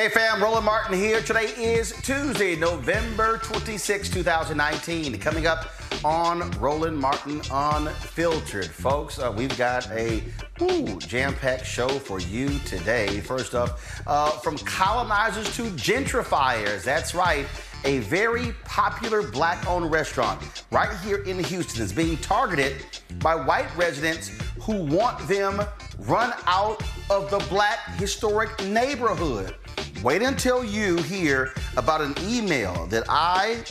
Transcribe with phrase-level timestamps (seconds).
[0.00, 1.20] Hey fam, Roland Martin here.
[1.20, 5.18] Today is Tuesday, November 26, 2019.
[5.18, 5.68] Coming up
[6.02, 8.64] on Roland Martin Unfiltered.
[8.70, 10.22] Folks, uh, we've got a
[10.62, 13.20] ooh, jam-packed show for you today.
[13.20, 16.82] First up, uh, from colonizers to gentrifiers.
[16.82, 17.44] That's right.
[17.84, 22.86] A very popular black-owned restaurant right here in Houston is being targeted
[23.18, 24.30] by white residents
[24.62, 25.60] who want them
[25.98, 29.54] run out of the black historic neighborhood.
[30.02, 33.62] Wait until you hear about an email that I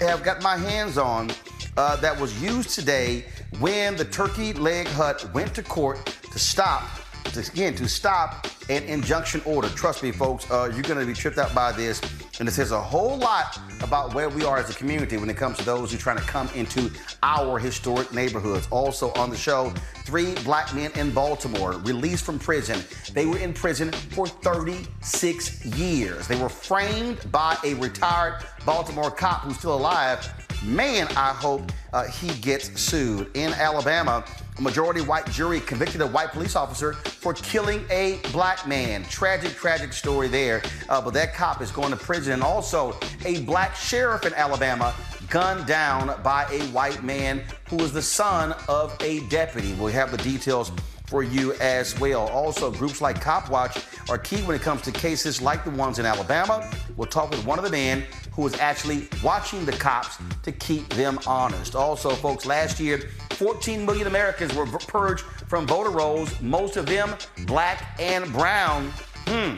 [0.00, 1.30] have got my hands on
[1.76, 3.24] uh, that was used today
[3.60, 6.82] when the Turkey Leg Hut went to court to stop,
[7.24, 9.68] to, again, to stop an injunction order.
[9.68, 12.00] Trust me, folks, uh, you're going to be tripped out by this.
[12.40, 15.36] And it says a whole lot about where we are as a community when it
[15.36, 16.90] comes to those who are trying to come into
[17.22, 18.66] our historic neighborhoods.
[18.70, 19.72] Also on the show,
[20.04, 22.82] three black men in Baltimore released from prison.
[23.12, 26.26] They were in prison for 36 years.
[26.26, 30.28] They were framed by a retired Baltimore cop who's still alive.
[30.64, 33.30] Man, I hope uh, he gets sued.
[33.36, 34.24] In Alabama,
[34.56, 39.04] a majority white jury convicted a white police officer for killing a black man.
[39.04, 40.62] Tragic, tragic story there.
[40.88, 42.32] Uh, but that cop is going to prison.
[42.32, 44.94] And also, a black sheriff in Alabama
[45.28, 49.74] gunned down by a white man who was the son of a deputy.
[49.74, 50.72] We have the details
[51.06, 52.28] for you as well.
[52.28, 56.06] Also, groups like Copwatch are key when it comes to cases like the ones in
[56.06, 56.70] Alabama.
[56.96, 60.88] We'll talk with one of the men who was actually watching the cops to keep
[60.90, 61.74] them honest.
[61.74, 67.14] Also, folks, last year, 14 million Americans were purged from voter rolls, most of them
[67.46, 68.92] black and brown.
[69.26, 69.56] Hmm.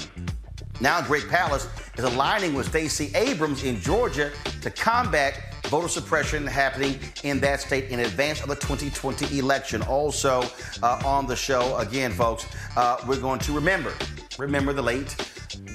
[0.81, 1.69] Now, Greg Palast
[1.99, 4.31] is aligning with Stacey Abrams in Georgia
[4.61, 9.83] to combat voter suppression happening in that state in advance of the 2020 election.
[9.83, 10.45] Also,
[10.83, 12.47] uh, on the show, again, folks,
[12.77, 13.93] uh, we're going to remember,
[14.39, 15.17] remember the late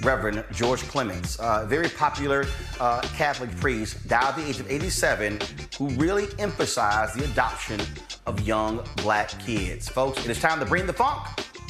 [0.01, 2.45] Reverend George Clements, a very popular
[2.79, 5.39] uh, Catholic priest, died at the age of 87,
[5.77, 7.79] who really emphasized the adoption
[8.25, 9.89] of young black kids.
[9.89, 11.27] Folks, it is time to bring the funk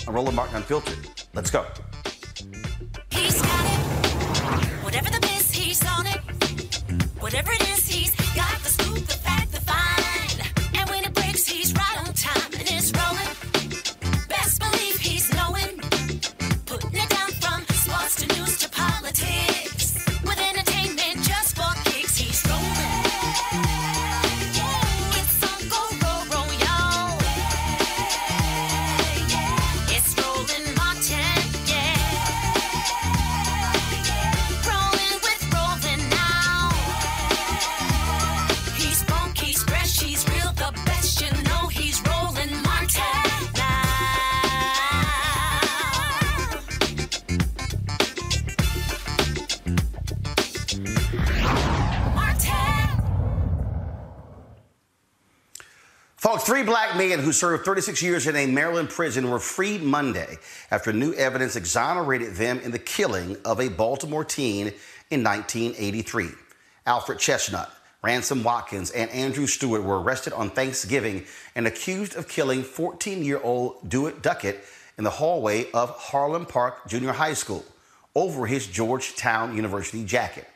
[0.07, 0.97] on Roland Martin Unfiltered.
[1.33, 1.65] Let's go.
[3.09, 4.67] He's got it.
[4.83, 5.21] Whatever the
[5.53, 6.19] he's on it.
[7.19, 8.20] Whatever it is, he's
[56.51, 60.37] three black men who served 36 years in a Maryland prison were freed Monday
[60.69, 64.67] after new evidence exonerated them in the killing of a Baltimore teen
[65.09, 66.27] in 1983.
[66.85, 67.71] Alfred Chestnut,
[68.03, 71.23] Ransom Watkins, and Andrew Stewart were arrested on Thanksgiving
[71.55, 74.61] and accused of killing 14 year old Dewitt Duckett
[74.97, 77.63] in the hallway of Harlem Park Junior High School
[78.13, 80.49] over his Georgetown University jacket.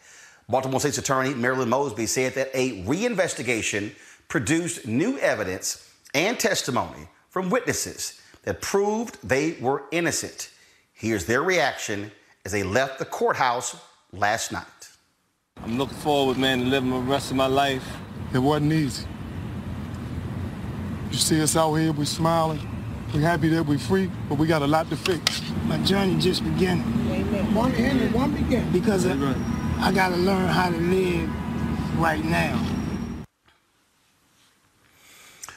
[0.50, 3.94] Baltimore State's Attorney Marilyn Mosby said that a reinvestigation
[4.28, 10.50] produced new evidence and testimony from witnesses that proved they were innocent.
[10.94, 12.12] Here's their reaction
[12.46, 13.76] as they left the courthouse
[14.14, 14.64] last night.
[15.64, 17.86] I'm looking forward, man, to living the rest of my life.
[18.34, 19.06] It wasn't easy.
[21.12, 22.60] You see us out here, we're smiling.
[23.14, 25.42] We're happy that we're free, but we got a lot to fix.
[25.64, 26.84] My journey just beginning.
[27.10, 27.56] Amen.
[27.56, 28.72] One end and one beginning.
[28.72, 29.14] Because I,
[29.80, 31.30] I gotta learn how to live
[32.00, 32.75] right now.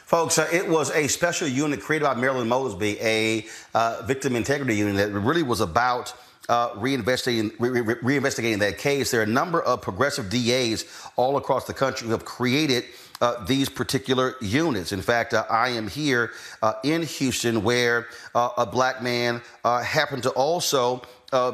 [0.08, 3.44] Folks, uh, it was a special unit created by Marilyn Mosby, a
[3.74, 6.14] uh, victim integrity unit that really was about
[6.48, 9.10] uh, reinvestigating, re- re- reinvestigating that case.
[9.10, 12.84] There are a number of progressive DAs all across the country who have created
[13.20, 14.92] uh, these particular units.
[14.92, 16.30] In fact, uh, I am here
[16.62, 21.02] uh, in Houston where uh, a black man uh, happened to also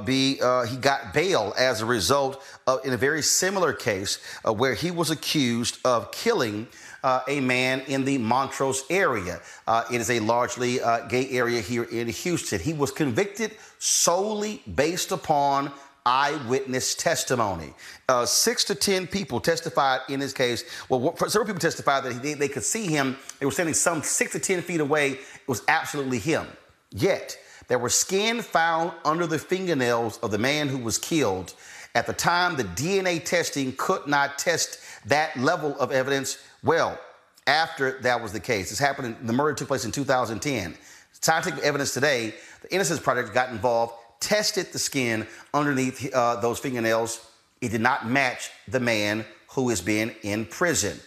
[0.05, 4.93] be he got bail as a result of in a very similar case where he
[4.93, 6.69] was accused of killing
[7.05, 9.41] uh, a man in the Montrose area.
[9.69, 12.59] Uh, it is a largely uh, gay area here in Houston.
[12.59, 15.71] He was convicted solely based upon
[16.07, 17.75] eyewitness testimony.
[18.09, 20.65] Uh, six to ten people testified in his case.
[20.89, 23.17] Well, what- several people testified that they, they could see him.
[23.39, 25.13] They were standing some six to ten feet away.
[25.13, 26.47] It was absolutely him.
[26.91, 31.53] Yet there were skin found under the fingernails of the man who was killed.
[31.95, 36.39] At the time, the DNA testing could not test that level of evidence.
[36.65, 36.99] Well,
[37.47, 39.17] after that was the case, this happened.
[39.23, 40.75] The murder took place in 2010.
[41.21, 47.25] Scientific evidence today, the Innocence Project got involved, tested the skin underneath uh, those fingernails.
[47.61, 50.99] It did not match the man who is being in prison,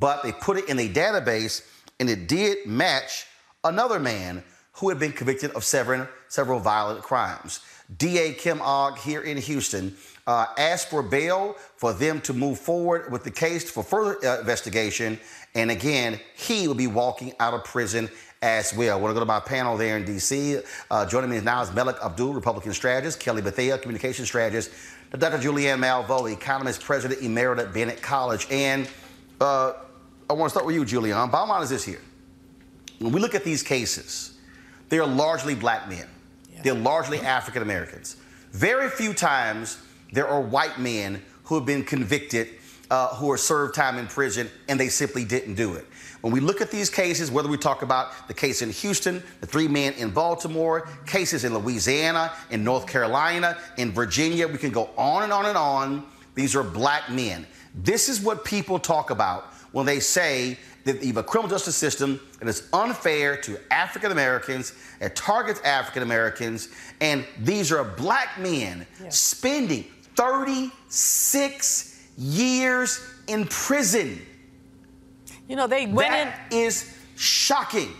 [0.00, 1.62] but they put it in a database,
[2.00, 3.26] and it did match
[3.64, 4.42] another man
[4.74, 7.60] who had been convicted of several, several violent crimes.
[7.98, 9.94] DA Kim Ogg here in Houston
[10.26, 14.40] uh, asked for bail for them to move forward with the case for further uh,
[14.40, 15.18] investigation.
[15.54, 18.08] And again, he will be walking out of prison
[18.40, 18.98] as well.
[18.98, 20.58] I want to go to my panel there in D.C.
[20.90, 24.70] Uh, joining me now is Melik Abdul, Republican strategist, Kelly Bethea, communication strategist,
[25.10, 25.38] Dr.
[25.38, 28.46] Julianne Malveaux, economist, president emerita at Bennett College.
[28.50, 28.88] And
[29.40, 29.74] uh,
[30.28, 31.30] I want to start with you, Julianne.
[31.30, 32.00] Bottom line is this here.
[32.98, 34.38] When we look at these cases,
[34.88, 36.06] they are largely black men.
[36.62, 38.16] They're largely African Americans.
[38.52, 39.78] Very few times
[40.12, 42.48] there are white men who have been convicted,
[42.90, 45.86] uh, who are served time in prison, and they simply didn't do it.
[46.20, 49.46] When we look at these cases, whether we talk about the case in Houston, the
[49.46, 54.90] three men in Baltimore, cases in Louisiana, in North Carolina, in Virginia, we can go
[54.96, 56.06] on and on and on.
[56.34, 57.46] These are black men.
[57.74, 61.76] This is what people talk about when they say that you have a criminal justice
[61.76, 66.68] system that is unfair to African Americans, it targets African Americans,
[67.00, 74.20] and these are black men spending 36 years in prison.
[75.48, 76.28] You know, they went in.
[76.28, 77.90] That is shocking.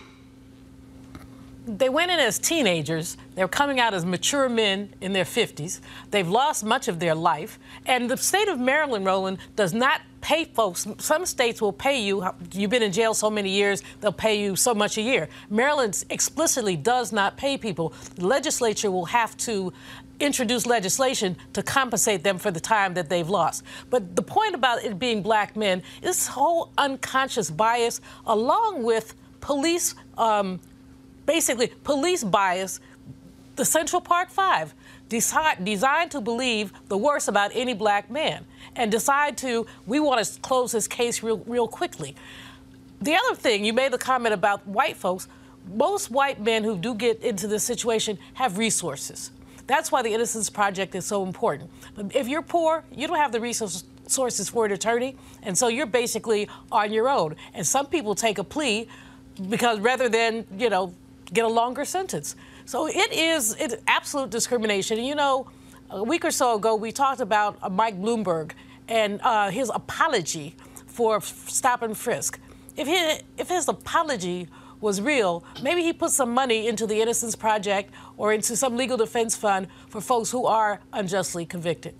[1.65, 3.17] They went in as teenagers.
[3.35, 5.79] They're coming out as mature men in their 50s.
[6.11, 7.59] They've lost much of their life.
[7.85, 10.87] And the state of Maryland, Roland, does not pay folks.
[10.99, 12.25] Some states will pay you.
[12.53, 15.27] You've been in jail so many years, they'll pay you so much a year.
[15.49, 17.93] Maryland explicitly does not pay people.
[18.15, 19.73] The legislature will have to
[20.19, 23.63] introduce legislation to compensate them for the time that they've lost.
[23.89, 29.95] But the point about it being black men, this whole unconscious bias, along with police,
[30.17, 30.61] um,
[31.25, 32.79] basically police bias,
[33.55, 34.73] the Central Park Five
[35.09, 40.25] decide, designed to believe the worst about any black man and decide to, we want
[40.25, 42.15] to close this case real, real quickly.
[43.01, 45.27] The other thing, you made the comment about white folks.
[45.75, 49.31] Most white men who do get into this situation have resources.
[49.67, 51.69] That's why the Innocence Project is so important.
[52.13, 56.49] If you're poor, you don't have the resources for an attorney, and so you're basically
[56.71, 57.35] on your own.
[57.53, 58.87] And some people take a plea
[59.49, 60.93] because rather than, you know,
[61.33, 62.35] get a longer sentence.
[62.65, 65.03] So it is it's absolute discrimination.
[65.03, 65.47] You know,
[65.89, 68.51] a week or so ago, we talked about uh, Mike Bloomberg
[68.87, 70.55] and uh, his apology
[70.87, 72.39] for stop and frisk.
[72.75, 74.47] If, he, if his apology
[74.81, 78.97] was real, maybe he put some money into the Innocence Project or into some legal
[78.97, 81.95] defense fund for folks who are unjustly convicted.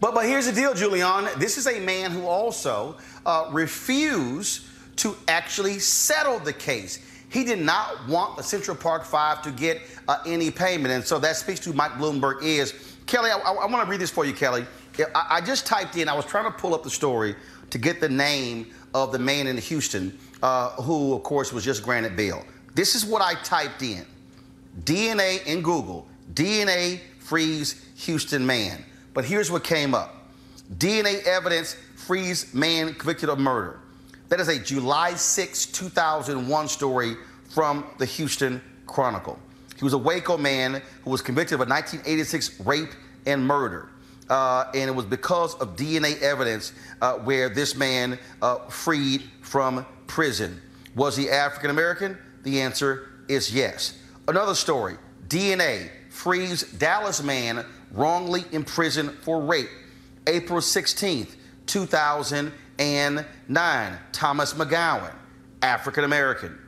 [0.00, 1.28] But, but here's the deal, Julian.
[1.38, 6.98] This is a man who also uh, refused to actually settle the case.
[7.34, 10.94] He did not want the Central Park Five to get uh, any payment.
[10.94, 14.08] And so that speaks to Mike Bloomberg is, Kelly, I, I, want to read this
[14.08, 14.64] for you, Kelly.
[15.16, 17.34] I, I just typed in, I was trying to pull up the story
[17.70, 21.82] to get the name of the man in Houston uh, who, of course, was just
[21.82, 22.44] granted bail.
[22.76, 24.06] This is what I typed in
[24.84, 28.84] DNA in Google, DNA frees Houston man.
[29.12, 30.14] But here's what came up
[30.76, 33.80] DNA evidence frees man convicted of murder.
[34.28, 37.16] That is a July 6, 2001 story
[37.50, 39.38] from the Houston Chronicle.
[39.76, 42.90] He was a Waco man who was convicted of a 1986 rape
[43.26, 43.88] and murder.
[44.30, 49.84] Uh, and it was because of DNA evidence uh, where this man uh, freed from
[50.06, 50.60] prison.
[50.94, 52.16] Was he African American?
[52.44, 53.98] The answer is yes.
[54.26, 54.96] Another story
[55.28, 59.68] DNA frees Dallas man wrongly imprisoned for rape.
[60.26, 61.34] April 16th,
[62.78, 63.98] 2009.
[64.12, 65.12] Thomas McGowan,
[65.62, 66.58] African American.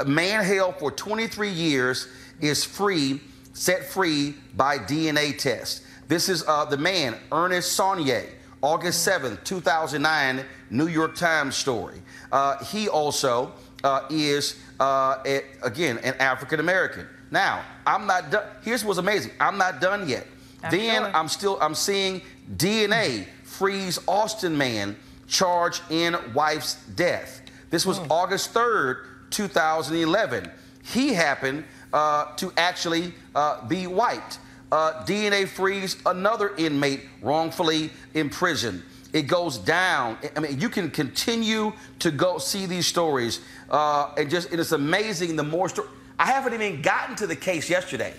[0.00, 2.08] A man held for 23 years
[2.40, 3.20] is free,
[3.52, 5.82] set free by DNA test.
[6.08, 8.28] This is uh, the man, Ernest Sonnier,
[8.62, 12.00] August 7th, 2009, New York Times story.
[12.30, 17.06] Uh, he also uh, is, uh, a, again, an African American.
[17.30, 18.44] Now, I'm not done.
[18.62, 19.32] Here's what's amazing.
[19.40, 20.26] I'm not done yet.
[20.62, 21.04] I'm then.
[21.14, 22.22] I'm still, I'm seeing
[22.56, 24.96] DNA frees Austin man
[25.28, 27.42] charged in wife's death.
[27.70, 28.06] This was mm.
[28.10, 30.50] August 3rd, 2011.
[30.82, 34.38] He happened uh, to actually uh, be white
[34.72, 38.82] uh, DNA frees another inmate wrongfully imprisoned.
[39.12, 40.18] It goes down.
[40.34, 43.40] I mean, you can continue to go see these stories,
[43.70, 45.36] uh, and just it's amazing.
[45.36, 48.14] The more story, I haven't even gotten to the case yesterday.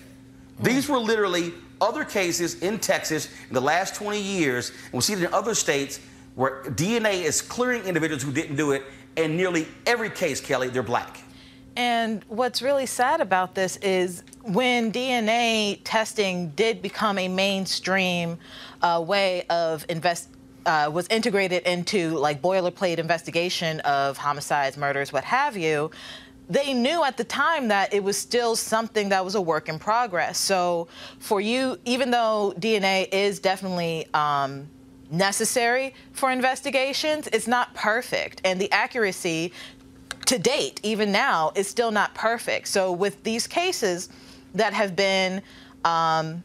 [0.60, 5.14] These were literally other cases in Texas in the last 20 years, and we see
[5.14, 6.00] it in other states
[6.38, 8.84] where DNA is clearing individuals who didn't do it.
[9.18, 11.20] And nearly every case, Kelly, they're black.
[11.76, 18.38] And what's really sad about this is when DNA testing did become a mainstream
[18.82, 20.30] uh, way of invest.
[20.66, 25.90] Uh, was integrated into like boilerplate investigation of homicides, murders, what have you.
[26.50, 29.80] They knew at the time that it was still something that was a work in
[29.80, 30.38] progress.
[30.38, 30.90] So
[31.20, 34.68] for you, even though DNA is definitely um,
[35.10, 38.42] necessary for investigations, it's not perfect.
[38.44, 39.54] And the accuracy
[40.26, 42.68] to date, even now, is still not perfect.
[42.68, 44.10] So with these cases
[44.54, 45.42] that have been
[45.86, 46.44] um,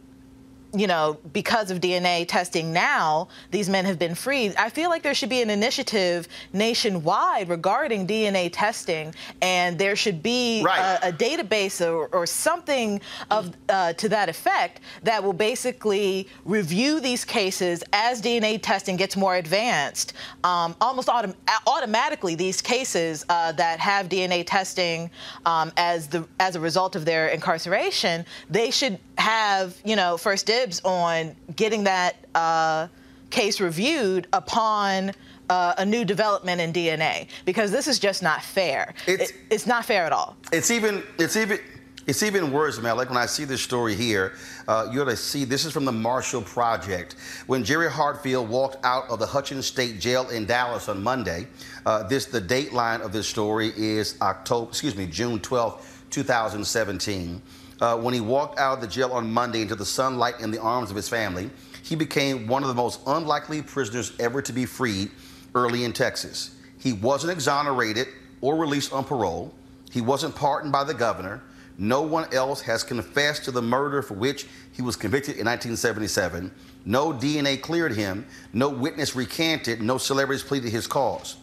[0.75, 4.55] you know, because of DNA testing now, these men have been freed.
[4.57, 10.23] I feel like there should be an initiative nationwide regarding DNA testing, and there should
[10.23, 10.99] be right.
[11.03, 13.01] a, a, database or, or something
[13.31, 19.15] of uh, to that effect that will basically review these cases as DNA testing gets
[19.15, 20.15] more advanced.
[20.43, 21.35] Um, almost autom-
[21.67, 25.11] automatically, these cases uh, that have DNA testing
[25.45, 30.47] um, as the as a result of their incarceration, they should have you know first
[30.47, 32.89] dibs dibs on getting that uh,
[33.31, 35.13] case reviewed upon
[35.51, 38.95] uh, a new development in DNA because this is just not fair.
[39.07, 40.37] It's, it, it's not fair at all.
[40.53, 41.59] It's even it's even
[42.07, 42.97] it's even worse, man.
[42.97, 44.35] Like when I see this story here,
[44.69, 47.17] uh, you ought to see this is from the Marshall Project.
[47.47, 51.47] When Jerry Hartfield walked out of the Hutchins State Jail in Dallas on Monday,
[51.87, 57.43] uh, this the dateline of this story is October, excuse me, June 12th, 2017.
[57.83, 60.61] Uh, when he walked out of the jail on Monday into the sunlight in the
[60.61, 61.51] arms of his family,
[61.83, 65.11] he became one of the most unlikely prisoners ever to be freed
[65.57, 66.55] early in Texas.
[66.79, 68.07] He wasn't exonerated
[68.41, 69.53] or released on parole.
[69.91, 71.43] He wasn't pardoned by the governor.
[71.77, 76.53] No one else has confessed to the murder for which he was convicted in 1977.
[76.85, 78.25] No DNA cleared him.
[78.53, 79.83] No witness recanted.
[79.83, 81.37] No celebrities pleaded his cause.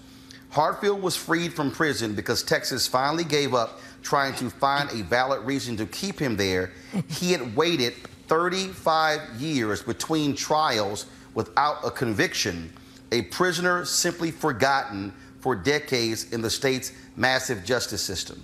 [0.52, 5.46] Hartfield was freed from prison because Texas finally gave up trying to find a valid
[5.46, 6.72] reason to keep him there.
[7.10, 7.94] He had waited
[8.28, 12.72] 35 years between trials without a conviction,
[13.12, 18.44] a prisoner simply forgotten for decades in the state's massive justice system.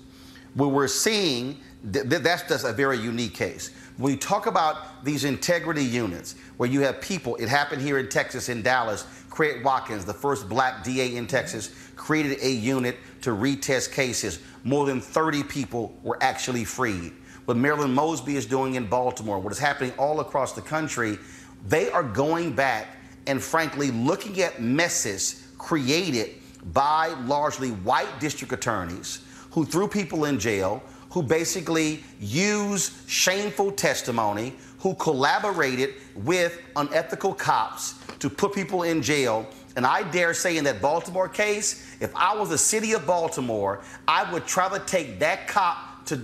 [0.53, 1.59] What we're seeing,
[1.91, 3.71] th- th- that's just a very unique case.
[3.97, 8.09] When you talk about these integrity units, where you have people, it happened here in
[8.09, 9.05] Texas, in Dallas.
[9.35, 14.39] Craig Watkins, the first black DA in Texas, created a unit to retest cases.
[14.63, 17.11] More than 30 people were actually freed.
[17.43, 21.19] What Marilyn Mosby is doing in Baltimore, what is happening all across the country,
[21.67, 22.95] they are going back
[23.27, 26.35] and frankly looking at messes created
[26.71, 29.19] by largely white district attorneys
[29.51, 37.95] who threw people in jail, who basically used shameful testimony, who collaborated with unethical cops
[38.19, 39.47] to put people in jail.
[39.75, 43.81] And I dare say, in that Baltimore case, if I was the city of Baltimore,
[44.07, 46.17] I would try to take that cop to,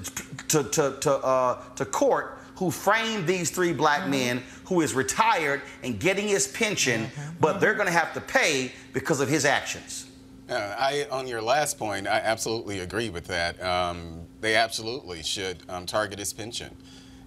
[0.47, 5.63] to, to, to, uh, to court who framed these three black men who is retired
[5.81, 10.05] and getting his pension, but they're going to have to pay because of his actions.
[10.47, 13.59] Uh, I, on your last point, I absolutely agree with that.
[13.63, 16.75] Um, they absolutely should um, target his pension.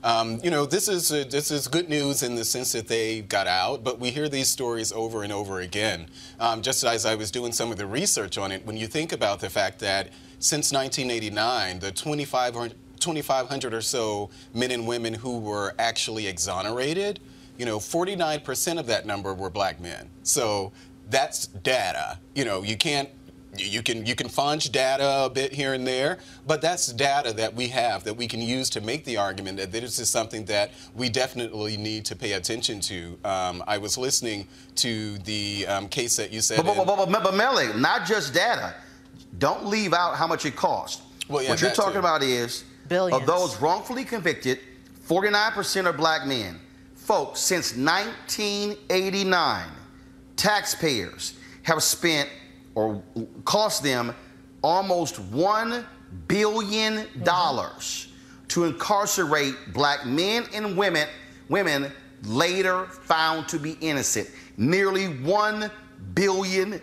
[0.04, 3.22] Um, you know, this is uh, this is good news in the sense that they
[3.22, 6.08] got out, but we hear these stories over and over again.
[6.38, 9.12] Um, just as I was doing some of the research on it, when you think
[9.12, 15.38] about the fact that since 1989, the 2,500 2,500 or so men and women who
[15.38, 17.20] were actually exonerated,
[17.58, 20.08] you know, 49% of that number were black men.
[20.22, 20.72] So
[21.10, 22.18] that's data.
[22.34, 23.08] You know, you can't
[23.58, 27.54] you can you can fudge data a bit here and there, but that's data that
[27.54, 30.72] we have that we can use to make the argument that this is something that
[30.94, 33.18] we definitely need to pay attention to.
[33.24, 36.56] Um, I was listening to the um, case that you said.
[36.56, 38.74] But, but, in- but, but, but Melly, not just data.
[39.38, 41.02] Don't leave out how much it costs.
[41.28, 41.98] Well, yeah, what you're talking too.
[42.00, 43.20] about is Billions.
[43.20, 44.60] of those wrongfully convicted,
[45.08, 46.60] 49% are black men.
[46.94, 49.66] Folks, since 1989,
[50.36, 52.28] taxpayers have spent
[52.74, 53.02] or
[53.44, 54.14] cost them
[54.62, 55.84] almost $1
[56.28, 57.06] billion
[58.48, 61.08] to incarcerate black men and women,
[61.48, 61.92] women
[62.24, 64.30] later found to be innocent.
[64.56, 65.70] Nearly $1
[66.14, 66.80] billion.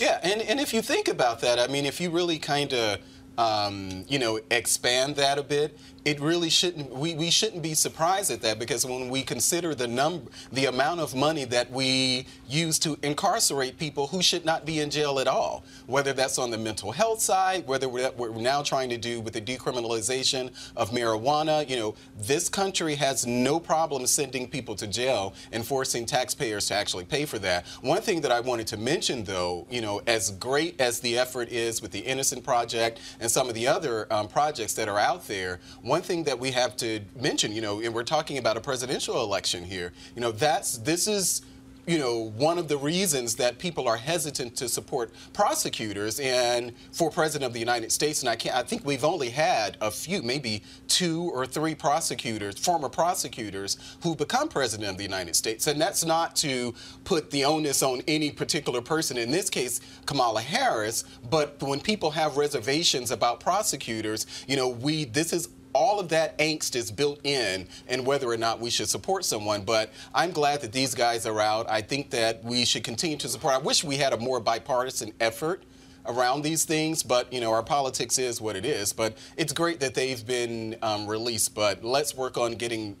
[0.00, 2.98] Yeah, and, and if you think about that, I mean, if you really kind of,
[3.36, 6.90] um, you know, expand that a bit, it really shouldn't.
[6.90, 11.00] We, we shouldn't be surprised at that because when we consider the number, the amount
[11.00, 15.26] of money that we use to incarcerate people who should not be in jail at
[15.26, 19.20] all, whether that's on the mental health side, whether we're, we're now trying to do
[19.20, 24.86] with the decriminalization of marijuana, you know, this country has no problem sending people to
[24.86, 27.66] jail and forcing taxpayers to actually pay for that.
[27.80, 31.48] One thing that I wanted to mention, though, you know, as great as the effort
[31.50, 35.26] is with the Innocent Project and some of the other um, projects that are out
[35.26, 35.60] there,
[36.02, 39.64] thing that we have to mention, you know, and we're talking about a presidential election
[39.64, 41.42] here, you know, that's this is
[41.86, 47.10] you know, one of the reasons that people are hesitant to support prosecutors and for
[47.10, 50.22] President of the United States, and I can't, I think we've only had a few,
[50.22, 55.66] maybe two or three prosecutors, former prosecutors, who become President of the United States.
[55.66, 60.40] And that's not to put the onus on any particular person, in this case, Kamala
[60.40, 66.08] Harris, but when people have reservations about prosecutors, you know, we, this is all of
[66.10, 69.62] that angst is built in and whether or not we should support someone.
[69.62, 71.68] But I'm glad that these guys are out.
[71.68, 73.54] I think that we should continue to support.
[73.54, 75.64] I wish we had a more bipartisan effort
[76.06, 78.92] around these things, but you know our politics is what it is.
[78.92, 81.54] But it's great that they've been um, released.
[81.54, 82.96] But let's work on getting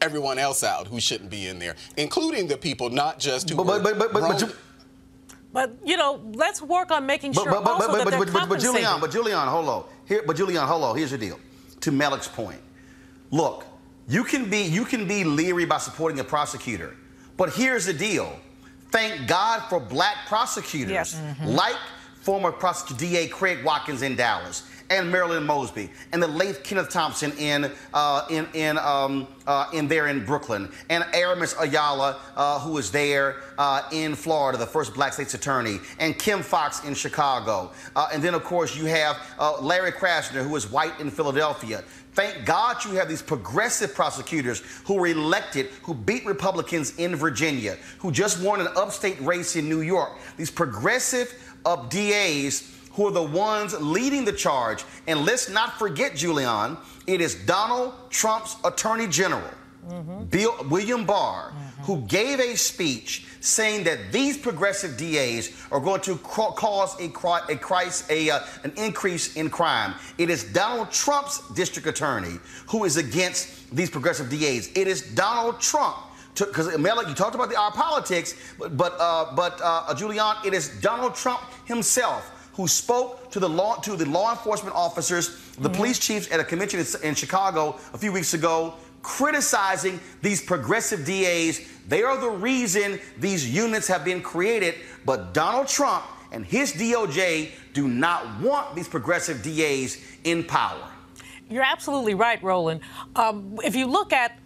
[0.00, 3.56] everyone else out who shouldn't be in there, including the people not just who.
[3.56, 4.52] But- were but- but- but- but wrong- you-
[5.52, 8.18] But you know, let's work on making sure but, but, also but, that but, they're
[8.20, 8.60] but, but, but.
[8.60, 9.84] Julian, but Julian, hold on.
[10.06, 10.96] Here, but Julian, hold on.
[10.96, 11.40] Here's the deal.
[11.88, 12.60] To Malik's point,
[13.30, 13.64] look,
[14.08, 16.94] you can be you can be leery by supporting a prosecutor,
[17.38, 18.38] but here's the deal.
[18.90, 21.14] Thank God for black prosecutors Yes.
[21.14, 21.46] Mm-hmm.
[21.46, 21.76] like
[22.20, 27.32] former prosecutor DA Craig Watkins in Dallas and Marilyn Mosby, and the late Kenneth Thompson
[27.38, 32.72] in uh, in in um, uh, in there in Brooklyn, and Aramis Ayala, uh, who
[32.72, 37.72] was there uh, in Florida, the first black state's attorney, and Kim Foxx in Chicago,
[37.96, 41.82] uh, and then of course you have uh, Larry Krasner, who was white in Philadelphia.
[42.12, 47.76] Thank God you have these progressive prosecutors who were elected, who beat Republicans in Virginia,
[47.98, 50.18] who just won an upstate race in New York.
[50.36, 51.32] These progressive
[51.64, 54.82] up DAs who are the ones leading the charge.
[55.06, 59.48] And let's not forget, Julian, it is Donald Trump's Attorney General,
[60.30, 66.16] Bill, William Barr, who gave a speech saying that these progressive DAs are going to
[66.16, 69.94] ca- cause a, a, crisis, a uh, an increase in crime.
[70.18, 74.70] It is Donald Trump's district attorney who is against these progressive DAs.
[74.74, 75.98] It is Donald Trump
[76.36, 80.52] because Malik, you talked about the our politics, but but uh, but uh, Julian, it
[80.52, 85.68] is Donald Trump himself who spoke to the law to the law enforcement officers, the
[85.68, 91.06] police chiefs at a convention in, in Chicago a few weeks ago, criticizing these progressive
[91.06, 91.60] DAs.
[91.86, 94.74] They are the reason these units have been created,
[95.06, 100.90] but Donald Trump and his DOJ do not want these progressive DAs in power.
[101.48, 102.80] You're absolutely right, Roland.
[103.14, 104.36] Um, if you look at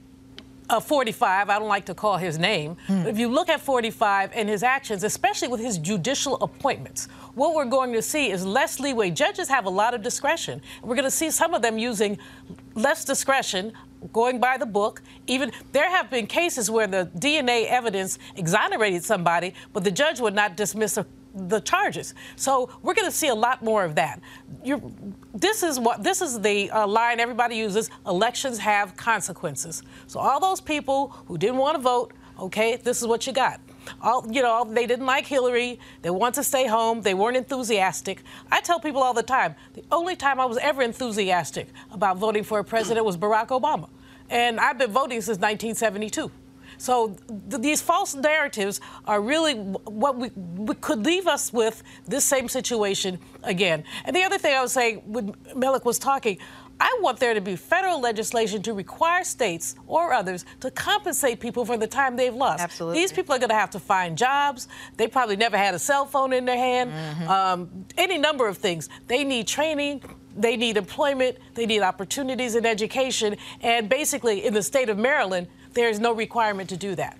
[0.69, 4.33] uh, 45, I don't like to call his name, but if you look at 45
[4.35, 8.81] and his actions, especially with his judicial appointments, what we're going to see is less
[8.81, 9.11] leeway.
[9.11, 10.61] Judges have a lot of discretion.
[10.83, 12.19] We're going to see some of them using
[12.75, 13.73] less discretion,
[14.13, 15.03] going by the book.
[15.27, 20.35] Even there have been cases where the DNA evidence exonerated somebody, but the judge would
[20.35, 22.15] not dismiss a the charges.
[22.37, 24.21] So we're going to see a lot more of that.
[24.63, 24.83] You're,
[25.35, 27.91] this is what this is the uh, line everybody uses.
[28.07, 29.83] Elections have consequences.
[30.07, 33.61] So all those people who didn't want to vote, okay, this is what you got.
[34.01, 35.79] All you know, they didn't like Hillary.
[36.03, 37.03] They want to stay home.
[37.03, 38.23] They weren't enthusiastic.
[38.51, 39.55] I tell people all the time.
[39.75, 43.89] The only time I was ever enthusiastic about voting for a president was Barack Obama,
[44.31, 46.31] and I've been voting since 1972.
[46.79, 47.17] So
[47.49, 52.49] th- these false narratives are really what we, we could leave us with this same
[52.49, 53.85] situation again.
[54.05, 56.39] And the other thing I was saying when Melik was talking,
[56.83, 61.65] I want there to be federal legislation to require states or others to compensate people
[61.65, 62.61] for the time they've lost.
[62.61, 62.99] Absolutely.
[63.01, 64.67] These people are going to have to find jobs.
[64.97, 66.93] They probably never had a cell phone in their hand.
[67.29, 68.89] Um, any number of things.
[69.07, 70.03] They need training.
[70.37, 71.39] They need employment.
[71.55, 73.37] They need opportunities in education.
[73.61, 77.17] And basically, in the state of Maryland, there is no requirement to do that.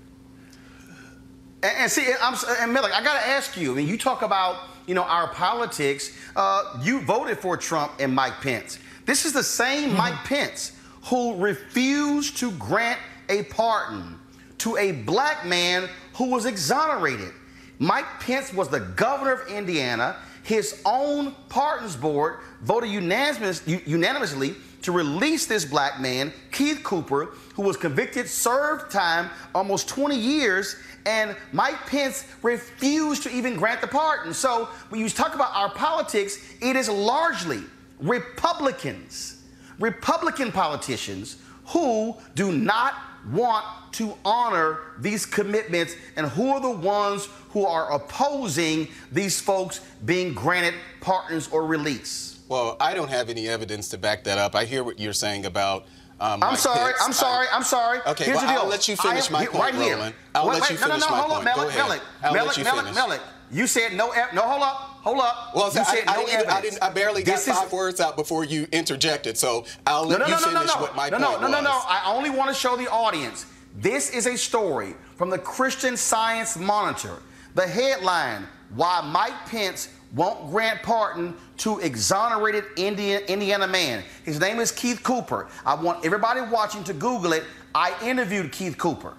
[1.63, 3.71] And, and see, I'm and Miller, I got to ask you.
[3.71, 6.17] I mean, you talk about you know our politics.
[6.35, 8.81] Uh, you voted for Trump and Mike Pence.
[9.05, 9.97] This is the same hmm.
[9.97, 10.73] Mike Pence
[11.05, 14.19] who refused to grant a pardon
[14.59, 17.33] to a black man who was exonerated.
[17.79, 20.17] Mike Pence was the governor of Indiana.
[20.45, 27.63] His own pardons board voted unanimous, unanimously to release this black man, Keith Cooper, who
[27.63, 33.87] was convicted, served time, almost 20 years, and Mike Pence refused to even grant the
[33.87, 34.35] pardon.
[34.35, 37.63] So when you talk about our politics, it is largely
[38.03, 39.43] Republicans,
[39.79, 41.37] Republican politicians
[41.67, 42.95] who do not
[43.31, 49.81] want to honor these commitments and who are the ones who are opposing these folks
[50.05, 52.41] being granted pardons or release.
[52.49, 54.55] Well, I don't have any evidence to back that up.
[54.55, 55.87] I hear what you're saying about.
[56.21, 56.93] Um, I'm sorry.
[56.93, 57.05] Pence.
[57.05, 57.47] I'm sorry.
[57.53, 58.01] I'm sorry.
[58.07, 58.63] Okay, Here's well, the deal.
[58.63, 60.13] I'll let you finish I my point, right here.
[60.35, 61.47] I'll Wait, let wait, you no, finish no, no, my hold point.
[61.49, 61.89] up, Go Malik, ahead.
[61.89, 62.95] Malik, I'll let you Malik, finish.
[62.95, 63.21] Malik.
[63.51, 64.13] You said no.
[64.35, 65.55] No, hold up, hold up.
[65.55, 67.57] Well, you I, said I, no didn't even- I, didn't, I barely got This is-
[67.59, 70.75] five words out before you interjected, so I'll let no, you no, no, no, finish
[70.75, 70.81] no.
[70.81, 71.65] what my no, point no, no, no, was.
[71.65, 71.83] no.
[71.89, 73.47] I only want to show the audience.
[73.77, 77.17] This is a story from the Christian Science Monitor.
[77.55, 84.05] The headline: Why Mike Pence won't grant pardon to exonerated Indian, Indiana man.
[84.25, 85.49] His name is Keith Cooper.
[85.65, 87.45] I want everybody watching to Google it.
[87.75, 89.15] I interviewed Keith Cooper.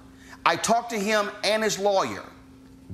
[0.46, 2.24] I talked to him and his lawyer.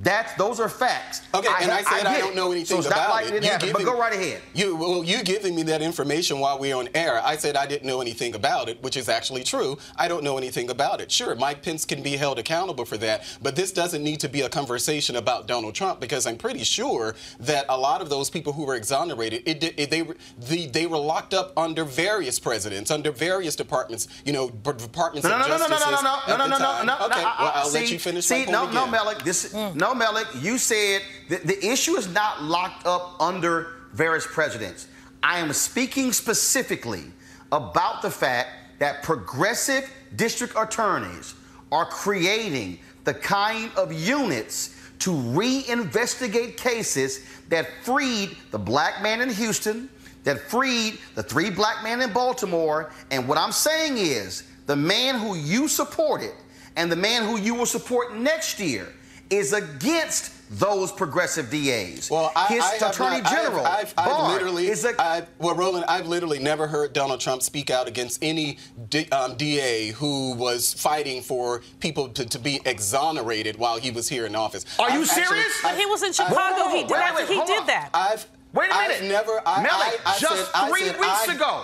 [0.02, 1.20] That's those are facts.
[1.34, 3.34] Okay, and I said I, get don't know anything so about like it.
[3.34, 4.40] it didn't but go right ahead.
[4.54, 7.20] You well, you giving me that information while we're on air.
[7.22, 9.76] I said I didn't know anything about it, which is actually true.
[9.96, 11.12] I don't know anything about it.
[11.12, 14.40] Sure, Mike Pence can be held accountable for that, but this doesn't need to be
[14.40, 18.54] a conversation about Donald Trump because I'm pretty sure that a lot of those people
[18.54, 22.90] who were exonerated, it, it, they were the, they were locked up under various presidents,
[22.90, 26.00] under various departments, you know, b- departments No, of no, no, no, no, no, no,
[26.00, 27.06] no, no, no, no, no, no.
[27.06, 28.90] Okay, I- I- well, I'll see, let you finish see, my point no, no.
[28.90, 29.18] Malik.
[29.24, 30.26] This, no, Malik.
[30.40, 34.88] You said the, the issue is not locked up under various presidents.
[35.22, 37.04] I am speaking specifically
[37.52, 41.34] about the fact that progressive district attorneys
[41.70, 49.30] are creating the kind of units to reinvestigate cases that freed the black man in
[49.30, 49.88] Houston,
[50.24, 52.90] that freed the three black men in Baltimore.
[53.10, 56.32] And what I'm saying is the man who you supported
[56.76, 58.92] and the man who you will support next year
[59.30, 62.10] is against those progressive DAs.
[62.10, 65.22] Well, I, His I Attorney not- I have- General, I've, I've literally, is a, I,
[65.38, 69.90] well, Roland, I've literally never heard Donald Trump speak out against any D, um, DA
[69.92, 74.64] who was fighting for people to, to be exonerated while he was here in office.
[74.80, 75.58] Are you I've actually- serious?
[75.62, 76.34] But he was in I've- Chicago.
[76.64, 77.90] Whoa, he did, wait, that- wait, he did that.
[77.94, 79.08] I've Wait a I've minute.
[79.12, 79.40] never.
[79.46, 81.62] I, Melly, I, I just said, I three said weeks I- ago.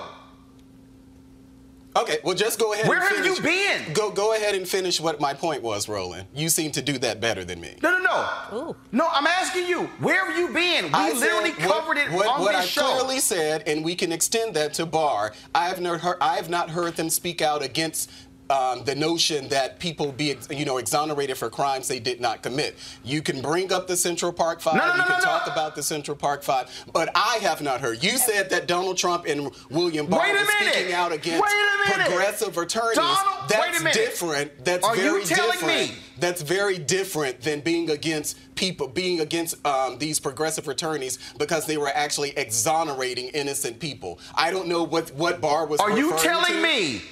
[1.97, 2.87] Okay, well, just go ahead.
[2.89, 3.93] Where and have you been?
[3.95, 6.27] Go go ahead and finish what my point was, Roland.
[6.35, 7.77] You seem to do that better than me.
[7.83, 8.03] No, no,
[8.51, 8.77] no.
[8.93, 10.87] No, I'm asking you, where have you been?
[10.87, 12.93] We I literally said what- covered it what, on what this I show.
[12.99, 15.33] clearly said, and we can extend that to Barr.
[15.55, 16.19] I have not heard.
[16.21, 18.11] I have not heard them speak out against.
[18.49, 22.77] Um, the notion that people be, you know, exonerated for crimes they did not commit.
[23.03, 24.77] You can bring up the Central Park Five.
[24.77, 27.81] No, no, you can no, talk about the Central Park Five, but I have not
[27.81, 28.05] heard.
[28.05, 32.07] You said that Donald Trump and William Barr were speaking out against Wait a minute.
[32.07, 32.95] progressive attorneys.
[32.97, 33.95] Donald, That's wait a minute.
[33.95, 34.65] different.
[34.65, 35.67] That's Are very different.
[35.91, 41.67] me- That's very different than being against people, being against um, these progressive attorneys because
[41.67, 44.21] they were actually exonerating innocent people.
[44.35, 45.81] I don't know what what Barr was.
[45.81, 46.63] Are you telling to.
[46.63, 47.03] me?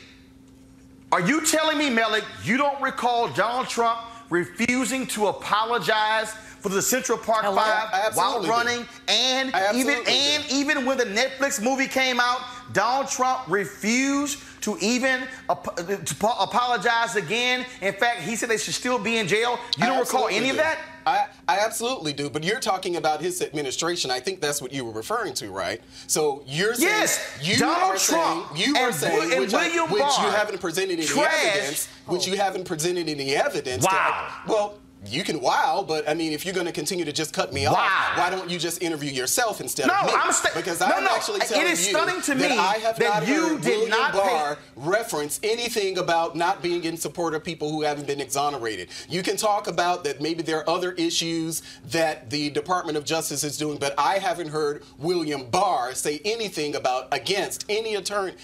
[1.14, 4.00] Are you telling me, Melik, you don't recall Donald Trump
[4.30, 7.54] refusing to apologize for the Central Park Hello?
[7.54, 12.40] Five while absolutely running, and even absolutely and even when the Netflix movie came out,
[12.72, 17.64] Donald Trump refused to even ap- to po- apologize again.
[17.80, 19.60] In fact, he said they should still be in jail.
[19.78, 20.80] You I don't recall absolutely any of that?
[21.06, 24.10] I, I absolutely do, but you're talking about his administration.
[24.10, 25.80] I think that's what you were referring to, right?
[26.06, 29.66] So you're saying Yes, you Donald are Trump saying you are saying and which, I-
[29.68, 33.84] William which you haven't presented any trashed- evidence, which you haven't presented any evidence.
[33.84, 34.28] to- Wow.
[34.48, 34.74] well.
[35.06, 37.66] You can wow, but I mean, if you're going to continue to just cut me
[37.66, 37.74] Wow.
[37.74, 40.12] off, why don't you just interview yourself instead No, of me?
[40.14, 42.98] I'm because no, I'm no, actually telling is you stunning to me that I have
[42.98, 47.34] that not you heard did William not Barr reference anything about not being in support
[47.34, 48.88] of people who haven't been exonerated.
[49.08, 53.44] You can talk about that maybe there are other issues that the Department of Justice
[53.44, 58.34] is doing, but I haven't heard William Barr say anything about against any attorney,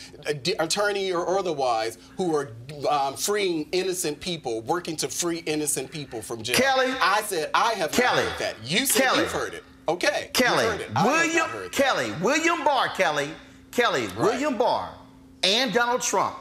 [0.59, 2.51] attorney or otherwise who are
[2.89, 6.75] um, freeing innocent people, working to free innocent people from jail.
[6.75, 6.93] Kelly.
[7.01, 8.23] I said I have Kelly.
[8.23, 8.57] heard that.
[8.65, 9.19] You said Kelly.
[9.21, 9.65] you've heard it.
[9.89, 10.69] Okay, Kelly, it.
[10.69, 11.71] I have not William.
[11.71, 13.31] Kelly, William Barr, Kelly,
[13.73, 14.95] Kelly, William Barr,
[15.43, 16.37] and Donald Trump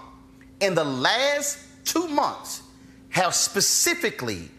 [0.59, 2.61] in the last two months
[3.09, 4.49] have specifically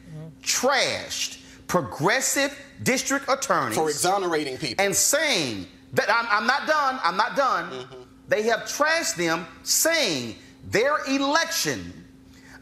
[0.43, 4.85] trashed progressive district attorneys for exonerating people.
[4.85, 6.99] and saying that I'm, I'm not done.
[7.05, 7.71] I'm not done.
[7.71, 8.03] Mm-hmm.
[8.29, 10.37] They have trashed them, saying
[10.71, 11.93] their election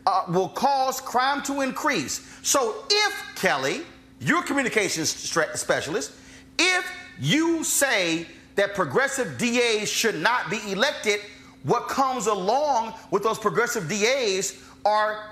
[0.09, 2.27] uh, will cause crime to increase.
[2.43, 3.83] So if Kelly,
[4.21, 6.13] your communications specialist,
[6.59, 6.85] if
[7.21, 11.21] you say that progressive DAs should not be elected,
[11.63, 15.25] what comes along with those progressive DAs are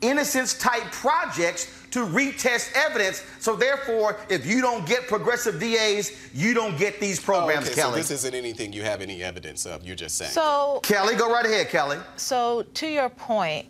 [0.00, 3.22] innocence type projects to retest evidence.
[3.38, 7.80] So therefore, if you don't get progressive DAs, you don't get these programs, Oh, okay,
[7.80, 7.92] Kelly.
[7.92, 9.84] So this isn't anything you have any evidence of.
[9.86, 10.30] You're just saying.
[10.32, 11.98] So, Kelly, go right ahead, Kelly.
[12.16, 13.66] so to your point,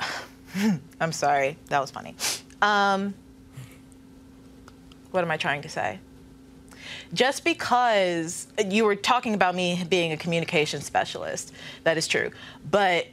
[1.00, 2.14] I'm sorry, that was funny.
[2.62, 3.14] Um,
[5.10, 5.98] what am I trying to say?
[7.12, 11.52] Just because you were talking about me being a communication specialist,
[11.84, 12.30] that is true.
[12.70, 13.06] But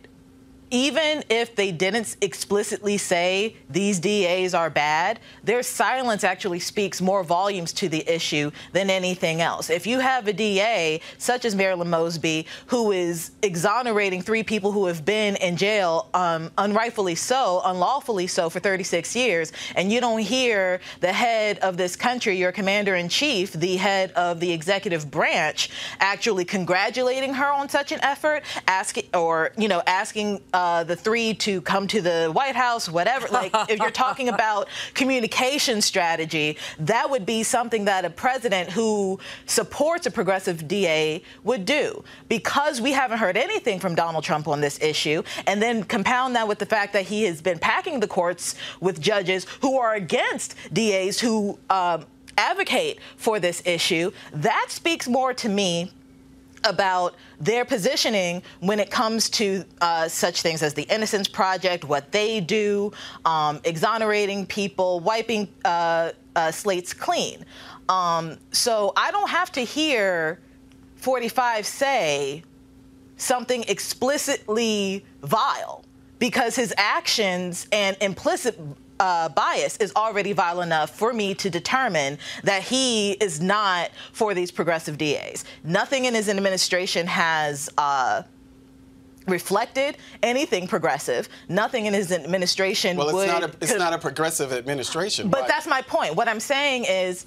[0.72, 7.24] even if they didn't explicitly say these DAs are bad, their silence actually speaks more
[7.24, 9.70] volumes to the issue than anything else.
[9.70, 14.88] If you have a DA, such as Marilyn Mosby, who is exonerating three people who
[14.88, 20.20] have been in jail um, unrightfully so, unlawfully so, for 36 years, and you don't
[20.20, 25.12] hear the head of this country, your commander in chief, the head of the executive
[25.12, 30.96] branch, actually congratulating her on such an effort, asking, or, you know, asking uh, the
[30.96, 33.28] three to come to the White House, whatever.
[33.28, 39.20] Like, if you're talking about communication strategy, that would be something that a president who
[39.48, 42.06] supports a progressive DA would do.
[42.30, 46.48] Because we haven't heard anything from Donald Trump on this issue, and then compound that
[46.48, 50.56] with the fact that he has been packing the courts with judges who are against
[50.72, 52.06] DAs who um,
[52.38, 55.92] advocate for this issue, that speaks more to me
[56.64, 62.12] about their positioning when it comes to uh, such things as the Innocence Project, what
[62.12, 62.92] they do,
[63.26, 67.46] um, exonerating people, wiping uh, uh, slates clean.
[67.90, 70.40] Um, so I don't have to hear
[70.96, 72.44] 45 say
[73.18, 75.86] something explicitly vile
[76.20, 78.60] because his actions and implicit
[79.00, 84.34] uh, bias is already vile enough for me to determine that he is not for
[84.34, 85.44] these progressive DAs.
[85.64, 87.70] Nothing in his administration has.
[87.78, 88.24] Uh,
[89.28, 91.28] reflected anything progressive.
[91.50, 95.30] Nothing in his administration Well, it's would not a it's not a progressive administration.
[95.30, 95.48] but right?
[95.48, 96.16] that's my point.
[96.16, 97.26] What I'm saying is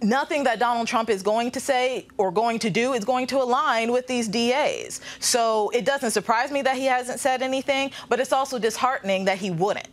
[0.00, 3.38] nothing that Donald Trump is going to say or going to do is going to
[3.38, 5.00] align with these DAs.
[5.18, 9.38] So it doesn't surprise me that he hasn't said anything, but it's also disheartening that
[9.38, 9.88] he wouldn't.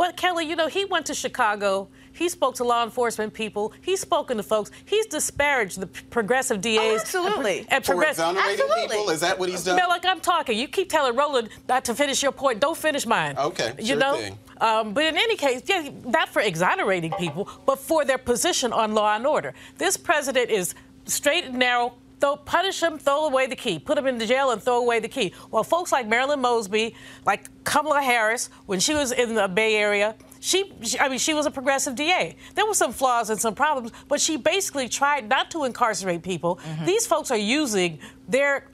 [0.00, 1.86] Well, Kelly, you know, he went to Chicago.
[2.14, 3.74] He spoke to law enforcement people.
[3.82, 4.70] He's spoken to folks.
[4.86, 6.78] He's disparaged the progressive DAs.
[6.80, 7.58] Oh, absolutely.
[7.58, 8.96] And, and For exonerating Absolutely.
[8.96, 9.76] people, is that what he's done?
[9.76, 10.56] Mel, like I'm talking.
[10.56, 12.60] You keep telling Roland not to finish your point.
[12.60, 13.36] Don't finish mine.
[13.36, 14.16] Okay, You sure know?
[14.16, 14.38] thing.
[14.62, 18.94] Um, but in any case, yeah, not for exonerating people, but for their position on
[18.94, 19.52] law and order.
[19.76, 21.92] This president is straight and narrow.
[22.20, 23.78] Throw, punish him, throw away the key.
[23.78, 25.32] Put him in the jail and throw away the key.
[25.50, 30.14] Well, folks like Marilyn Mosby, like Kamala Harris, when she was in the Bay Area,
[30.38, 32.36] she, I mean, she was a progressive DA.
[32.54, 36.60] There were some flaws and some problems, but she basically tried not to incarcerate people.
[36.84, 38.66] These folks are using their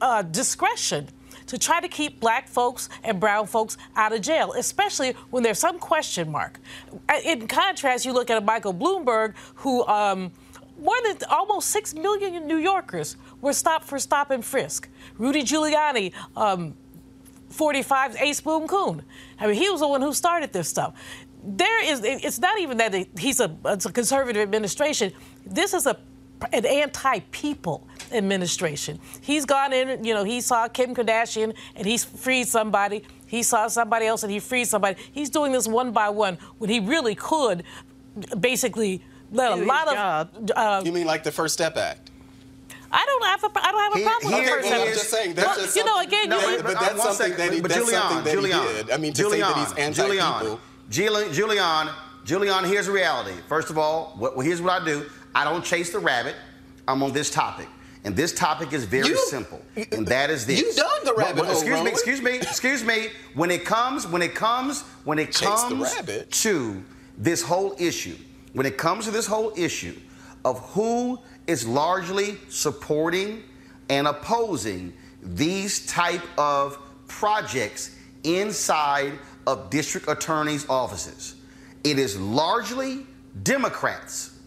[0.00, 1.08] uh, discretion
[1.46, 5.58] to try to keep black folks and brown folks out of jail, especially when there's
[5.58, 6.60] some question mark.
[7.08, 9.84] Uh, In contrast, you look at a Michael Bloomberg who.
[9.86, 10.30] Um,
[10.82, 14.88] more than almost six million New Yorkers were stopped for stop and frisk.
[15.16, 16.74] Rudy Giuliani, um,
[17.50, 19.02] 45 Ace Boom Coon.
[19.38, 20.94] I mean, he was the one who started this stuff.
[21.44, 25.12] There is, it's not even that he's a, it's a conservative administration.
[25.44, 25.98] This is a
[26.52, 28.98] an anti-people administration.
[29.20, 33.04] He's gone in, you know, he saw Kim Kardashian and he's freed somebody.
[33.26, 35.00] He saw somebody else and he freed somebody.
[35.12, 37.62] He's doing this one by one when he really could
[38.40, 40.30] basically a Do his lot job.
[40.36, 40.50] of.
[40.56, 42.10] Uh, you mean like the First Step Act?
[42.94, 44.68] I don't have a, I don't have a He- problem with here the first is-
[44.70, 44.80] step.
[44.86, 47.02] I'm just saying that's Well, just you know, again, No, you, but, but but that's
[47.02, 47.36] something second.
[47.38, 48.90] that he- that's Julianne, something that he Julianne, did.
[48.90, 50.60] I mean, to say Julianne, that he's anti-people.
[50.90, 51.94] Julianne, Julianne, Julianne,
[52.26, 53.32] Julianne, here's reality.
[53.48, 55.06] First of all, what, well, here's what I do.
[55.34, 56.36] I don't chase the rabbit.
[56.86, 57.68] I'm on this topic.
[58.04, 59.62] And this topic is very You- simple.
[59.92, 60.60] And that is this.
[60.60, 63.08] You dug the rabbit well, hole, Excuse me, excuse me, excuse me.
[63.34, 65.94] When it comes, when it comes, when it Chase comes
[66.42, 66.82] to
[67.16, 68.16] this whole issue,
[68.52, 69.98] when it comes to this whole issue
[70.44, 73.42] of who is largely supporting
[73.88, 79.12] and opposing these type of projects inside
[79.46, 81.36] of district attorneys' offices,
[81.84, 83.06] it is largely
[83.42, 84.38] Democrats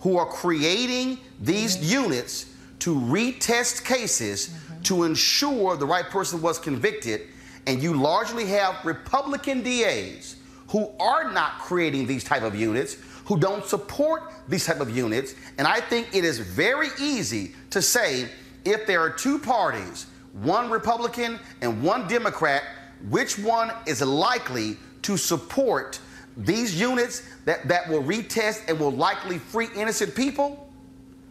[0.00, 2.04] who are creating these mm-hmm.
[2.04, 2.46] units
[2.80, 4.82] to retest cases mm-hmm.
[4.82, 7.22] to ensure the right person was convicted.
[7.66, 10.36] And you largely have Republican DAs
[10.68, 15.34] who are not creating these type of units, who don't support these type of units.
[15.58, 18.28] And I think it is very easy to say
[18.64, 22.62] if there are two parties, one Republican and one Democrat,
[23.08, 25.98] which one is likely to support
[26.36, 30.68] these units that, that will retest and will likely free innocent people,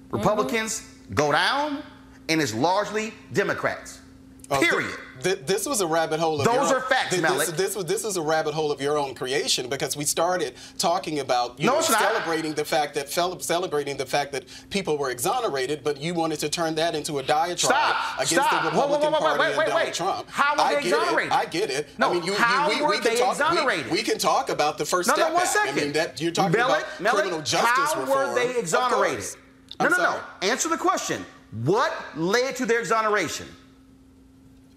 [0.07, 0.17] mm-hmm.
[0.17, 1.83] Republicans go down,
[2.29, 3.99] and it's largely Democrats.
[4.51, 4.91] Uh, th- Period.
[5.23, 6.39] th- this was a rabbit hole.
[6.39, 7.47] Of Those your are own- facts, th- Malik.
[7.47, 10.53] This, this was this is a rabbit hole of your own creation because we started
[10.77, 11.85] talking about you No, know, not.
[11.99, 16.49] celebrating the fact that celebrating the fact that people were exonerated, but you wanted to
[16.49, 18.15] turn that into a diatribe Stop.
[18.17, 18.63] against Stop.
[18.63, 19.93] the Whoa, whoa, Republican whoa, wait, Party wait, and Donald wait.
[19.93, 20.29] Trump.
[20.29, 21.31] How were I they exonerated?
[21.31, 21.35] It.
[21.37, 21.87] I get it.
[21.97, 23.31] No, I mean, you, how you, we, were we they can talk.
[23.31, 23.91] exonerated?
[23.91, 25.53] We, can talk about the First No, Step no, one Act.
[25.53, 25.79] second.
[25.79, 28.27] I mean, that you're talking Malik, about Malik, criminal justice how reform.
[28.29, 29.23] were they exonerated?
[29.79, 30.19] No, no, no.
[30.41, 31.25] Answer the question.
[31.63, 33.47] What led to their exoneration?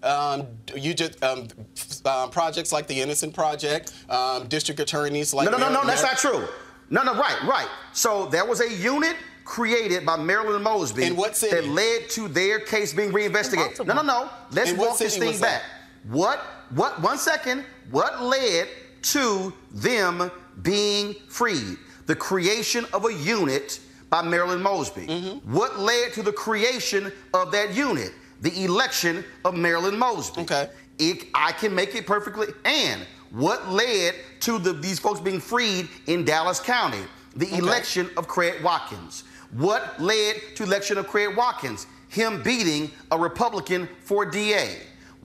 [0.03, 5.45] Um, you just um, f- um, projects like the Innocent Project, um, district attorneys like
[5.49, 6.47] No, no, no, no, Mer- that's Mer- not true.
[6.89, 7.67] No, no, right, right.
[7.93, 11.55] So there was a unit created by Marilyn Mosby In what city?
[11.55, 13.85] that led to their case being reinvestigated.
[13.87, 14.29] No, no, no.
[14.51, 15.63] Let's In walk this thing back.
[16.09, 17.65] What, what, one second.
[17.91, 18.67] What led
[19.03, 20.29] to them
[20.61, 21.77] being freed?
[22.05, 23.79] The creation of a unit
[24.09, 25.07] by Marilyn Mosby.
[25.07, 25.53] Mm-hmm.
[25.53, 28.11] What led to the creation of that unit?
[28.41, 30.41] The election of Marilyn Mosby.
[30.41, 30.69] Okay.
[30.99, 32.47] It, I can make it perfectly.
[32.65, 37.01] And what led to the, these folks being freed in Dallas County?
[37.35, 39.23] The election of Craig Watkins.
[39.51, 41.87] What led to election of Craig Watkins?
[42.09, 44.77] Him beating a Republican for DA.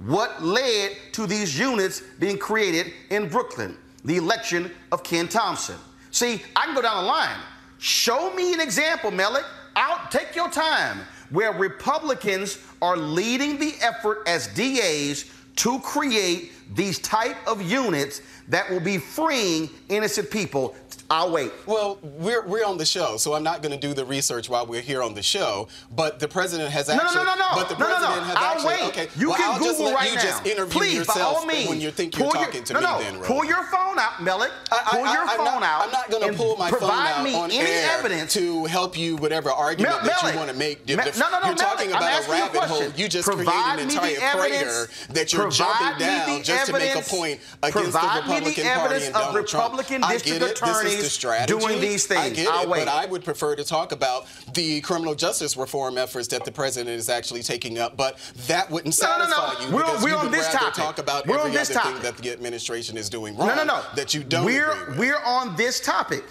[0.04, 3.76] What led to these units being created in Brooklyn?
[4.04, 5.76] The election of Ken Thompson.
[6.10, 7.38] See, I can go down the line.
[7.78, 9.44] Show me an example, Melik.
[9.74, 11.00] Out, take your time,
[11.32, 15.24] where Republicans are leading the effort as DAs
[15.56, 20.74] to create these type of units that will be freeing innocent people.
[21.12, 21.52] I'll wait.
[21.66, 24.64] Well, we're we're on the show, so I'm not going to do the research while
[24.64, 25.68] we're here on the show.
[25.94, 27.24] But the president has No, no, actually.
[27.26, 27.48] no, no, no.
[27.54, 28.20] But the No, no, no.
[28.22, 28.66] has I'll actually.
[28.68, 28.82] wait.
[28.88, 29.08] Okay.
[29.16, 30.22] You well, can I'll just Google let right you now.
[30.22, 32.72] just interview Please, by yourself all means, when you think you're pull your- talking to
[32.72, 32.86] no, me.
[32.86, 34.50] no, then, pull your phone out, Melik.
[34.70, 35.82] I- Pull I- your I'm phone not, out.
[35.84, 38.64] I'm not going to pull my phone provide out me on any air evidence to
[38.64, 40.88] help you whatever argument Mel- that you want to make.
[40.88, 42.88] Me- no, no, no, you're talking about a asking you a rabbit hole.
[42.96, 47.02] You just Provide created an entire crater that you're jumping down just to make a
[47.02, 49.74] point against the provide me the Republican Party and Donald Trump.
[50.04, 50.58] I get it.
[50.62, 51.58] This is the strategy.
[51.58, 52.36] doing these I things.
[52.36, 52.78] get I'll it, wait.
[52.84, 56.90] but I would prefer to talk about the criminal justice reform efforts that the president
[56.96, 57.96] is actually taking up.
[57.96, 59.30] But that wouldn't No, no, no.
[59.30, 60.74] satisfy you We're- because we're you on would this rather topic.
[60.74, 62.16] talk about We're on every this other thing topic.
[62.16, 63.48] that the administration is doing wrong.
[63.48, 63.82] No, no, no.
[63.96, 64.98] That you don't We're agree with.
[64.98, 66.24] we're on this topic.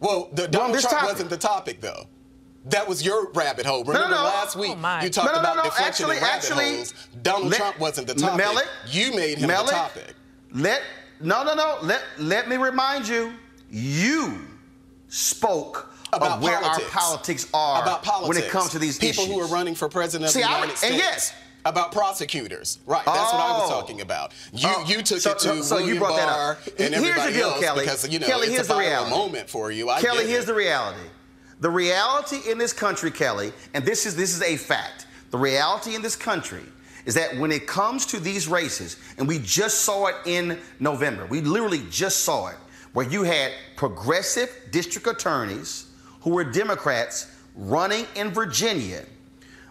[0.00, 1.12] Well, the, Donald this Trump topic.
[1.12, 2.06] wasn't the topic, though.
[2.66, 3.84] That was your rabbit hole.
[3.84, 4.22] no, Remember no.
[4.24, 5.62] last week Oh, you talked No, no, no, about no.
[5.64, 6.94] deflection Actually- and rabbit actually, holes.
[7.22, 8.44] Donald let- Trump wasn't the topic.
[8.44, 10.14] Melik, you made him Melik, the topic.
[10.52, 10.82] Let
[11.20, 11.78] no, no, no.
[11.82, 13.32] Let let me remind you.
[13.70, 14.38] You
[15.08, 16.94] spoke About of where politics.
[16.94, 18.28] our politics are about politics.
[18.28, 19.34] when it comes to these people issues.
[19.34, 20.92] who are running for president of See, the United would- States.
[20.92, 21.32] and yes.
[21.66, 23.04] About prosecutors, right?
[23.04, 23.80] That's what I was Oh.
[23.80, 24.32] talking about.
[24.52, 26.34] You Oh, you took so- it to so- so you brought that up.
[26.36, 27.80] Barr and Here's the deal, else Kelly.
[27.84, 29.10] because you know Kelly, it's here's the reality.
[29.10, 29.90] moment for you.
[29.90, 30.46] I Kelly, here's it.
[30.46, 31.00] the reality.
[31.60, 35.04] The reality in this country, Kelly, and this is this is a fact.
[35.32, 36.64] The reality in this country
[37.04, 41.26] is that when it comes to these races, and we just saw it in November,
[41.26, 42.56] we literally just saw it,
[42.92, 45.86] where you had progressive district attorneys
[46.20, 49.04] who were Democrats running in Virginia,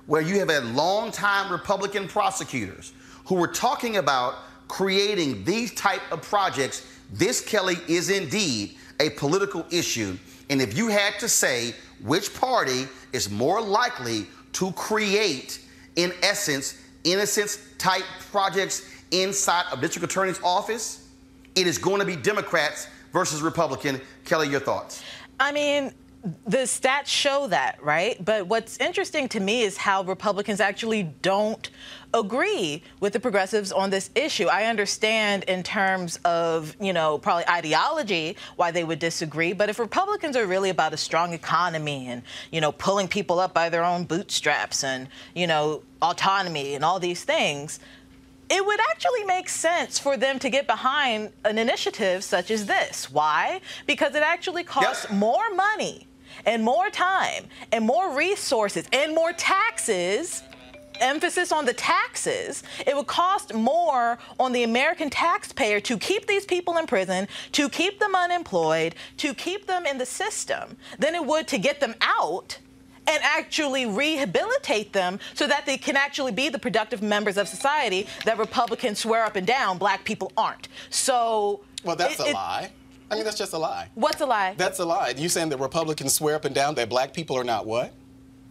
[0.05, 2.93] where you have had longtime Republican prosecutors
[3.25, 4.35] who were talking about
[4.67, 6.85] creating these type of projects.
[7.11, 10.17] This, Kelly, is indeed a political issue.
[10.49, 15.61] And if you had to say which party is more likely to create,
[15.95, 21.07] in essence, innocence type projects inside of district attorney's office,
[21.55, 24.01] it is going to be Democrats versus Republican.
[24.25, 25.03] Kelly, your thoughts?
[25.39, 25.93] I mean,
[26.45, 28.23] the stats show that, right?
[28.23, 31.69] But what's interesting to me is how Republicans actually don't
[32.13, 34.47] agree with the progressives on this issue.
[34.47, 39.79] I understand in terms of, you know, probably ideology why they would disagree, but if
[39.79, 43.85] Republicans are really about a strong economy and, you know, pulling people up by their
[43.85, 47.79] own bootstraps and, you know, autonomy and all these things,
[48.49, 53.11] it would actually make sense for them to get behind an initiative such as this.
[53.11, 53.61] Why?
[53.85, 56.07] Because it actually costs more money
[56.45, 60.43] and more time and more resources and more taxes.
[60.99, 62.61] Emphasis on the taxes.
[62.85, 67.69] It would cost more on the American taxpayer to keep these people in prison, to
[67.69, 71.95] keep them unemployed, to keep them in the system than it would to get them
[72.01, 72.57] out
[73.09, 78.07] and actually rehabilitate them so that they can actually be the productive members of society
[78.25, 80.67] that Republicans swear up and down black people aren't.
[80.89, 82.71] So Well, that's it- a it- lie.
[83.11, 83.89] I mean, that's just a lie.
[83.95, 84.53] What's a lie?
[84.55, 85.15] That's a lie.
[85.17, 87.91] You saying that Republicans swear up and down that black people are not what?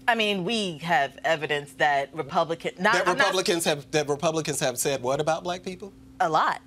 [0.08, 4.58] I mean, we have evidence that Republican not, that I'm not- Republicans have that Republicans
[4.58, 5.92] have said what about black people?
[6.20, 6.60] a lot.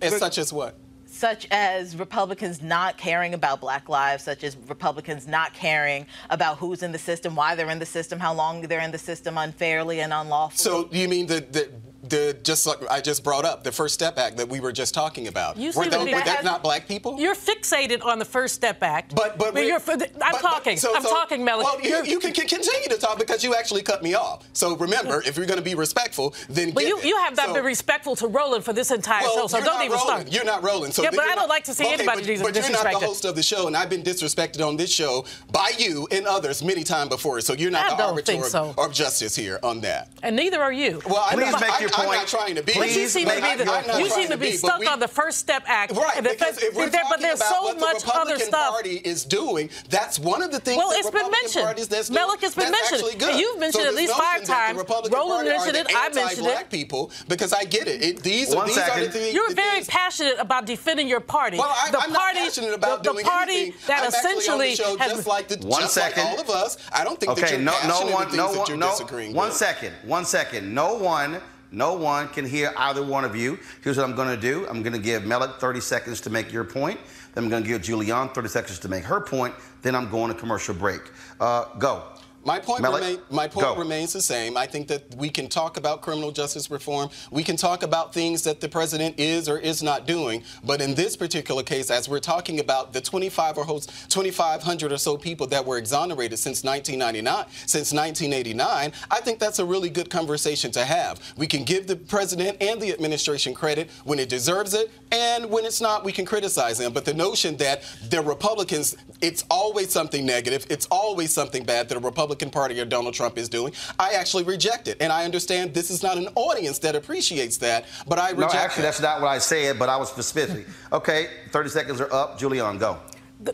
[0.00, 0.76] As Re- such as what?
[1.18, 6.84] Such as Republicans not caring about black lives, such as Republicans not caring about who's
[6.84, 10.00] in the system, why they're in the system, how long they're in the system unfairly
[10.00, 10.58] and unlawfully.
[10.58, 11.70] So you mean that, the
[12.04, 14.94] the just like I just brought up the First Step Act that we were just
[14.94, 15.56] talking about?
[15.56, 17.18] You were seem to those, be- were that that has- not black people?
[17.18, 19.14] You're fixated on the First Step Act.
[19.16, 20.76] But but we- you're, I'm but- but- talking.
[20.76, 21.64] so- I'm so- talking, Melody.
[21.64, 24.46] Well, you, You're- can continue to talk because you actually cut me off.
[24.52, 27.04] So remember, if you're going to be respectful, then But give you, it.
[27.04, 29.82] you have not So- been respectful to Roland for this entire well, show, so don't
[29.82, 30.06] even rolling.
[30.20, 30.32] start.
[30.32, 30.94] You're not Roland.
[30.94, 32.70] So Yeah, but I don't not- like to see okay, anybody but, dis- but you're
[32.84, 36.06] not the host of the show, and I've been disrespected on this show by you
[36.12, 37.40] and others many times before.
[37.40, 40.08] So you're not I the arbiter think of, of justice here on that.
[40.22, 41.00] And neither are you.
[41.06, 42.72] Well, I'm Please make I'm, your I'm not trying to be.
[42.74, 45.08] But you seem to be the, you seem to be but stuck we- on the
[45.08, 45.92] First Step Act.
[45.92, 48.06] Right, the because if we're there- talking but there's about so what the much other
[48.34, 48.70] Republican stuff.
[48.70, 51.64] Party is doing, that's one of the things Well, that it's been mentioned.
[51.64, 53.10] parties that's doing Malik, it's been that's mentioned.
[53.12, 53.40] actually good.
[53.40, 54.74] You've mentioned so at this least five that times.
[54.76, 55.88] The Republican Roland Party mentioned are it.
[55.88, 56.50] the I mentioned it.
[56.50, 58.02] anti-black people because I get it.
[58.02, 59.34] it these One are, these are the things.
[59.34, 61.58] You're very passionate about defending your party.
[61.58, 63.80] Well, I, the I'm party, not passionate about the, doing the party anything.
[63.86, 66.24] that I'm essentially on the show has just like the, One just second.
[66.24, 66.76] like all of us.
[66.92, 68.76] I don't think that you're no, passionate no in one, things no that one, you're
[68.76, 68.90] no.
[68.90, 69.56] disagreeing One with.
[69.56, 70.74] second, one second.
[70.74, 71.40] No one,
[71.70, 73.58] no one can hear either one of you.
[73.82, 74.66] Here's what I'm going to do.
[74.68, 76.98] I'm going to give Melik 30 seconds to make your point.
[77.34, 79.54] Then I'm going to give Julianne 30 seconds to make her point.
[79.82, 81.02] Then I'm going to commercial break.
[81.38, 82.04] Uh, go.
[82.44, 84.56] My point, remain, my point remains the same.
[84.56, 87.10] I think that we can talk about criminal justice reform.
[87.30, 90.44] We can talk about things that the president is or is not doing.
[90.64, 95.16] But in this particular case, as we're talking about the 25 or 2,500 or so
[95.16, 100.70] people that were exonerated since 1999, since 1989, I think that's a really good conversation
[100.72, 101.20] to have.
[101.36, 105.64] We can give the president and the administration credit when it deserves it, and when
[105.64, 106.92] it's not, we can criticize them.
[106.92, 111.94] But the notion that the Republicans, it's always something negative, it's always something bad that
[111.94, 114.98] the Republican Party or Donald Trump is doing, I actually reject it.
[115.00, 118.54] And I understand this is not an audience that appreciates that, but I No, reject
[118.56, 118.86] actually, it.
[118.86, 120.66] that's not what I said, but I was specific.
[120.92, 122.38] Okay, 30 seconds are up.
[122.38, 122.98] Julianne, go.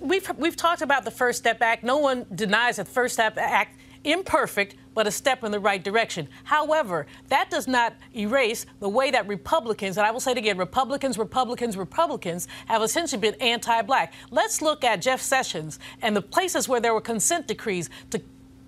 [0.01, 1.85] We've, we've talked about the First Step Act.
[1.85, 5.83] No one denies that the First Step Act imperfect, but a step in the right
[5.83, 6.29] direction.
[6.45, 10.59] However, that does not erase the way that Republicans, and I will say it again,
[10.59, 14.13] Republicans, Republicans, Republicans have essentially been anti-black.
[14.31, 18.21] Let's look at Jeff Sessions and the places where there were consent decrees to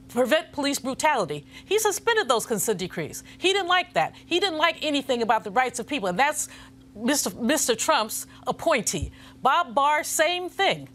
[0.08, 1.44] prevent police brutality.
[1.64, 3.22] He suspended those consent decrees.
[3.38, 4.14] He didn't like that.
[4.24, 6.48] He didn't like anything about the rights of people, and that's
[6.96, 7.30] Mr.
[7.32, 7.76] Mr.
[7.76, 9.10] Trump's appointee.
[9.42, 10.88] Bob Barr, same thing.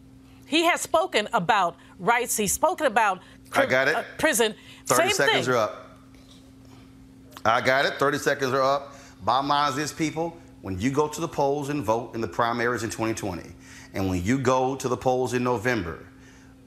[0.48, 2.36] He has spoken about rights.
[2.38, 3.20] He's spoken about
[3.54, 3.96] I got it.
[3.96, 4.56] uh, prison.
[4.88, 5.56] 30 Same seconds thing.
[5.56, 5.88] are up.
[7.46, 7.94] I got it.
[7.96, 8.96] 30 seconds are up.
[9.24, 10.36] Bottom line is this, people.
[10.62, 13.44] When you go to the polls and vote in the primaries in 2020,
[13.94, 16.06] and when you go to the polls in November,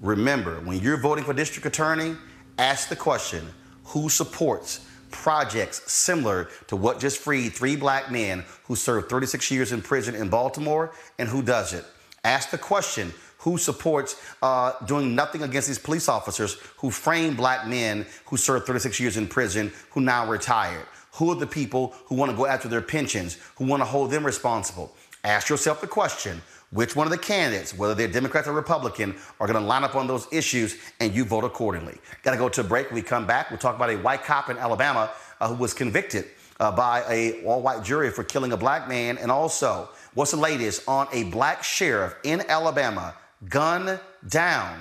[0.00, 2.16] remember, when you're voting for district attorney,
[2.58, 3.46] ask the question
[3.84, 9.72] who supports projects similar to what just freed three black men who served 36 years
[9.72, 11.84] in prison in Baltimore and who does it?
[12.24, 17.66] Ask the question who supports uh, doing nothing against these police officers who framed black
[17.66, 20.86] men who served 36 years in prison who now retired?
[21.12, 24.10] Who are the people who want to go after their pensions, who want to hold
[24.10, 24.96] them responsible?
[25.22, 26.42] Ask yourself the question
[26.74, 29.94] which one of the candidates, whether they're Democrat or Republican, are going to line up
[29.94, 31.96] on those issues and you vote accordingly.
[32.24, 32.90] Got to go to a break.
[32.90, 35.10] When we come back, we'll talk about a white cop in Alabama
[35.40, 36.26] uh, who was convicted
[36.58, 40.82] uh, by a all-white jury for killing a black man, and also what's the latest
[40.88, 43.14] on a black sheriff in Alabama
[43.48, 44.76] gunned down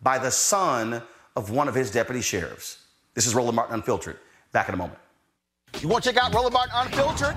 [0.00, 1.02] by the son
[1.34, 2.84] of one of his deputy sheriffs.
[3.14, 4.18] This is Roland Martin Unfiltered.
[4.52, 4.98] Back in a moment.
[5.80, 7.36] You want to check out Roland Martin Unfiltered?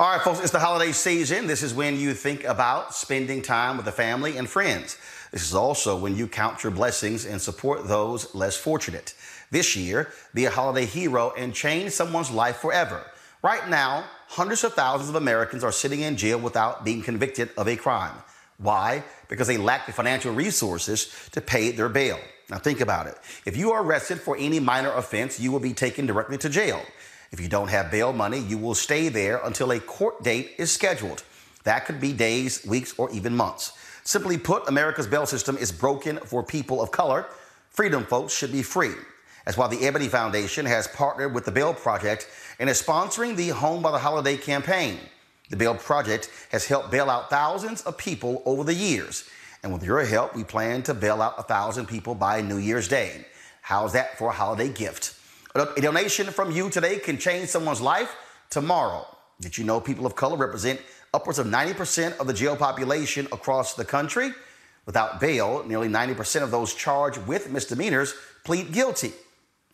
[0.00, 1.48] All right, folks, it's the holiday season.
[1.48, 4.96] This is when you think about spending time with the family and friends.
[5.32, 9.14] This is also when you count your blessings and support those less fortunate.
[9.50, 13.04] This year, be a holiday hero and change someone's life forever.
[13.42, 17.66] Right now, hundreds of thousands of Americans are sitting in jail without being convicted of
[17.66, 18.14] a crime.
[18.58, 19.02] Why?
[19.28, 22.20] Because they lack the financial resources to pay their bail.
[22.50, 23.16] Now, think about it.
[23.44, 26.82] If you are arrested for any minor offense, you will be taken directly to jail.
[27.30, 30.72] If you don't have bail money, you will stay there until a court date is
[30.72, 31.22] scheduled.
[31.64, 33.72] That could be days, weeks, or even months.
[34.04, 37.26] Simply put, America's bail system is broken for people of color.
[37.68, 38.94] Freedom folks should be free.
[39.44, 43.48] That's why the Ebony Foundation has partnered with the Bail Project and is sponsoring the
[43.48, 44.98] Home by the Holiday campaign.
[45.50, 49.28] The Bail Project has helped bail out thousands of people over the years.
[49.62, 52.88] And with your help, we plan to bail out a thousand people by New Year's
[52.88, 53.26] Day.
[53.62, 55.17] How's that for a holiday gift?
[55.54, 58.14] A donation from you today can change someone's life
[58.50, 59.06] tomorrow.
[59.40, 60.80] Did you know people of color represent
[61.14, 64.32] upwards of 90% of the jail population across the country?
[64.84, 69.12] Without bail, nearly 90% of those charged with misdemeanors plead guilty.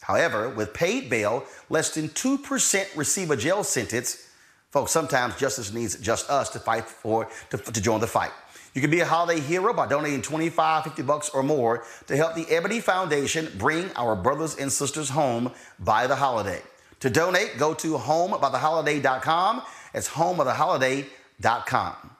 [0.00, 4.28] However, with paid bail, less than 2% receive a jail sentence.
[4.70, 8.32] Folks, sometimes justice needs just us to fight for, to, to join the fight.
[8.74, 12.34] You can be a holiday hero by donating 25, 50 bucks or more to help
[12.34, 16.60] the Ebony Foundation bring our brothers and sisters home by the holiday.
[16.98, 19.62] To donate, go to homebytheholiday.com.
[19.94, 22.10] It's homebytheholiday.com.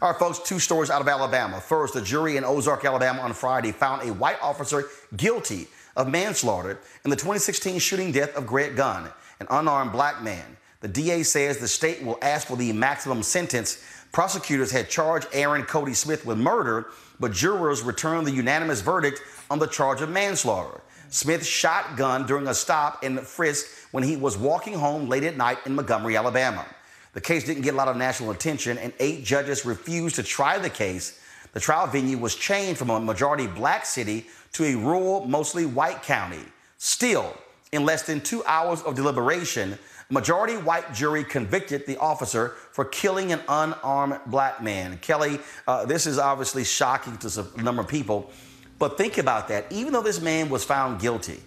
[0.00, 1.60] All right, folks, two stories out of Alabama.
[1.60, 4.84] First, the jury in Ozark, Alabama on Friday found a white officer
[5.16, 10.56] guilty of manslaughter in the 2016 shooting death of Greg Gunn, an unarmed black man.
[10.80, 13.82] The DA says the state will ask for the maximum sentence.
[14.16, 16.86] Prosecutors had charged Aaron Cody Smith with murder,
[17.20, 20.80] but jurors returned the unanimous verdict on the charge of manslaughter.
[21.10, 25.36] Smith shot Gunn during a stop and frisk when he was walking home late at
[25.36, 26.64] night in Montgomery, Alabama.
[27.12, 30.56] The case didn't get a lot of national attention, and eight judges refused to try
[30.56, 31.20] the case.
[31.52, 36.02] The trial venue was changed from a majority black city to a rural, mostly white
[36.02, 36.40] county.
[36.78, 37.36] Still,
[37.72, 39.78] In less than two hours of deliberation,
[40.10, 44.98] majority white jury convicted the officer for killing an unarmed black man.
[44.98, 48.30] Kelly, uh, this is obviously shocking to a number of people,
[48.78, 49.70] but think about that.
[49.70, 51.40] Even though this man was found guilty,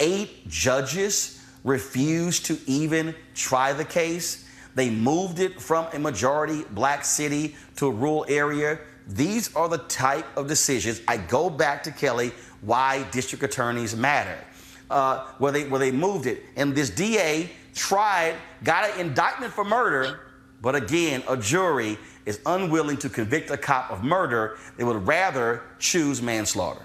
[0.00, 4.48] eight judges refused to even try the case.
[4.74, 8.78] They moved it from a majority black city to a rural area.
[9.06, 11.02] These are the type of decisions.
[11.08, 14.38] I go back to Kelly why district attorneys matter.
[14.88, 19.64] Uh, where they where they moved it, and this DA tried, got an indictment for
[19.64, 20.20] murder,
[20.60, 24.58] but again, a jury is unwilling to convict a cop of murder.
[24.76, 26.82] They would rather choose manslaughter.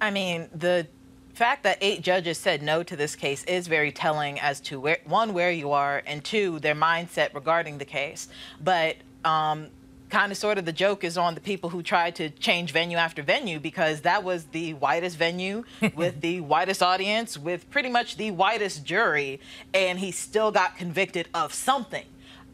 [0.00, 0.86] I mean, the
[1.34, 4.98] fact that eight judges said no to this case is very telling as to where
[5.04, 8.26] one where you are and two their mindset regarding the case
[8.60, 9.68] but um,
[10.08, 12.96] kind of sort of the joke is on the people who tried to change venue
[12.96, 18.16] after venue because that was the whitest venue with the whitest audience with pretty much
[18.16, 19.40] the whitest jury
[19.74, 22.04] and he still got convicted of something.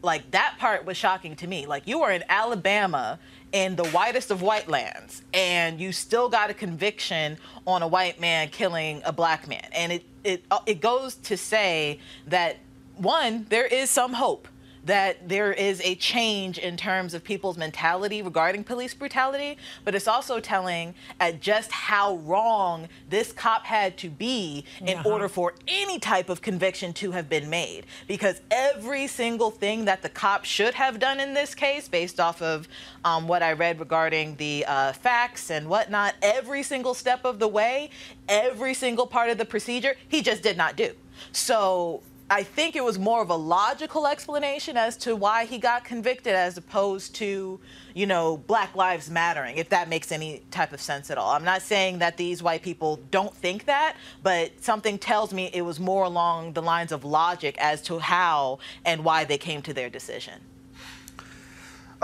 [0.01, 1.65] Like that part was shocking to me.
[1.65, 3.19] Like you are in alabama
[3.51, 8.19] in the whitest of white lands and you still got a conviction on a white
[8.19, 9.67] man killing a black man.
[9.71, 12.57] And it it uh, it goes to say that
[12.97, 14.47] one there is some hope
[14.85, 20.07] that there is a change in terms of people's mentality regarding police brutality, but it's
[20.07, 25.09] also telling at just how wrong this cop had to be in Uh-huh.
[25.09, 27.85] order for any type of conviction to have been made.
[28.07, 32.41] Because every single thing that the cop should have done in this case, based off
[32.41, 32.67] of
[33.03, 37.47] um, what I read regarding the uh, facts and whatnot, every single step of the
[37.47, 37.89] way,
[38.29, 40.93] every single part of the procedure, he just did not do.
[41.31, 45.85] So I think it was more of a logical explanation as to why he got
[45.85, 47.59] convicted as opposed to,
[47.93, 51.29] you know, Black Lives Mattering, if that makes any type of sense at all.
[51.29, 55.61] I'm not saying that these white people don't think that, but something tells me it
[55.61, 59.73] was more along the lines of logic as to how and why they came to
[59.73, 60.41] their decision.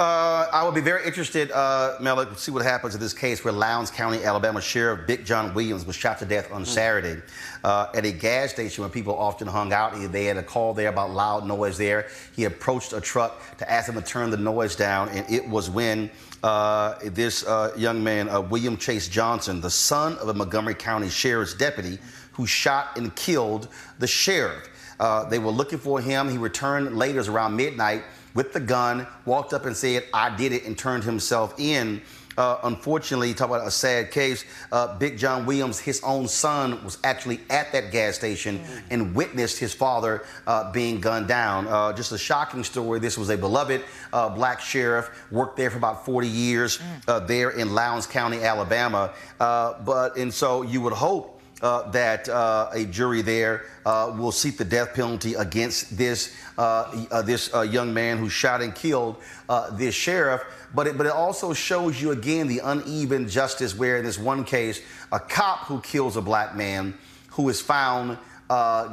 [0.01, 3.43] Uh, I would be very interested, uh, Mel, to see what happens in this case
[3.43, 7.21] where Lowndes County, Alabama Sheriff Big John Williams was shot to death on Saturday
[7.63, 9.93] uh, at a gas station where people often hung out.
[10.11, 12.07] They had a call there about loud noise there.
[12.35, 15.69] He approached a truck to ask them to turn the noise down, and it was
[15.69, 16.09] when
[16.41, 21.09] uh, this uh, young man, uh, William Chase Johnson, the son of a Montgomery County
[21.09, 21.99] Sheriff's deputy,
[22.31, 23.67] who shot and killed
[23.99, 24.67] the sheriff.
[24.99, 26.27] Uh, they were looking for him.
[26.27, 28.03] He returned later, around midnight,
[28.33, 32.01] with the gun, walked up and said, I did it, and turned himself in.
[32.37, 34.45] Uh, unfortunately, talk about a sad case.
[34.71, 39.59] Uh, Big John Williams, his own son, was actually at that gas station and witnessed
[39.59, 41.67] his father uh, being gunned down.
[41.67, 42.99] Uh, just a shocking story.
[42.99, 47.49] This was a beloved uh, black sheriff, worked there for about 40 years uh, there
[47.49, 49.13] in Lowndes County, Alabama.
[49.39, 54.31] Uh, but and so you would hope uh, that uh, a jury there uh, will
[54.31, 58.75] seek the death penalty against this uh, uh, this uh, young man who shot and
[58.75, 59.17] killed
[59.73, 60.41] this sheriff.
[60.73, 64.43] But it, but it also shows you again the uneven justice where in this one
[64.43, 64.81] case,
[65.11, 66.97] a cop who kills a black man
[67.31, 68.17] who is found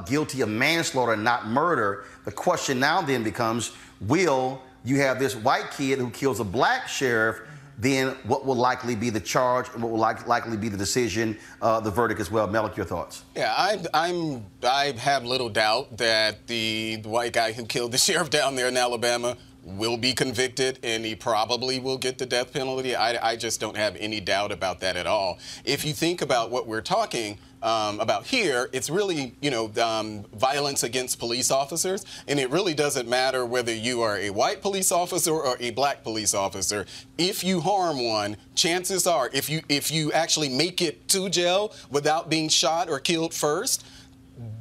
[0.07, 2.05] guilty of manslaughter, not murder.
[2.25, 6.89] The question now then becomes: Will you have this white kid who kills a black
[6.89, 7.41] sheriff?
[7.79, 11.39] Then what will likely be the charge, and what will like, likely be the decision,
[11.63, 12.49] uh, the verdict as well?
[12.49, 13.25] Melik, your thoughts?
[13.37, 14.45] Yeah, I, I'm.
[14.65, 18.67] I have little doubt that the, the white guy who killed the sheriff down there
[18.69, 19.37] in Alabama
[19.77, 22.97] will be convicted, and he probably will get the death penalty.
[22.97, 25.39] I, I just don't have any doubt about that at all.
[25.65, 30.25] If you think about what we're talking um, about here, it's really, you know, um,
[30.35, 34.93] violence against police officers, and it really doesn't matter whether you are a white police
[34.93, 36.87] officer or a black police officer.
[37.19, 41.75] If you harm one, chances are, if you if you actually make it to jail
[41.91, 43.85] without being shot or killed first,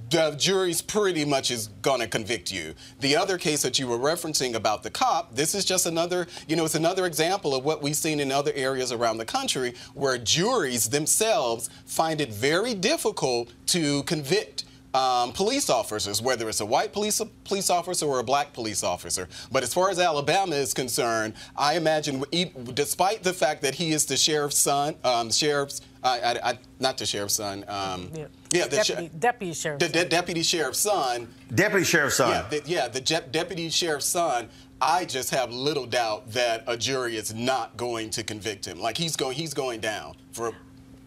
[0.09, 2.75] the jury's pretty much is going to convict you.
[2.99, 6.55] The other case that you were referencing about the cop, this is just another, you
[6.55, 10.17] know, it's another example of what we've seen in other areas around the country where
[10.17, 14.63] juries themselves find it very difficult to convict
[14.97, 19.27] um, police officers, whether it's a white police police officer or a black police officer.
[19.51, 23.91] But as far as Alabama is concerned, I imagine, e- despite the fact that he
[23.91, 28.25] is the sheriff's son, um, sheriff's, I, I, I, not the sheriff's son, um, yeah,
[28.49, 29.19] the deputy, sheriff.
[29.19, 29.79] deputy sheriff.
[29.79, 31.27] The de- deputy sheriff's son.
[31.53, 32.29] Deputy sheriff's son.
[32.29, 34.49] Yeah, the, yeah, the je- deputy sheriff's son.
[34.81, 38.79] I just have little doubt that a jury is not going to convict him.
[38.79, 40.53] Like he's going, he's going down for.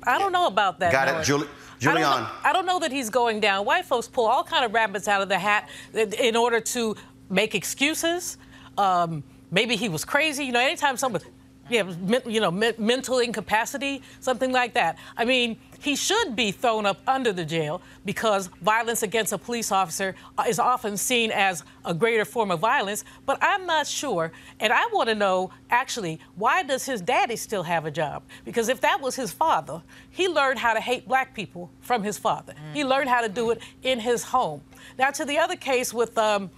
[0.04, 0.92] I don't know about that.
[0.92, 1.46] Got it, Noah.
[1.80, 3.64] Juli- I don't, know, I don't know that he's going down.
[3.64, 6.94] White folks pull all kind of rabbits out of the hat in- in order to
[7.30, 8.36] make excuses.
[8.78, 10.44] Um, maybe he was crazy.
[10.44, 11.24] You know, anytime somebody,
[11.70, 11.92] yeah,
[12.26, 14.98] you know, me- mental incapacity, something like that.
[15.16, 19.72] I mean, he should be thrown up under the jail because violence against a police
[19.72, 23.04] officer uh, is often seen as a greater form of violence.
[23.24, 27.62] But I'm not sure, and I want to know actually why does his daddy still
[27.62, 28.22] have a job?
[28.44, 32.18] Because if that was his father, he learned how to hate black people from his
[32.18, 32.54] father.
[32.74, 34.60] He learned how to do it in his home.
[34.98, 36.16] Now to the other case with.
[36.18, 36.50] Um,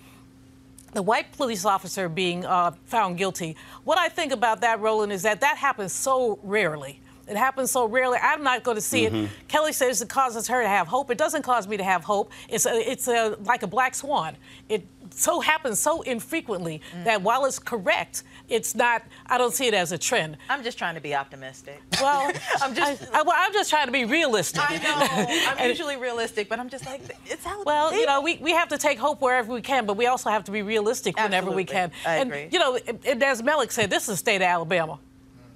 [0.93, 3.57] the white police officer being uh, found guilty.
[3.85, 7.01] What I think about that, Roland, is that that happens so rarely.
[7.29, 8.19] It happens so rarely.
[8.21, 9.25] I'm not going to see Mhm.
[9.25, 9.31] it.
[9.49, 11.11] Kelly says it causes her to have hope.
[11.11, 12.31] It doesn't cause me to have hope.
[12.49, 14.37] It's a, it's a, like a black swan.
[14.69, 19.03] It so happens so infrequently that while it's correct, it's not.
[19.27, 20.37] I don't see it as a trend.
[20.49, 21.81] I'm just trying to be optimistic.
[22.01, 22.33] Well,
[22.63, 23.03] I'm just.
[23.13, 24.63] I, well, I'm just trying to be realistic.
[24.69, 25.07] I know.
[25.51, 27.63] I'm And- usually realistic, but I'm just like, it's how.
[27.65, 30.31] Well, you know, we, we have to take hope wherever we can, but we also
[30.31, 31.91] have to be realistic whenever we can.
[32.05, 32.11] Absolutely.
[32.11, 32.49] I and agree.
[32.53, 34.99] you know, and- and as Malik said, this is the state of Alabama.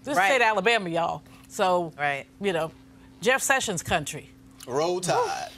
[0.04, 0.28] This is the Right.
[0.28, 1.22] state of Alabama, y'all.
[1.48, 2.26] So, right.
[2.40, 2.70] you know,
[3.20, 4.30] Jeff Sessions country.
[4.66, 5.50] Roll Tide.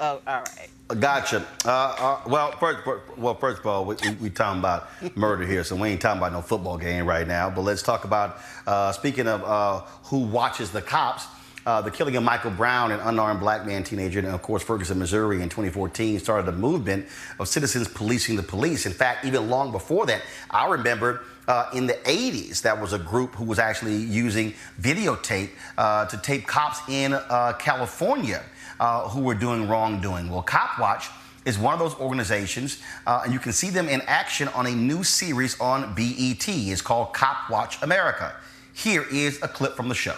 [0.00, 0.68] Oh, all right.
[0.88, 1.46] Gotcha.
[1.64, 5.46] Uh, uh, well, first, fir- well, first of all, we, we, we talking about murder
[5.46, 7.48] here, so we ain't talking about no football game right now.
[7.48, 11.26] But let's talk about uh, speaking of uh, who watches the cops.
[11.64, 14.98] Uh, the killing of Michael Brown, an unarmed black man teenager, and of course Ferguson,
[14.98, 17.06] Missouri, in 2014, started a movement
[17.38, 18.84] of citizens policing the police.
[18.84, 22.98] In fact, even long before that, I remember uh, in the 80s, that was a
[22.98, 28.42] group who was actually using videotape uh, to tape cops in uh, California
[28.80, 30.30] uh, who were doing wrongdoing.
[30.30, 31.08] Well, Cop Watch
[31.44, 34.70] is one of those organizations, uh, and you can see them in action on a
[34.70, 36.48] new series on BET.
[36.48, 38.34] It's called Cop Watch America.
[38.74, 40.16] Here is a clip from the show.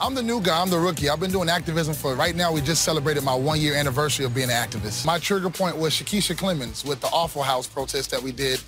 [0.00, 0.60] I'm the new guy.
[0.60, 1.08] I'm the rookie.
[1.08, 2.52] I've been doing activism for right now.
[2.52, 5.04] We just celebrated my one year anniversary of being an activist.
[5.04, 8.60] My trigger point was Chikesia Clemons with the Awful House protest that we did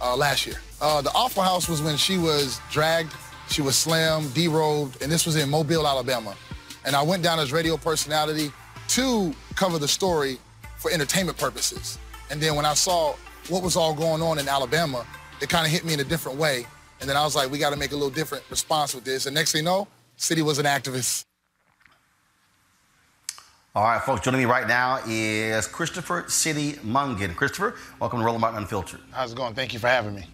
[0.00, 0.56] uh, last year.
[0.80, 3.12] Uh, the Awful House was when she was dragged,
[3.48, 6.34] she was slammed, derobed, and this was in Mobile, Alabama.
[6.84, 8.50] And I went down as radio personality
[8.88, 10.38] to cover the story
[10.76, 11.98] for entertainment purposes.
[12.30, 13.14] And then when I saw
[13.48, 15.06] what was all going on in Alabama,
[15.40, 16.66] it kind of hit me in a different way.
[17.00, 19.26] And then I was like, we got to make a little different response with this.
[19.26, 21.24] And next thing you know, City was an activist.
[23.74, 27.34] All right, folks, joining me right now is Christopher City Mungan.
[27.34, 29.00] Christopher, welcome to Roland Martin Unfiltered.
[29.12, 29.54] How's it going?
[29.54, 30.26] Thank you for having me.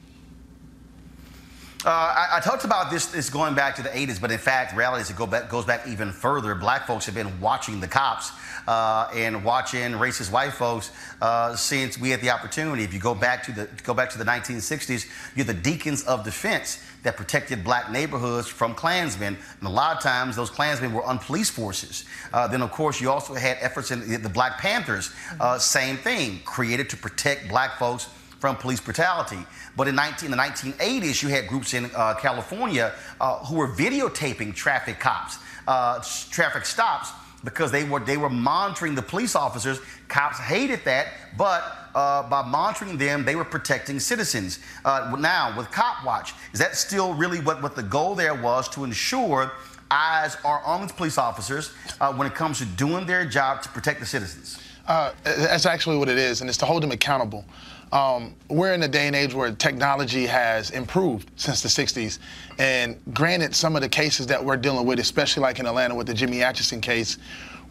[1.84, 4.74] Uh, I, I talked about this, this going back to the 80s, but in fact,
[4.76, 6.56] reality is it go back, goes back even further.
[6.56, 8.32] Black folks have been watching the cops
[8.66, 10.90] uh, and watching racist white folks
[11.22, 12.82] uh, since we had the opportunity.
[12.82, 16.24] If you go back to the go back to the 1960s, you're the deacons of
[16.24, 19.36] defense that protected black neighborhoods from Klansmen.
[19.60, 22.04] And a lot of times, those Klansmen were on police forces.
[22.32, 25.12] Uh, then, of course, you also had efforts in the, Black Panthers.
[25.38, 28.08] Uh, same thing, created to protect black folks
[28.38, 29.38] from police brutality.
[29.76, 34.54] But in 19, the 1980s, you had groups in uh, California uh, who were videotaping
[34.54, 37.10] traffic cops, uh, traffic stops,
[37.44, 39.80] because they were they were monitoring the police officers.
[40.08, 44.58] Cops hated that, but uh, by monitoring them, they were protecting citizens.
[44.84, 48.68] Uh, now, with Cop Watch, is that still really what, what the goal there was
[48.70, 49.52] to ensure
[49.90, 53.68] eyes are on these police officers uh, when it comes to doing their job to
[53.70, 54.60] protect the citizens?
[54.86, 57.44] Uh, that's actually what it is, and it's to hold them accountable.
[57.92, 62.18] Um, we're in a day and age where technology has improved since the 60s.
[62.58, 66.06] And granted, some of the cases that we're dealing with, especially like in Atlanta with
[66.06, 67.18] the Jimmy Atchison case,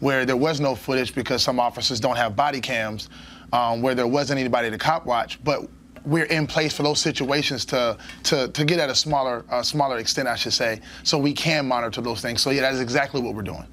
[0.00, 3.08] where there was no footage because some officers don't have body cams,
[3.52, 5.68] um, where there wasn't anybody to cop watch, but
[6.04, 9.98] we're in place for those situations to to, to get at a smaller uh, smaller
[9.98, 12.40] extent, I should say, so we can monitor those things.
[12.40, 13.66] So yeah, that is exactly what we're doing.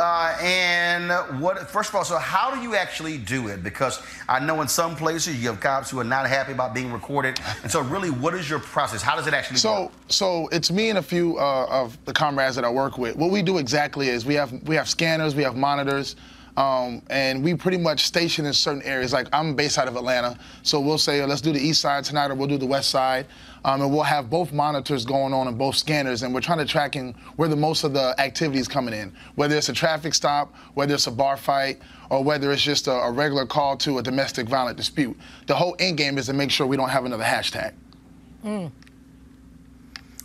[0.00, 1.10] Uh, and
[1.42, 1.68] what?
[1.70, 3.62] First of all, so how do you actually do it?
[3.62, 6.90] Because I know in some places you have cops who are not happy about being
[6.90, 9.02] recorded, and so really, what is your process?
[9.02, 9.92] How does it actually So, work?
[10.08, 13.14] so it's me and a few uh, of the comrades that I work with.
[13.16, 16.16] What we do exactly is we have we have scanners, we have monitors,
[16.56, 19.12] um, and we pretty much station in certain areas.
[19.12, 22.30] Like I'm based out of Atlanta, so we'll say, let's do the east side tonight,
[22.30, 23.26] or we'll do the west side,
[23.64, 26.64] um, and we'll have both monitors going on and both scanners, and we're trying to
[26.64, 30.54] tracking where the most of the activity is coming in, whether it's a traffic stop,
[30.74, 34.02] whether it's a bar fight, or whether it's just a, a regular call to a
[34.02, 35.16] domestic violent dispute.
[35.46, 37.74] The whole end game is to make sure we don't have another hashtag.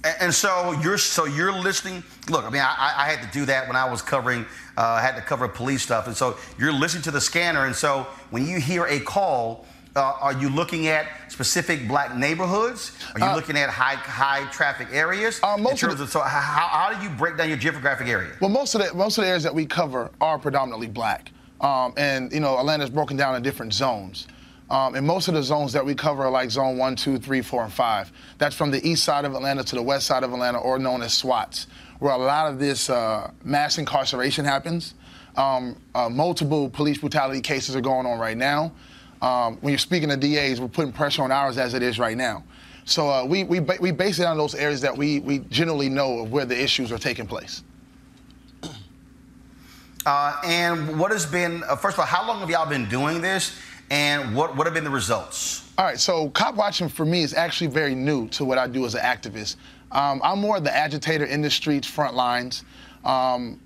[0.04, 2.04] And, and so you're so you're listening.
[2.30, 4.46] Look, I mean, I, I had to do that when I was covering.
[4.78, 7.66] Uh, I had to cover police stuff, and so you're listening to the scanner.
[7.66, 9.66] And so when you hear a call,
[9.96, 12.92] uh, are you looking at specific black neighborhoods?
[13.14, 15.40] Are you looking at high high traffic areas?
[15.58, 18.32] in most of terms of, so how, how do you break down your geographic area?
[18.42, 21.32] Well, most of the most of the areas that we cover are predominantly black,
[21.62, 24.28] um, and you know Atlanta's broken down in different zones.
[24.68, 27.42] Um, and most of the zones that we cover are like zone one, two, three,
[27.42, 28.12] four, and five.
[28.40, 31.04] That's from the east side of Atlanta to the west side of Atlanta, or known
[31.04, 31.68] as SWATs,
[32.00, 34.96] where a lot of this uh, mass incarceration happens.
[35.38, 38.72] Um, uh, multiple police brutality cases are going on right now.
[39.26, 42.16] Um, when you're speaking to DAs, we're putting pressure on ours as it is right
[42.16, 42.44] now.
[42.86, 45.90] So uh, we, we, ba- we base it on those areas that we, we generally
[45.90, 47.64] know of where the issues are taking place.
[50.06, 53.20] Uh, and what has been, uh, first of all, how long have y'all been doing
[53.20, 53.58] this?
[53.90, 55.72] And what, what have been the results?
[55.80, 58.86] All right, so cop watching for me is actually very new to what I do
[58.86, 59.56] as an activist.
[59.92, 62.64] Um, I'm more the agitator in the streets, front lines.
[63.04, 63.60] Um,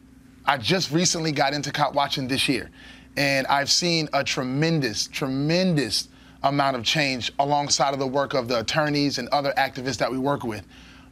[0.45, 2.71] I just recently got into cop watching this year,
[3.17, 6.09] and I've seen a tremendous, tremendous
[6.43, 10.17] amount of change alongside of the work of the attorneys and other activists that we
[10.17, 10.65] work with.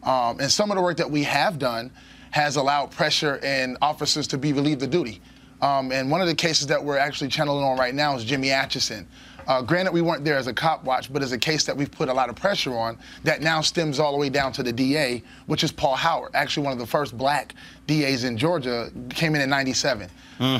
[0.03, 1.91] Um, and some of the work that we have done
[2.31, 5.21] has allowed pressure and officers to be relieved of duty.
[5.61, 8.51] Um, and one of the cases that we're actually channeling on right now is Jimmy
[8.51, 9.07] Atchison.
[9.47, 11.89] Uh, granted, we weren't there as a cop watch, but as a case that we've
[11.89, 14.73] put a lot of pressure on that now stems all the way down to the
[14.73, 17.55] DA, which is Paul Howard, actually one of the first black
[17.87, 20.09] DAs in Georgia, came in in 97.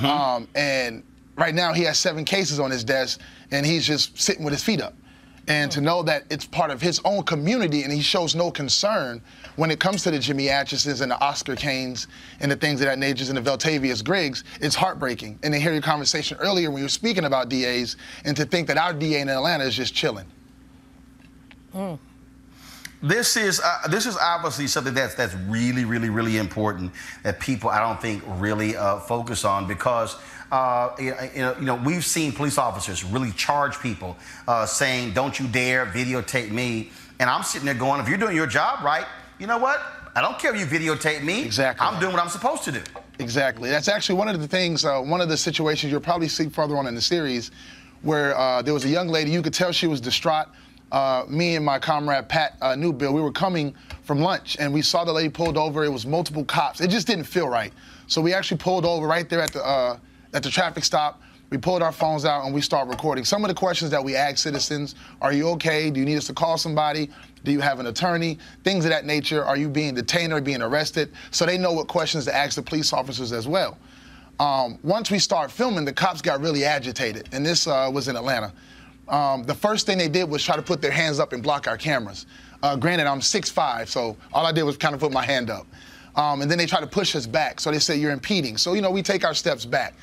[0.06, 1.04] Um, and
[1.38, 3.20] right now he has seven cases on his desk,
[3.52, 4.94] and he's just sitting with his feet up.
[5.48, 5.86] And to hmm.
[5.86, 9.22] know that it's part of his own community and he shows no concern
[9.56, 12.08] when it comes to the Jimmy Atchisons and the Oscar Kanes
[12.42, 15.40] and the things of that nature and the Veltavius Griggs, it's heartbreaking.
[15.44, 18.68] And to hear your conversation earlier when you were speaking about DAs and to think
[18.68, 20.26] that our DA in Atlanta is just chilling.
[21.72, 21.96] Hmm.
[23.02, 26.92] This is uh, this is obviously something that's that's really really really important
[27.24, 30.16] that people I don't think really uh, focus on because
[30.52, 34.18] uh, you know, you know we've seen police officers really charge people
[34.48, 36.90] uh, saying don't you dare videotape me
[37.20, 39.06] and I'm sitting there going if you're doing your job right
[39.40, 39.82] you know what
[40.16, 42.82] I don't care if you videotape me exactly I'm doing what I'm supposed to do
[43.20, 43.70] Exactly.
[43.70, 46.78] That's actually one of the things, uh, one of the situations you'll probably see further
[46.78, 47.52] on in the series,
[48.04, 50.48] where uh, there was a young lady, you could tell she was distraught.
[50.92, 54.82] Uh, me and my comrade Pat uh, Newbill, we were coming from lunch and we
[54.82, 55.84] saw the lady pulled over.
[55.84, 56.80] It was multiple cops.
[56.80, 57.74] It just didn't feel right.
[58.08, 60.00] So we actually pulled over right there at the uh,
[60.34, 61.22] at the traffic stop.
[61.50, 63.24] We pulled our phones out and we started recording.
[63.24, 65.90] Some of the questions that we asked citizens: Are you okay?
[65.90, 67.10] Do you need us to call somebody?
[67.44, 68.40] Do you have an attorney?
[68.64, 69.44] Things of that nature.
[69.44, 71.12] Are you being detained or being arrested?
[71.32, 73.78] So they know what questions to ask the police officers as well.
[74.40, 78.16] Um, once we started filming, the cops got really agitated, and this uh, was in
[78.16, 78.54] Atlanta.
[79.10, 81.68] Um, the first thing they did was try to put their hands up and block
[81.68, 82.26] our cameras.
[82.62, 85.68] Uh, granted, I'm 6'5", so all I did was kind of put my hand up.
[86.16, 88.58] Um, and then they tried to push us back, so they said, you're impeding.
[88.58, 89.94] So, you know, we take our steps back.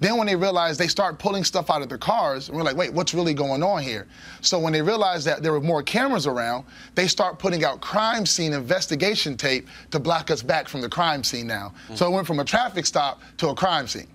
[0.00, 2.76] Then when they realize they start pulling stuff out of their cars, and we're like,
[2.76, 4.08] wait, what's really going on here?
[4.40, 6.64] So when they realized that there were more cameras around,
[6.96, 11.22] they start putting out crime scene investigation tape to block us back from the crime
[11.22, 11.72] scene now.
[11.94, 14.08] So it went from a traffic stop to a crime scene.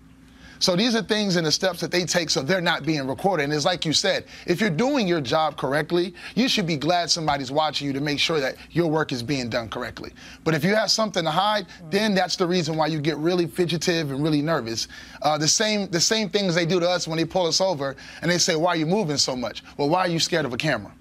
[0.60, 3.44] So these are things and the steps that they take so they're not being recorded.
[3.44, 7.10] And it's like you said, if you're doing your job correctly, you should be glad
[7.10, 10.12] somebody's watching you to make sure that your work is being done correctly.
[10.44, 13.48] But if you have something to hide, then that's the reason why you get really
[13.48, 14.88] fidgetive and really nervous.
[15.22, 17.96] Uh, the same the same things they do to us when they pull us over
[18.22, 20.54] and they say, "Why are you moving so much?" Well, why are you scared of
[20.54, 20.92] a camera?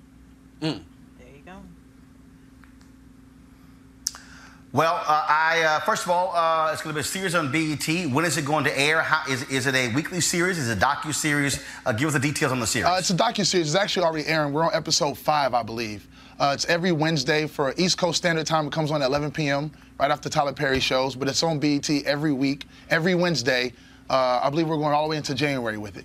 [4.77, 7.51] Well, uh, I uh, first of all, uh, it's going to be a series on
[7.51, 8.13] BET.
[8.13, 9.01] When is it going to air?
[9.01, 10.59] How, is, is it a weekly series?
[10.59, 11.65] Is it a docu series?
[11.87, 12.87] Uh, give us the details on the series.
[12.87, 13.69] Uh, it's a docu series.
[13.69, 14.53] It's actually already airing.
[14.53, 16.07] We're on episode five, I believe.
[16.39, 18.67] Uh, it's every Wednesday for East Coast Standard Time.
[18.67, 19.73] It comes on at 11 p.m.
[19.99, 21.17] right after Tyler Perry shows.
[21.17, 23.73] But it's on BET every week, every Wednesday.
[24.11, 26.05] Uh, I believe we're going all the way into January with it.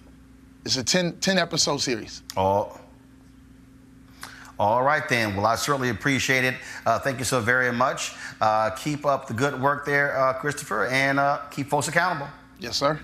[0.64, 2.24] It's a 10, 10 episode series.
[2.38, 2.80] Oh.
[4.62, 5.36] All right, then.
[5.36, 6.54] Well, I certainly appreciate it.
[6.86, 8.14] Uh, thank you so very much.
[8.40, 12.28] Uh, keep up the good work there, uh, Christopher, and uh, keep folks accountable.
[12.60, 13.00] Yes, sir.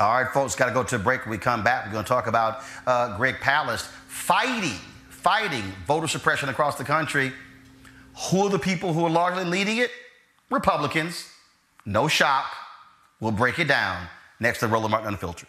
[0.00, 1.20] All right, folks, got to go to a break.
[1.20, 4.76] When we come back, we're going to talk about uh, Greg Palast fighting,
[5.08, 7.32] fighting voter suppression across the country.
[8.32, 9.92] Who are the people who are largely leading it?
[10.50, 11.28] Republicans.
[11.86, 12.46] No shock.
[13.20, 14.08] We'll break it down
[14.40, 15.48] next to Roland Martin Unfiltered.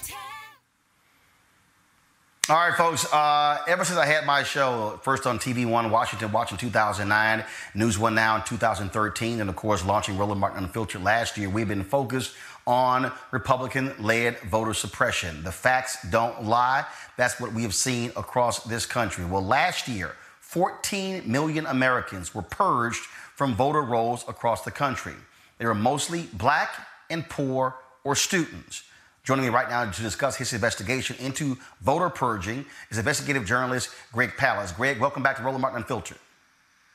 [2.51, 3.05] All right, folks.
[3.13, 7.45] Uh, ever since I had my show, first on TV One Washington Watch in 2009,
[7.75, 11.69] News One Now in 2013, and of course launching Roland Martin Unfiltered last year, we've
[11.69, 12.35] been focused
[12.67, 15.43] on Republican-led voter suppression.
[15.43, 16.85] The facts don't lie.
[17.15, 19.23] That's what we have seen across this country.
[19.23, 25.15] Well, last year, 14 million Americans were purged from voter rolls across the country.
[25.57, 28.83] They were mostly black and poor or students.
[29.23, 34.31] Joining me right now to discuss his investigation into voter purging is investigative journalist Greg
[34.31, 34.75] Palast.
[34.75, 36.17] Greg, welcome back to Roland Martin Unfiltered.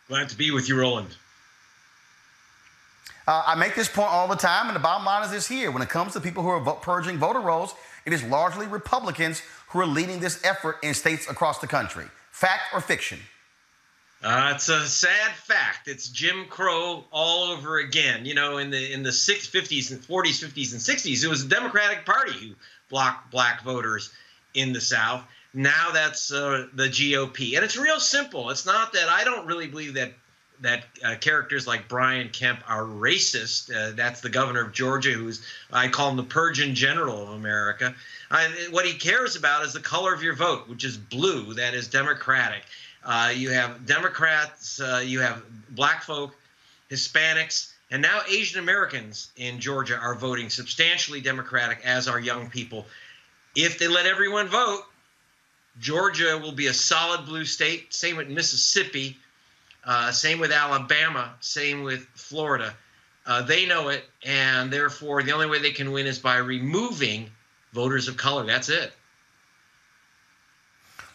[0.09, 1.17] Glad to be with you, Roland.
[3.29, 5.71] Uh, I make this point all the time, and the bottom line is this here.
[5.71, 7.75] When it comes to people who are vo- purging voter rolls,
[8.05, 12.05] it is largely Republicans who are leading this effort in states across the country.
[12.31, 13.19] Fact or fiction?
[14.27, 15.87] Uh, it's a sad fact.
[15.87, 18.27] It's Jim Crow all over again.
[18.27, 21.47] You know, in the in the six fifties and forties, fifties and sixties, it was
[21.47, 22.55] the Democratic Party who
[22.91, 24.11] blocked black voters
[24.53, 25.23] in the South.
[25.55, 28.51] Now that's uh, the GOP, and it's real simple.
[28.51, 30.13] It's not that I don't really believe that
[30.61, 33.73] that uh, characters like Brian Kemp are racist.
[33.73, 35.41] Uh, that's the governor of Georgia, who's
[35.73, 37.95] I call him the Purgeon General of America.
[38.29, 41.55] I, what he cares about is the color of your vote, which is blue.
[41.55, 42.65] That is Democratic.
[43.07, 45.41] Uh, you have Democrats, uh, you have
[45.71, 46.35] black folk,
[46.91, 52.85] Hispanics, and now Asian Americans in Georgia are voting substantially Democratic, as are young people.
[53.55, 54.83] If they let everyone vote,
[55.81, 57.95] Georgia will be a solid blue state.
[57.95, 59.17] Same with Mississippi.
[59.85, 61.33] Uh, same with Alabama.
[61.39, 62.75] Same with Florida.
[63.25, 67.31] Uh, they know it, and therefore the only way they can win is by removing
[67.73, 68.45] voters of color.
[68.45, 68.93] That's it.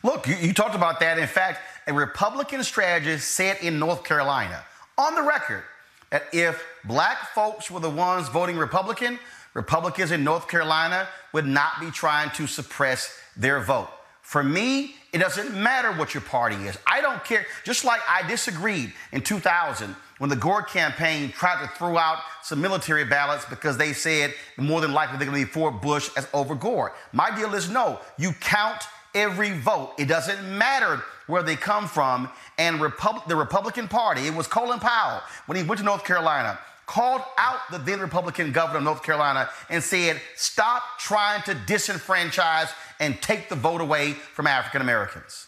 [0.04, 1.20] Look, you, you talked about that.
[1.20, 4.64] In fact, a Republican strategist said in North Carolina,
[4.98, 5.64] on the record,
[6.10, 9.18] that if black folks were the ones voting Republican,
[9.54, 13.90] Republicans in North Carolina would not be trying to suppress their vote.
[14.22, 16.78] For me, it doesn't matter what your party is.
[16.88, 17.46] I don't care.
[17.66, 22.62] Just like I disagreed in 2000 when the Gore campaign tried to throw out some
[22.62, 26.28] military ballots because they said more than likely they're going to be for Bush as
[26.34, 26.94] over Gore.
[27.12, 29.94] My deal is no, you count every vote.
[29.98, 32.30] It doesn't matter where they come from.
[32.58, 36.60] And Repub- the Republican Party, it was Colin Powell when he went to North Carolina,
[36.86, 42.70] called out the then Republican governor of North Carolina and said, stop trying to disenfranchise
[43.00, 45.48] and take the vote away from African Americans.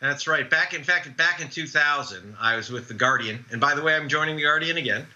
[0.00, 0.48] That's right.
[0.48, 3.94] Back, in fact, back in 2000, I was with the Guardian, and by the way,
[3.94, 5.06] I'm joining the Guardian again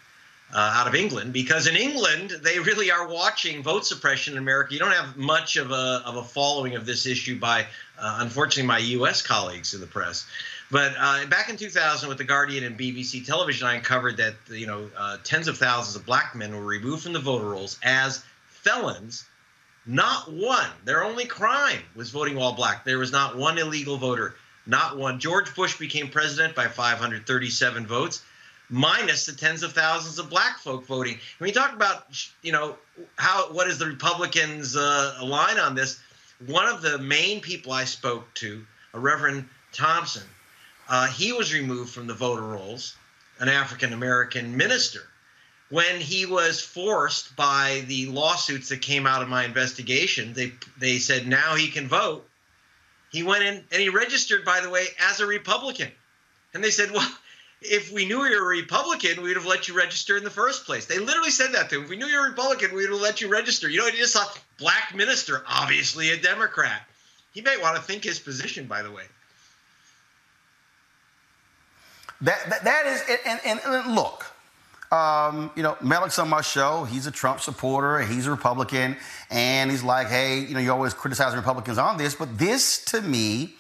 [0.55, 4.73] uh, out of England because in England they really are watching vote suppression in America.
[4.73, 7.63] You don't have much of a of a following of this issue by,
[7.99, 9.21] uh, unfortunately, my U.S.
[9.21, 10.27] colleagues in the press.
[10.71, 14.67] But uh, back in 2000, with the Guardian and BBC Television, I uncovered that you
[14.67, 18.25] know uh, tens of thousands of black men were removed from the voter rolls as
[18.49, 19.25] felons.
[19.87, 20.71] Not one.
[20.85, 22.87] Their only crime was voting while black.
[22.87, 24.35] There was not one illegal voter.
[24.67, 25.21] Not one.
[25.21, 28.23] George Bush became president by 537 votes,
[28.71, 31.19] minus the tens of thousands of black folk voting.
[31.39, 32.07] When you talk about,
[32.43, 32.77] you know,
[33.17, 36.01] how what is the Republicans' uh, line on this?
[36.47, 40.25] One of the main people I spoke to, a Reverend Thompson,
[40.89, 42.97] uh, he was removed from the voter rolls,
[43.39, 45.03] an African American minister,
[45.71, 50.33] when he was forced by the lawsuits that came out of my investigation.
[50.33, 52.29] They they said now he can vote.
[53.12, 55.91] He went in and he registered, by the way, as a Republican,
[56.55, 57.09] and they said, well.
[57.67, 60.67] If we knew you were a Republican, we'd have let you register in the first
[60.67, 60.87] place.
[60.87, 61.85] They literally said that to him.
[61.85, 63.69] If we knew you were a Republican, we'd have let you register.
[63.69, 64.25] You know, he just saw
[64.59, 66.83] black minister, obviously a Democrat.
[67.33, 69.05] He may want to think his position, by the way.
[72.21, 74.25] That, that, that is, and, and, and look,
[74.93, 76.85] um, you know, Malik's on my show.
[76.85, 77.99] He's a Trump supporter.
[78.01, 78.97] He's a Republican.
[79.31, 82.15] And he's like, hey, you know, you always criticize Republicans on this.
[82.15, 83.57] But this, to me,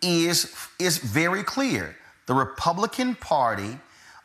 [0.00, 1.96] is, is very clear.
[2.28, 3.78] The Republican Party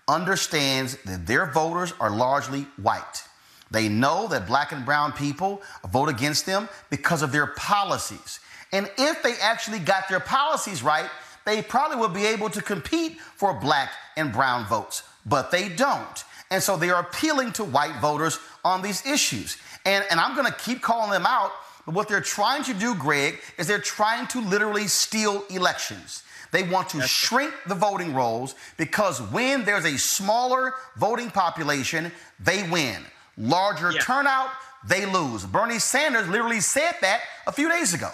[0.09, 3.23] understands that their voters are largely white.
[3.71, 8.41] They know that black and brown people vote against them because of their policies.
[8.73, 11.09] And if they actually got their policies right,
[11.45, 16.25] they probably would be able to compete for black and brown votes, but they don't.
[16.51, 19.55] And so they are appealing to white voters on these issues.
[19.85, 21.51] And, and I'm going to keep calling them out,
[21.85, 26.23] but what they're trying to do, Greg, is they're trying to literally steal elections.
[26.53, 32.61] They want to shrink the voting rolls because when there's a smaller voting population, they
[32.69, 33.03] win.
[33.37, 33.99] Larger Yeah.
[34.01, 34.51] turnout,
[34.85, 35.45] they lose.
[35.45, 38.11] Bernie Sanders literally said that a few days ago.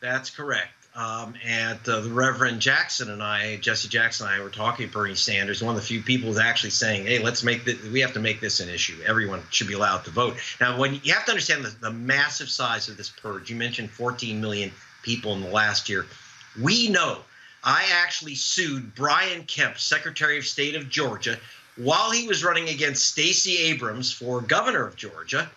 [0.00, 0.68] That's correct.
[0.94, 4.92] Um, and uh, the Reverend Jackson and I, Jesse Jackson and I, were talking to
[4.92, 5.62] Bernie Sanders.
[5.62, 7.82] One of the few people who's actually saying, "Hey, let's make this.
[7.84, 8.98] We have to make this an issue.
[9.06, 12.48] Everyone should be allowed to vote." Now, when you have to understand the, the massive
[12.48, 13.50] size of this purge.
[13.50, 14.70] You mentioned 14 million
[15.02, 16.06] people in the last year.
[16.60, 17.18] We know.
[17.62, 21.38] I actually sued Brian Kemp, Secretary of State of Georgia,
[21.76, 25.50] while he was running against Stacey Abrams for governor of Georgia,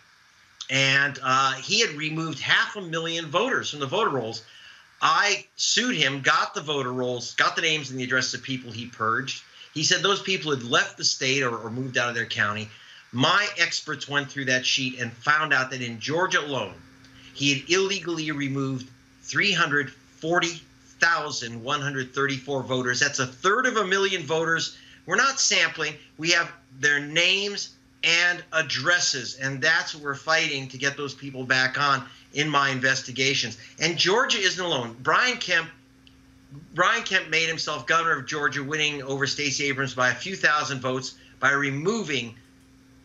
[0.70, 4.43] and uh, he had removed half a million voters from the voter rolls.
[5.02, 8.72] I sued him, got the voter rolls, got the names and the addresses of people
[8.72, 9.43] he purged.
[9.74, 12.70] He said those people had left the state or, or moved out of their county.
[13.12, 16.76] My experts went through that sheet and found out that in Georgia alone,
[17.34, 18.89] he had illegally removed
[21.00, 23.00] 340,134 voters.
[23.00, 24.78] That's a third of a million voters.
[25.06, 30.78] We're not sampling, we have their names and addresses, and that's what we're fighting to
[30.78, 33.58] get those people back on in my investigations.
[33.80, 34.95] And Georgia isn't alone.
[35.02, 35.70] Brian Kemp
[36.74, 40.80] Brian Kemp made himself governor of Georgia, winning over Stacey Abrams by a few thousand
[40.82, 42.34] votes by removing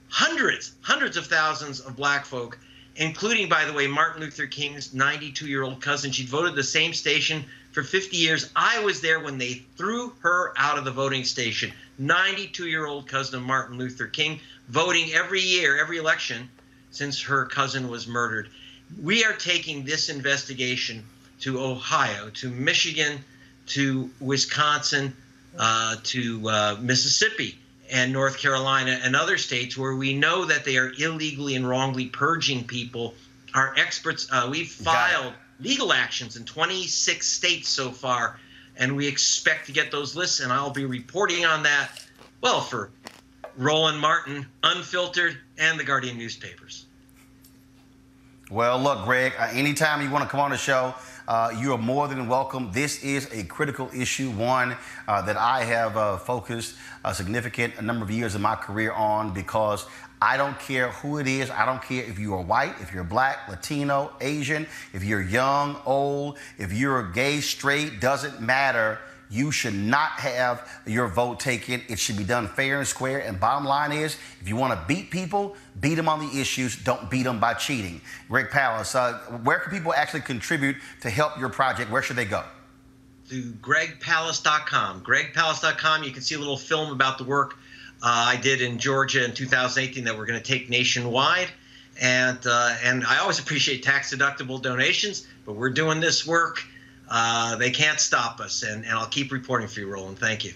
[0.08, 2.58] hundreds, hundreds of thousands of black folk,
[2.96, 6.10] including, by the way, Martin Luther King's 92 year old cousin.
[6.10, 7.44] She'd voted the same station
[7.74, 8.48] for 50 years.
[8.54, 11.72] I was there when they threw her out of the voting station.
[11.98, 16.48] 92 year old cousin of Martin Luther King, voting every year, every election
[16.92, 18.48] since her cousin was murdered.
[19.02, 21.04] We are taking this investigation
[21.40, 23.18] to Ohio, to Michigan,
[23.66, 25.16] to Wisconsin,
[25.58, 27.58] uh, to uh, Mississippi
[27.90, 32.06] and North Carolina and other states where we know that they are illegally and wrongly
[32.06, 33.14] purging people.
[33.52, 38.38] Our experts, uh, we've filed legal actions in 26 states so far,
[38.76, 42.04] and we expect to get those lists, and I'll be reporting on that,
[42.40, 42.90] well, for
[43.56, 46.86] Roland Martin, Unfiltered, and the Guardian newspapers.
[48.50, 50.94] Well, look, Greg, uh, anytime you want to come on the show,
[51.26, 52.70] uh, you are more than welcome.
[52.72, 54.76] This is a critical issue, one
[55.08, 56.74] uh, that I have uh, focused
[57.04, 59.86] a significant number of years of my career on because
[60.20, 61.50] I don't care who it is.
[61.50, 65.76] I don't care if you are white, if you're black, Latino, Asian, if you're young,
[65.84, 68.98] old, if you're gay, straight, doesn't matter.
[69.30, 71.82] You should not have your vote taken.
[71.88, 73.20] It should be done fair and square.
[73.20, 76.76] And bottom line is, if you want to beat people, beat them on the issues.
[76.76, 78.00] Don't beat them by cheating.
[78.28, 81.90] Greg Palast, uh, where can people actually contribute to help your project?
[81.90, 82.44] Where should they go?
[83.30, 85.02] To gregpalast.com.
[85.02, 86.04] Gregpalast.com.
[86.04, 87.56] You can see a little film about the work
[88.06, 91.48] I did in Georgia in 2018 that we're going to take nationwide.
[92.00, 96.64] And uh, and I always appreciate tax deductible donations, but we're doing this work.
[97.08, 100.18] Uh, they can't stop us, and, and I'll keep reporting for you, Roland.
[100.18, 100.52] Thank you.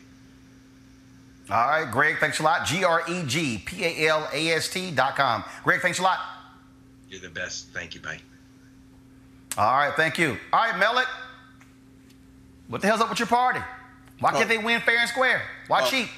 [1.51, 2.67] All right, Greg, thanks a lot.
[2.67, 5.45] G R E G P A L A S T dot com.
[5.63, 6.19] Greg, thanks a lot.
[7.09, 7.69] You're the best.
[7.69, 8.01] Thank you.
[8.01, 8.19] Bye.
[9.57, 10.37] All right, thank you.
[10.53, 11.07] All right, Mellet.
[12.67, 13.61] What the hell's up with your party?
[14.21, 15.43] Why can't they win fair and square?
[15.69, 16.09] Why Well, cheat?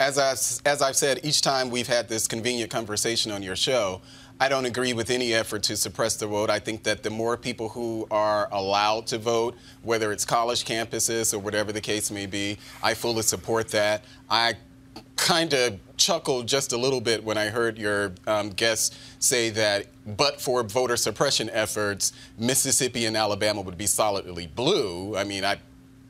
[0.00, 0.30] As, I,
[0.66, 4.00] as I've said, each time we've had this convenient conversation on your show,
[4.40, 6.48] I don't agree with any effort to suppress the vote.
[6.48, 11.34] I think that the more people who are allowed to vote, whether it's college campuses
[11.34, 14.02] or whatever the case may be, I fully support that.
[14.30, 14.54] I
[15.16, 19.88] kind of chuckled just a little bit when I heard your um, guest say that,
[20.06, 25.14] but for voter suppression efforts, Mississippi and Alabama would be solidly blue.
[25.14, 25.58] I mean, I,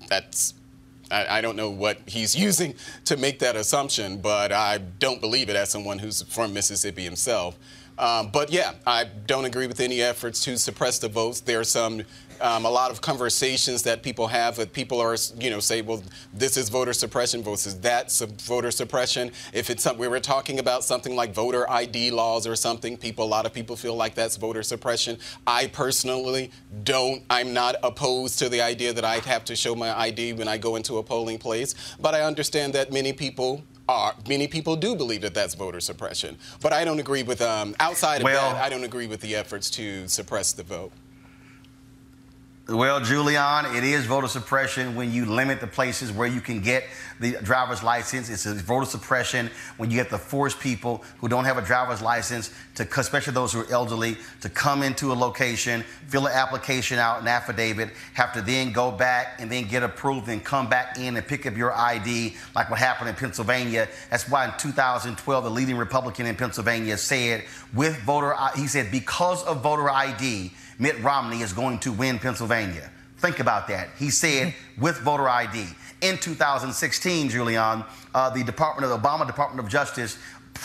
[0.08, 0.54] that's
[1.10, 2.74] I, I don't know what he's using
[3.06, 7.58] to make that assumption, but I don't believe it as someone who's from Mississippi himself.
[8.00, 11.40] Um, but yeah, I don't agree with any efforts to suppress the votes.
[11.40, 12.02] There are some,
[12.40, 16.02] um, a lot of conversations that people have that people are, you know, say, well,
[16.32, 19.30] this is voter suppression versus that sub- voter suppression.
[19.52, 23.26] If it's something we were talking about something like voter ID laws or something, people,
[23.26, 25.18] a lot of people feel like that's voter suppression.
[25.46, 26.52] I personally
[26.84, 27.22] don't.
[27.28, 30.56] I'm not opposed to the idea that I'd have to show my ID when I
[30.56, 34.94] go into a polling place, but I understand that many people are, many people do
[34.94, 36.38] believe that that's voter suppression.
[36.62, 39.34] But I don't agree with, um, outside of Well- that, I don't agree with the
[39.34, 40.92] efforts to suppress the vote.
[42.70, 46.84] Well, Julianne, it is voter suppression when you limit the places where you can get
[47.18, 48.30] the driver's license.
[48.30, 52.54] It's voter suppression when you have to force people who don't have a driver's license
[52.76, 57.20] to, especially those who are elderly, to come into a location, fill an application out,
[57.20, 61.16] an affidavit, have to then go back and then get approved and come back in
[61.16, 63.88] and pick up your ID, like what happened in Pennsylvania.
[64.10, 67.42] That's why in 2012, the leading Republican in Pennsylvania said,
[67.74, 72.90] with voter, he said, because of voter ID, Mitt Romney is going to win Pennsylvania.
[73.18, 73.90] Think about that.
[73.98, 75.66] He said with voter ID.
[76.00, 80.16] In 2016, Julianne, uh, the Department of Obama Department of Justice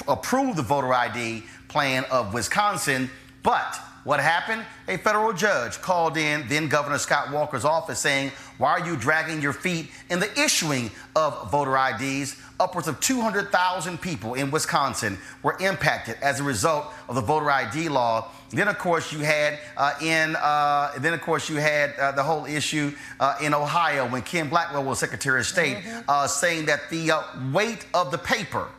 [0.08, 3.10] approved the voter ID plan of Wisconsin,
[3.44, 4.64] but What happened?
[4.88, 9.42] A federal judge called in then Governor Scott Walker's office saying, Why are you dragging
[9.42, 12.40] your feet in the issuing of voter IDs?
[12.58, 17.90] Upwards of 200,000 people in Wisconsin were impacted as a result of the voter ID
[17.90, 18.30] law.
[18.52, 22.24] Then, of course, you had uh, in uh, then, of course, you had uh, the
[22.24, 26.90] whole issue uh, in Ohio when Ken Blackwell was Secretary of State, uh, saying that
[26.90, 27.22] the uh,
[27.52, 28.70] weight of the paper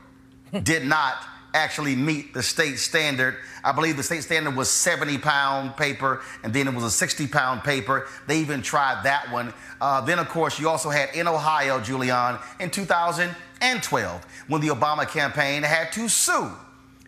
[0.62, 1.16] did not
[1.56, 3.36] actually meet the state standard.
[3.64, 7.26] I believe the state standard was 70 pound paper, and then it was a 60
[7.26, 8.06] pound paper.
[8.26, 9.52] They even tried that one.
[9.80, 15.08] Uh, then, of course, you also had in Ohio, Julianne, in 2012, when the Obama
[15.08, 16.52] campaign had to sue,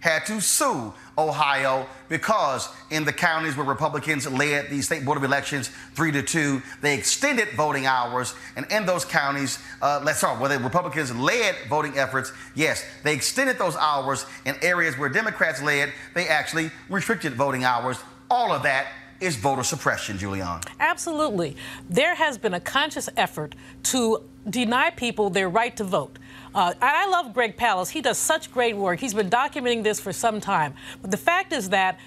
[0.00, 5.24] had to sue Ohio because in the counties where Republicans led the state board of
[5.24, 10.40] elections three to two, they extended voting hours, and in those counties, uh, let's start
[10.40, 12.32] where the Republicans led voting efforts.
[12.54, 15.92] Yes, they extended those hours in areas where Democrats led.
[16.14, 17.98] They actually restricted voting hours.
[18.30, 18.88] All of that
[19.20, 20.64] is voter suppression, Julianne.
[20.78, 21.56] Absolutely.
[21.90, 23.54] There has been a conscious effort
[23.84, 26.18] to deny people their right to vote.
[26.54, 27.90] Uh, I love Greg Palast.
[27.90, 29.00] He does such great work.
[29.00, 30.74] He's been documenting this for some time.
[31.02, 31.98] But the fact is that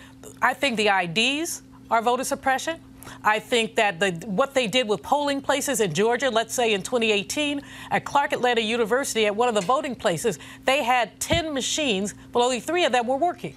[0.41, 2.79] I think the IDs are voter suppression.
[3.23, 6.81] I think that the, what they did with polling places in Georgia, let's say in
[6.81, 12.13] 2018, at Clark Atlanta University, at one of the voting places, they had 10 machines,
[12.31, 13.55] but only three of them were working.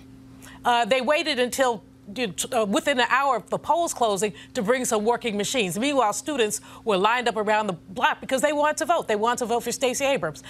[0.65, 5.37] Uh, they waited until within an hour of the polls closing to bring some working
[5.37, 5.79] machines.
[5.79, 9.09] Meanwhile, students were lined up around the block because they wanted to vote.
[9.09, 10.43] They wanted to vote for Stacey Abrams.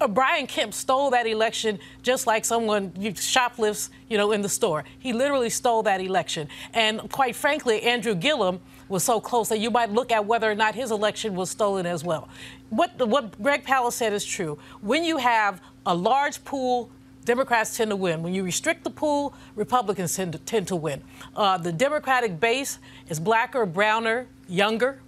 [0.00, 4.84] Uh, Brian Kemp stole that election just like someone shoplifts, you know, in the store.
[4.98, 6.48] He literally stole that election.
[6.72, 10.54] And quite frankly, Andrew Gillum was so close that you might look at whether or
[10.54, 12.28] not his election was stolen as well.
[12.70, 14.58] What, what Greg Palast said is true.
[14.80, 16.90] When you have a large pool
[17.26, 18.22] Democrats tend to win.
[18.22, 21.02] When you restrict the pool, Republicans tend to, tend to win.
[21.34, 22.78] Uh, the Democratic base
[23.08, 25.00] is blacker, browner, younger.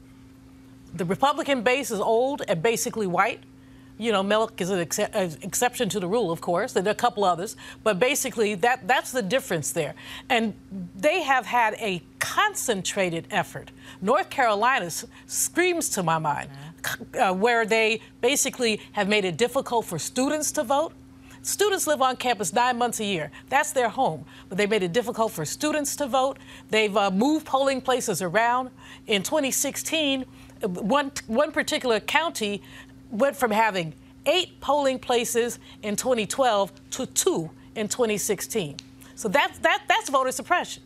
[0.95, 3.41] The Republican base is old and basically white.
[3.99, 6.73] You know, Melk is an ex- exception to the rule, of course.
[6.73, 9.95] There are a couple others, but basically that that's the difference there.
[10.29, 10.55] And
[10.97, 13.71] they have had a concentrated effort.
[14.01, 16.51] North Carolina s- screams to my mind,
[17.19, 20.93] uh, where they basically have made it difficult for students to vote.
[21.43, 23.31] Students live on campus nine months a year.
[23.49, 24.25] That's their home.
[24.49, 26.39] But they made it difficult for students to vote.
[26.71, 28.71] They've uh, moved polling places around.
[29.07, 30.25] In 2016,
[30.63, 32.63] one, one particular county
[33.11, 33.95] went from having
[34.27, 38.77] eight polling places in 2012 to two in 2016.
[39.15, 40.83] So that's, that, that's voter suppression.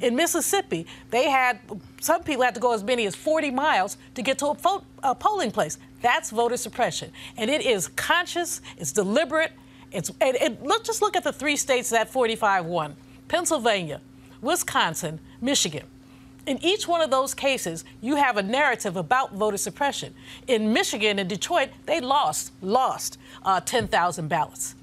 [0.00, 1.60] In Mississippi, they had
[2.00, 5.14] some people had to go as many as 40 miles to get to a, a
[5.14, 5.78] polling place.
[6.00, 9.52] That's voter suppression, and it is conscious, it's deliberate,
[9.92, 10.10] it's
[10.62, 12.96] look just look at the three states that 45 won:
[13.28, 14.00] Pennsylvania,
[14.40, 15.86] Wisconsin, Michigan.
[16.44, 20.12] In each one of those cases, you have a narrative about voter suppression.
[20.48, 24.74] In Michigan and Detroit, they lost lost uh, 10,000 ballots.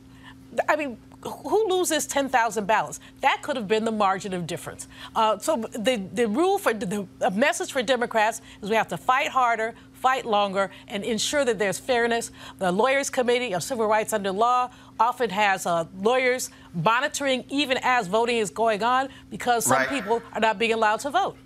[0.69, 2.99] I mean, who loses 10,000 ballots?
[3.21, 4.87] That could have been the margin of difference.
[5.15, 8.97] Uh, so the, the rule for the, the message for Democrats is we have to
[8.97, 12.31] fight harder, fight longer, and ensure that there's fairness.
[12.57, 14.69] The Lawyers Committee of Civil Rights Under Law
[14.99, 19.89] often has uh, lawyers monitoring even as voting is going on because some Right.
[19.89, 21.37] people are not being allowed to vote.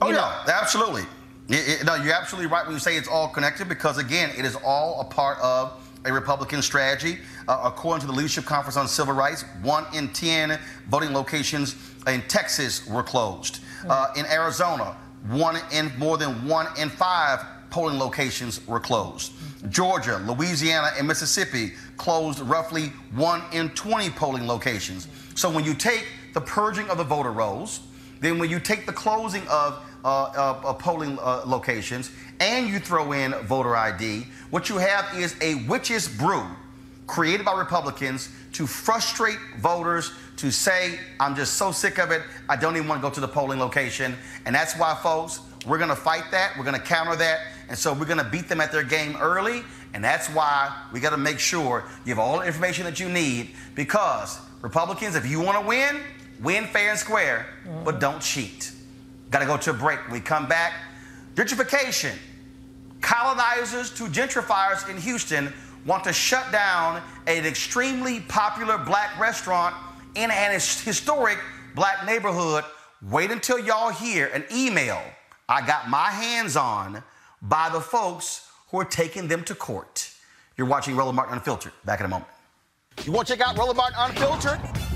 [0.00, 1.02] Oh know, yeah, absolutely.
[1.48, 4.44] It- it- no, you're absolutely right when you say it's all connected because again, it
[4.50, 5.60] is all a part of
[6.06, 7.18] a Republican strategy.
[7.48, 10.58] Uh, according to the Leadership Conference on Civil Rights, one in ten
[10.88, 11.76] voting locations
[12.06, 13.60] in Texas were closed.
[13.88, 14.96] Uh, in Arizona,
[15.28, 19.32] one in more than one in five polling locations were closed.
[19.68, 25.08] Georgia, Louisiana, and Mississippi closed roughly one in 20 polling locations.
[25.34, 27.80] So when you take the purging of the voter rolls,
[28.20, 32.78] then when you take the closing of Uh, uh, uh, polling uh, locations and you
[32.78, 36.44] throw in voter ID, what you have is a witch's brew
[37.06, 42.56] created by Republicans to frustrate voters to say, I'm just so sick of it, I
[42.56, 44.14] don't even want to go to the polling location.
[44.44, 47.76] And that's why, folks, we're going to fight that, we're going to counter that, and
[47.76, 49.62] so we're going to beat them at their game early.
[49.94, 53.08] And that's why we got to make sure you have all the information that you
[53.08, 55.96] need because Republicans, if you want to win,
[56.42, 57.46] win fair and square,
[57.84, 58.72] but don't cheat.
[59.36, 59.98] Got to go to a break.
[60.10, 60.72] We come back,
[61.34, 62.14] gentrification.
[63.02, 65.52] Colonizers to gentrifiers in Houston
[65.84, 69.74] want to shut down an extremely popular black restaurant
[70.14, 71.38] in an historic
[71.74, 72.64] black neighborhood.
[73.10, 75.02] Wait until y'all hear an email
[75.50, 77.02] I got my hands on
[77.42, 80.12] by the folks who are taking them to court.
[80.56, 81.72] You're watching Roland Martin Unfiltered.
[81.84, 82.30] Back in a moment.
[83.04, 84.95] You want to check out Roland Martin Unfiltered?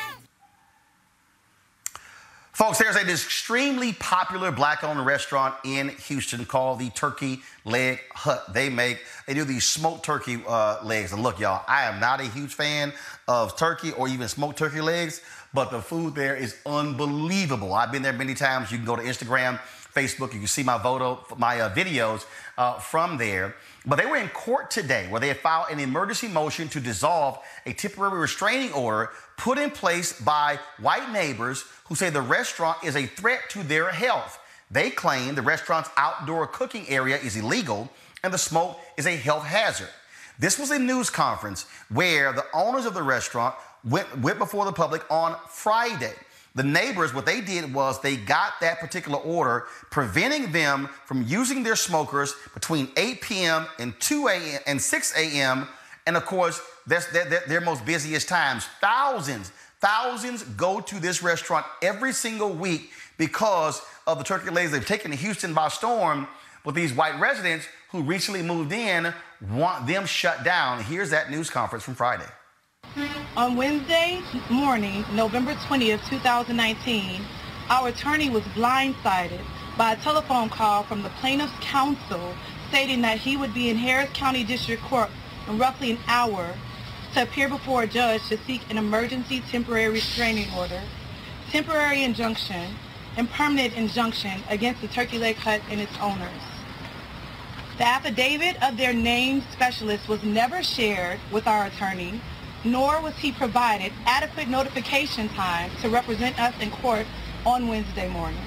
[2.61, 8.53] Folks, there's an extremely popular black-owned restaurant in Houston called the Turkey Leg Hut.
[8.53, 11.11] They make, they do these smoked turkey uh, legs.
[11.11, 12.93] And look, y'all, I am not a huge fan
[13.27, 15.23] of turkey or even smoked turkey legs,
[15.55, 17.73] but the food there is unbelievable.
[17.73, 18.71] I've been there many times.
[18.71, 19.59] You can go to Instagram,
[19.95, 20.31] Facebook.
[20.31, 22.25] You can see my photo, my uh, videos
[22.59, 23.55] uh, from there.
[23.87, 27.39] But they were in court today where they had filed an emergency motion to dissolve
[27.65, 29.09] a temporary restraining order
[29.41, 33.89] put in place by white neighbors who say the restaurant is a threat to their
[33.89, 34.37] health.
[34.69, 37.89] They claim the restaurant's outdoor cooking area is illegal
[38.23, 39.89] and the smoke is a health hazard.
[40.37, 44.71] This was a news conference where the owners of the restaurant went, went before the
[44.71, 46.13] public on Friday.
[46.53, 51.63] The neighbors, what they did was they got that particular order preventing them from using
[51.63, 53.65] their smokers between 8 p.m.
[53.79, 54.61] and 2 a.m.
[54.67, 55.67] and 6 a.m.
[56.07, 58.65] And of course, that's their, their, most busiest times.
[58.79, 64.71] Thousands, thousands go to this restaurant every single week because of the turkey legs.
[64.71, 66.27] They've taken Houston by storm.
[66.63, 69.13] But these white residents who recently moved in
[69.49, 70.83] want them shut down.
[70.83, 72.27] Here's that news conference from Friday.
[73.37, 77.21] On Wednesday morning, November 20th, 2019,
[77.69, 79.41] our attorney was blindsided
[79.77, 82.33] by a telephone call from the plaintiff's counsel
[82.69, 85.09] stating that he would be in Harris County District Court
[85.47, 86.55] in roughly an hour
[87.13, 90.81] to appear before a judge to seek an emergency temporary restraining order,
[91.49, 92.75] temporary injunction,
[93.17, 96.41] and permanent injunction against the Turkey Leg Hut and its owners.
[97.77, 102.21] The affidavit of their named specialist was never shared with our attorney,
[102.63, 107.05] nor was he provided adequate notification time to represent us in court
[107.45, 108.39] on Wednesday morning.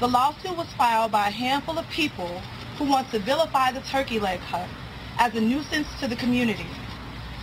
[0.00, 2.40] The lawsuit was filed by a handful of people
[2.78, 4.68] who want to vilify the Turkey Leg Hut
[5.20, 6.66] as a nuisance to the community.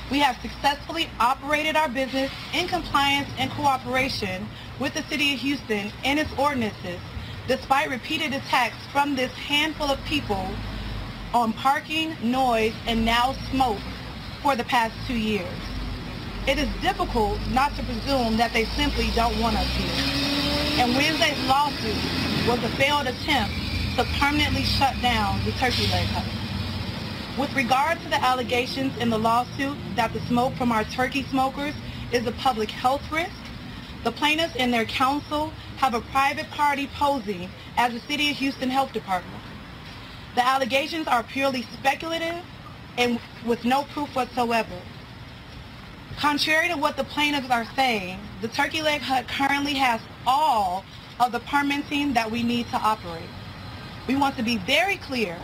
[0.10, 4.48] We have successfully operated our business in compliance and cooperation
[4.80, 7.00] with the City of Houston and its ordinances,
[7.48, 10.50] despite repeated attacks from this handful of people
[11.34, 13.80] on parking, noise, and now smoke
[14.42, 15.60] for the past two years.
[16.48, 20.84] It is difficult not to presume that they simply don't want us here.
[20.84, 23.54] And Wednesday's lawsuit was a failed attempt
[23.98, 26.47] to permanently shut down the Turkey Leg Hut.
[27.38, 31.76] With regard to the allegations in the lawsuit that the smoke from our turkey smokers
[32.12, 33.30] is a public health risk,
[34.04, 37.48] the plaintiffs and their counsel have a private party posing
[37.78, 39.44] as the City of Houston Health Department.
[40.34, 42.44] The allegations are purely speculative
[42.98, 44.82] and with no proof whatsoever.
[46.18, 50.84] Contrary to what the plaintiffs are saying, the Turkey Leg Hut currently has all
[51.20, 53.30] of the permitting that we need to operate.
[54.08, 55.38] We want to be very clear.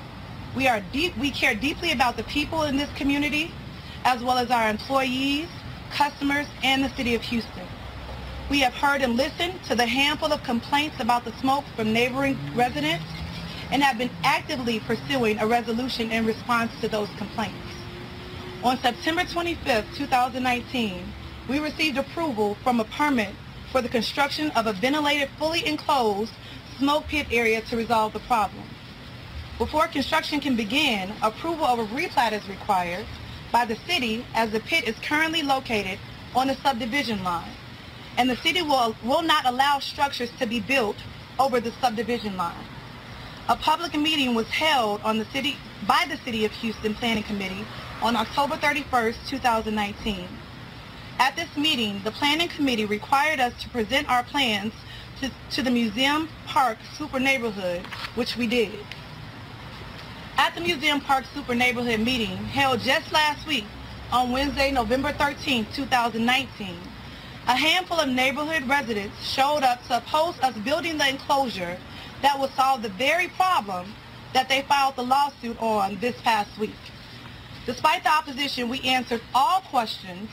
[0.55, 3.51] We are deep, we care deeply about the people in this community,
[4.05, 5.47] as well as our employees,
[5.91, 7.67] customers, and the city of Houston.
[8.51, 12.37] We have heard and listened to the handful of complaints about the smoke from neighboring
[12.53, 13.05] residents
[13.71, 17.57] and have been actively pursuing a resolution in response to those complaints.
[18.63, 21.03] On September 25, 2019,
[21.49, 23.33] we received approval from a permit
[23.71, 26.31] for the construction of a ventilated, fully enclosed
[26.77, 28.63] smoke pit area to resolve the problem.
[29.59, 33.05] Before construction can begin, approval of a replat is required
[33.51, 35.99] by the city as the pit is currently located
[36.35, 37.51] on the subdivision line,
[38.17, 40.95] and the city will, will not allow structures to be built
[41.37, 42.65] over the subdivision line.
[43.47, 45.57] A public meeting was held on the city
[45.87, 47.65] by the City of Houston Planning Committee
[48.01, 50.27] on October 31st, 2019.
[51.19, 54.73] At this meeting, the Planning Committee required us to present our plans
[55.21, 57.85] to, to the Museum Park Super Neighborhood,
[58.15, 58.79] which we did.
[60.37, 63.65] At the Museum Park Super Neighborhood meeting held just last week
[64.11, 66.75] on Wednesday, November 13, 2019,
[67.47, 71.77] a handful of neighborhood residents showed up to oppose us building the enclosure
[72.23, 73.93] that would solve the very problem
[74.33, 76.71] that they filed the lawsuit on this past week.
[77.67, 80.29] Despite the opposition, we answered all questions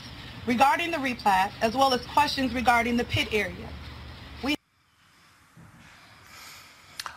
[0.47, 3.67] regarding the replat as well as questions regarding the pit area.
[4.43, 4.55] We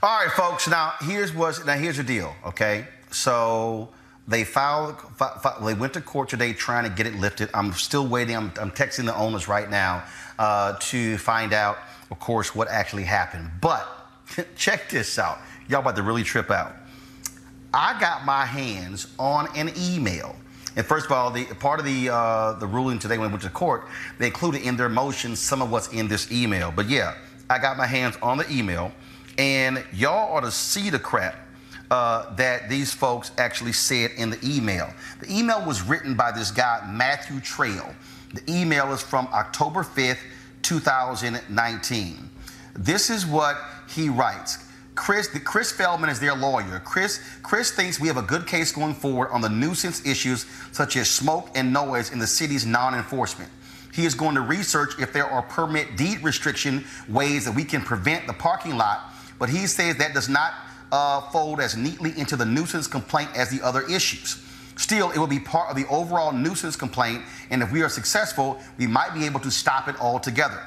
[0.04, 0.68] All right, folks.
[0.68, 2.36] Now here's what's now here's the deal.
[2.44, 3.88] Okay, so
[4.28, 5.00] they filed.
[5.16, 7.48] Fi, fi, they went to court today trying to get it lifted.
[7.54, 8.36] I'm still waiting.
[8.36, 10.04] I'm, I'm texting the owners right now
[10.38, 11.78] uh, to find out,
[12.10, 13.50] of course, what actually happened.
[13.62, 13.88] But
[14.56, 15.38] check this out.
[15.68, 16.76] Y'all about to really trip out.
[17.72, 20.36] I got my hands on an email.
[20.76, 23.44] And first of all, the part of the uh, the ruling today when it went
[23.44, 23.86] to court,
[24.18, 26.70] they included in their motion some of what's in this email.
[26.70, 27.14] But yeah,
[27.48, 28.92] I got my hands on the email,
[29.38, 31.36] and y'all ought to see the crap
[31.90, 34.92] uh, that these folks actually said in the email.
[35.20, 37.94] The email was written by this guy Matthew Trail.
[38.34, 40.18] The email is from October 5th,
[40.62, 42.30] 2019.
[42.74, 43.56] This is what
[43.88, 44.58] he writes.
[44.94, 46.80] Chris, the, Chris Feldman is their lawyer.
[46.84, 50.96] Chris, Chris thinks we have a good case going forward on the nuisance issues such
[50.96, 53.50] as smoke and noise in the city's non-enforcement.
[53.92, 57.80] He is going to research if there are permit deed restriction ways that we can
[57.80, 60.52] prevent the parking lot, but he says that does not
[60.92, 64.42] uh, fold as neatly into the nuisance complaint as the other issues.
[64.76, 68.58] Still, it will be part of the overall nuisance complaint, and if we are successful,
[68.78, 70.60] we might be able to stop it altogether.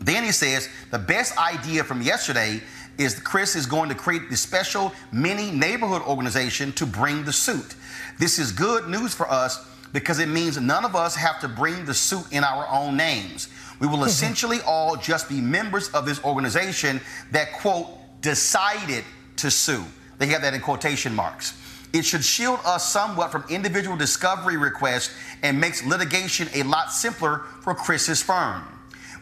[0.00, 2.60] Then he says the best idea from yesterday
[2.98, 7.74] is Chris is going to create the special mini neighborhood organization to bring the suit.
[8.18, 11.84] This is good news for us because it means none of us have to bring
[11.84, 13.48] the suit in our own names.
[13.82, 17.00] We will essentially all just be members of this organization
[17.32, 17.88] that, quote,
[18.20, 19.02] decided
[19.38, 19.84] to sue.
[20.18, 21.60] They have that in quotation marks.
[21.92, 27.38] It should shield us somewhat from individual discovery requests and makes litigation a lot simpler
[27.60, 28.62] for Chris's firm.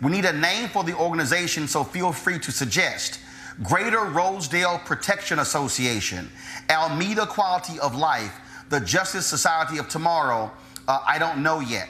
[0.02, 3.18] We need a name for the organization, so feel free to suggest.
[3.62, 6.30] Greater Rosedale Protection Association,
[6.68, 8.38] Almeda Quality of Life,
[8.68, 10.52] the Justice Society of Tomorrow,
[10.86, 11.88] uh, I don't know yet.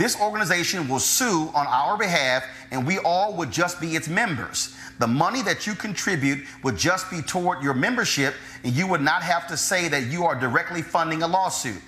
[0.00, 4.74] This organization will sue on our behalf, and we all would just be its members.
[4.98, 8.32] The money that you contribute would just be toward your membership,
[8.64, 11.82] and you would not have to say that you are directly funding a lawsuit.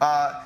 [0.00, 0.40] Uh,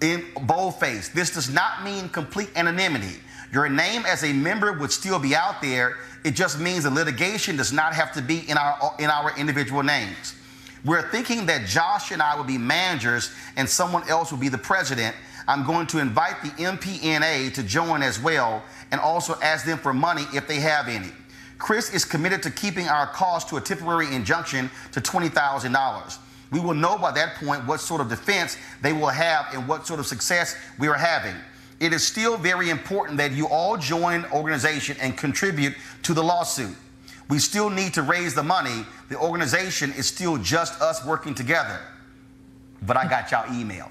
[0.00, 3.20] in boldface, this does not mean complete anonymity.
[3.52, 5.98] Your name as a member would still be out there.
[6.24, 9.84] It just means the litigation does not have to be in our in our individual
[9.84, 10.34] names.
[10.84, 14.58] We're thinking that Josh and I would be managers and someone else would be the
[14.58, 15.14] president.
[15.48, 18.62] I'm going to invite the MPNA to join as well
[18.92, 21.08] and also ask them for money if they have any.
[21.56, 26.18] Chris is committed to keeping our cost to a temporary injunction to $20,000.
[26.50, 29.86] We will know by that point what sort of defense they will have and what
[29.86, 31.34] sort of success we are having.
[31.80, 36.76] It is still very important that you all join organization and contribute to the lawsuit.
[37.30, 38.84] We still need to raise the money.
[39.08, 41.80] The organization is still just us working together.
[42.82, 43.90] But I got y'all email.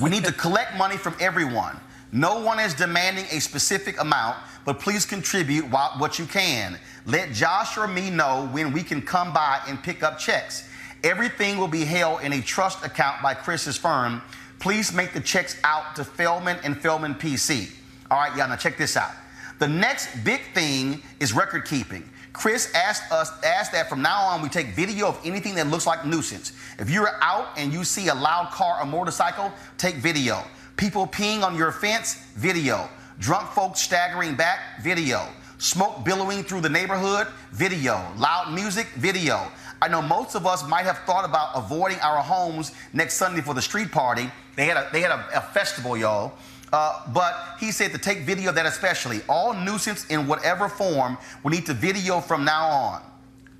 [0.00, 1.78] We need to collect money from everyone.
[2.12, 6.78] No one is demanding a specific amount, but please contribute what you can.
[7.06, 10.68] Let Josh or me know when we can come by and pick up checks.
[11.02, 14.22] Everything will be held in a trust account by Chris's firm.
[14.60, 17.70] Please make the checks out to Feldman and Feldman PC.
[18.10, 19.10] All right, y'all, now check this out.
[19.58, 22.08] The next big thing is record keeping.
[22.34, 25.86] Chris asked us asked that from now on we take video of anything that looks
[25.86, 26.52] like nuisance.
[26.78, 30.42] If you're out and you see a loud car or motorcycle, take video.
[30.76, 32.90] People peeing on your fence, video.
[33.20, 35.26] Drunk folks staggering back, video.
[35.58, 38.04] Smoke billowing through the neighborhood, video.
[38.16, 39.46] Loud music, video.
[39.80, 43.54] I know most of us might have thought about avoiding our homes next Sunday for
[43.54, 44.28] the street party.
[44.56, 46.34] They had a, they had a, a festival, y'all.
[46.72, 49.20] Uh, but he said to take video of that especially.
[49.28, 53.02] All nuisance in whatever form, we need to video from now on.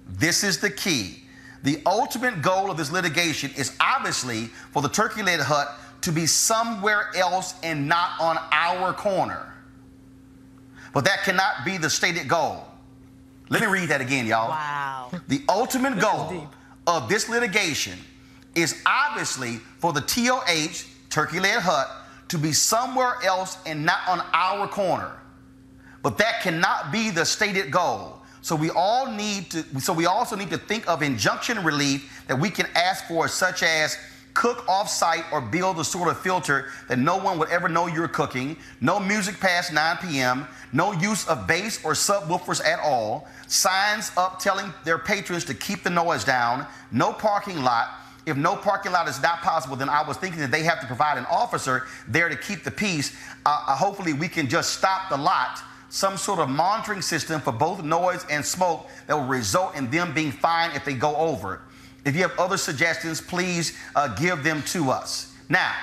[0.08, 1.22] This is the key.
[1.62, 6.26] The ultimate goal of this litigation is obviously for the turkey leg hut to be
[6.26, 9.54] somewhere else and not on our corner.
[10.92, 12.64] But that cannot be the stated goal.
[13.48, 14.48] Let me read that again, y'all.
[14.48, 15.10] Wow.
[15.28, 16.48] The ultimate goal
[16.86, 17.98] of this litigation
[18.54, 21.88] is obviously for the TOH, Turkey Leg Hut,
[22.34, 25.12] to be somewhere else and not on our corner.
[26.02, 28.20] But that cannot be the stated goal.
[28.42, 32.38] So we all need to so we also need to think of injunction relief that
[32.38, 33.96] we can ask for such as
[34.34, 38.08] cook off-site or build a sort of filter that no one would ever know you're
[38.08, 44.10] cooking, no music past 9 p.m., no use of bass or subwoofers at all, signs
[44.16, 47.90] up telling their patrons to keep the noise down, no parking lot,
[48.26, 50.86] if no parking lot is not possible, then I was thinking that they have to
[50.86, 53.14] provide an officer there to keep the peace.
[53.44, 55.60] Uh, uh, hopefully, we can just stop the lot,
[55.90, 60.14] some sort of monitoring system for both noise and smoke that will result in them
[60.14, 61.60] being fined if they go over.
[62.04, 65.32] If you have other suggestions, please uh, give them to us.
[65.48, 65.74] Now,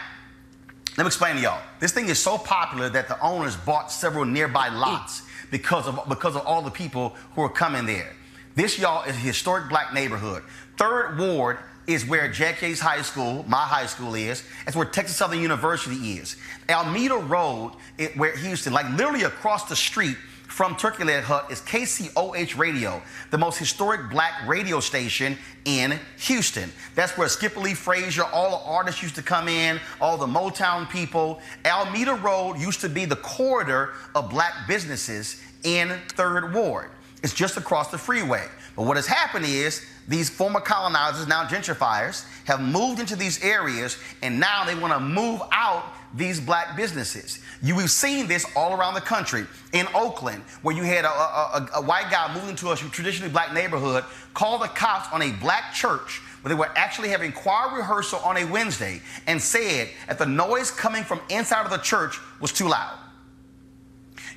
[0.97, 1.61] let me explain to y'all.
[1.79, 6.35] This thing is so popular that the owners bought several nearby lots because of because
[6.35, 8.13] of all the people who are coming there.
[8.55, 10.43] This y'all is a historic black neighborhood.
[10.77, 11.59] Third Ward
[11.93, 14.43] is where Jack Yates high school, my high school is.
[14.65, 16.35] That's where Texas Southern University is.
[16.69, 21.61] Almeda Road, it, where Houston, like literally across the street from Turkey Leg Hut is
[21.61, 26.71] KCOH Radio, the most historic black radio station in Houston.
[26.93, 30.89] That's where Skipper Lee Frazier, all the artists used to come in, all the Motown
[30.89, 31.39] people.
[31.65, 36.89] Almeda Road used to be the corridor of black businesses in Third Ward.
[37.23, 38.47] It's just across the freeway.
[38.75, 43.97] But what has happened is these former colonizers, now gentrifiers, have moved into these areas
[44.21, 45.83] and now they want to move out
[46.13, 47.39] these black businesses.
[47.61, 49.45] You, we've seen this all around the country.
[49.71, 53.53] In Oakland, where you had a, a, a, white guy moving to a traditionally black
[53.53, 54.03] neighborhood,
[54.33, 58.37] call the cops on a black church where they were actually having choir rehearsal on
[58.37, 62.67] a Wednesday and said that the noise coming from inside of the church was too
[62.67, 62.97] loud.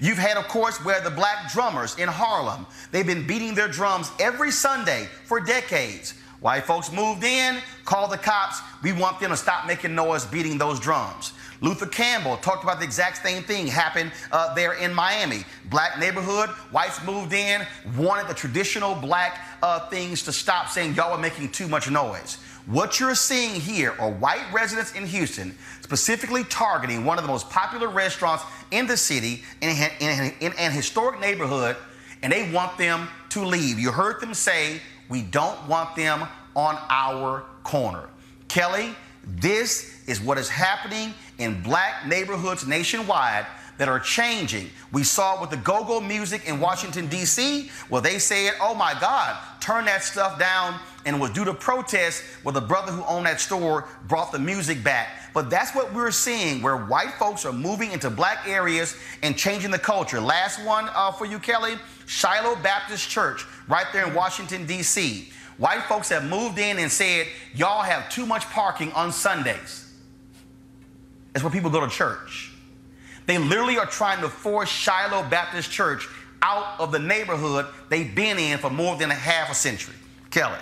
[0.01, 4.11] You've had, of course, where the black drummers in Harlem, they've been beating their drums
[4.19, 6.15] every Sunday for decades.
[6.41, 8.61] White folks moved in, called the cops.
[8.83, 11.33] We want them to stop making noise beating those drums.
[11.61, 15.45] Luther Campbell talked about the exact same thing happened uh, there in Miami.
[15.71, 17.67] Black neighborhood, whites moved in,
[17.97, 22.37] wanted the traditional black uh, things to stop, saying y'all are making too much noise.
[22.67, 27.51] What you're seeing here are white residents in Houston specifically targeting one of the most
[27.51, 31.77] popular restaurants in the city in, in, in, in an historic neighborhood,
[32.23, 33.79] and they want them to leave.
[33.79, 34.81] You heard them say,
[35.11, 36.27] We don't want them
[36.57, 38.09] on our corner.
[38.49, 38.95] Kelly,
[39.27, 43.47] this is what is happening in black neighborhoods nationwide
[43.79, 44.71] that are changing.
[44.93, 48.97] We saw with the go go music in Washington, D.C., where they said, oh my
[49.01, 53.27] God, turn that stuff down, and was due to protest where the brother who owned
[53.27, 55.09] that store brought the music back.
[55.35, 59.71] But that's what we're seeing, where white folks are moving into black areas and changing
[59.71, 60.21] the culture.
[60.21, 61.75] Last one uh, for you, Kelly
[62.07, 65.31] Shiloh Baptist Church, right there in Washington, D.C.
[65.57, 69.93] White folks have moved in and said, y'all have too much parking on Sundays.
[71.33, 72.54] That's where people go to church.
[73.27, 76.09] They literally are trying to force Shiloh Baptist Church
[76.43, 79.95] out of the neighborhood they've been in for more than a half a century.
[80.31, 80.59] Kelly.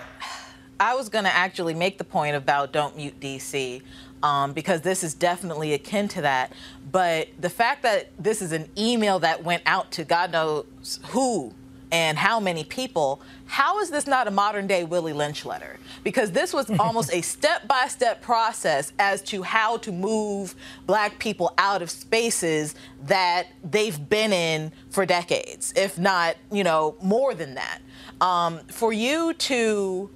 [0.79, 3.81] I was going to actually make the point about don't mute DC
[4.21, 6.53] um, because this is definitely akin to that.
[6.91, 11.53] But the fact that this is an email that went out to God knows who
[11.93, 15.77] and how many people, how is this not a modern day Willie Lynch letter?
[16.03, 20.55] Because this was almost a step by step process as to how to move
[20.87, 26.95] black people out of spaces that they've been in for decades, if not, you know,
[26.99, 27.79] more than that.
[28.19, 30.09] Um, for you to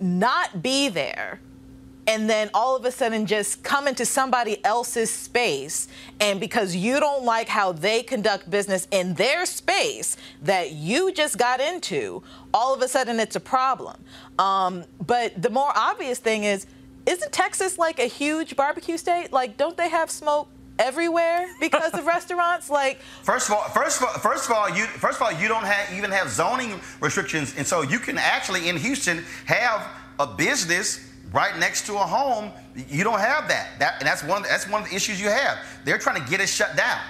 [0.00, 1.40] not be there
[2.06, 5.88] and then all of a sudden just come into somebody else's space.
[6.20, 11.38] And because you don't like how they conduct business in their space that you just
[11.38, 12.22] got into
[12.52, 13.96] all of a sudden it's a problem.
[14.38, 16.66] Um, but the more obvious thing is
[17.06, 19.32] isn't texas like a huge barbecue state?
[19.32, 20.48] Like don't they have smoke
[20.78, 22.68] everywhere because of restaurants?
[22.68, 25.48] Like first of all first of all first of all you first of all you
[25.48, 27.54] don't have even have zoning restrictions.
[27.56, 29.86] And so you can actually in houston have
[30.18, 32.50] a business right next to a home,
[32.88, 33.70] you don't have that.
[33.78, 35.58] That and that's one that's one of the issues you have.
[35.84, 37.00] They're trying to get it shut down.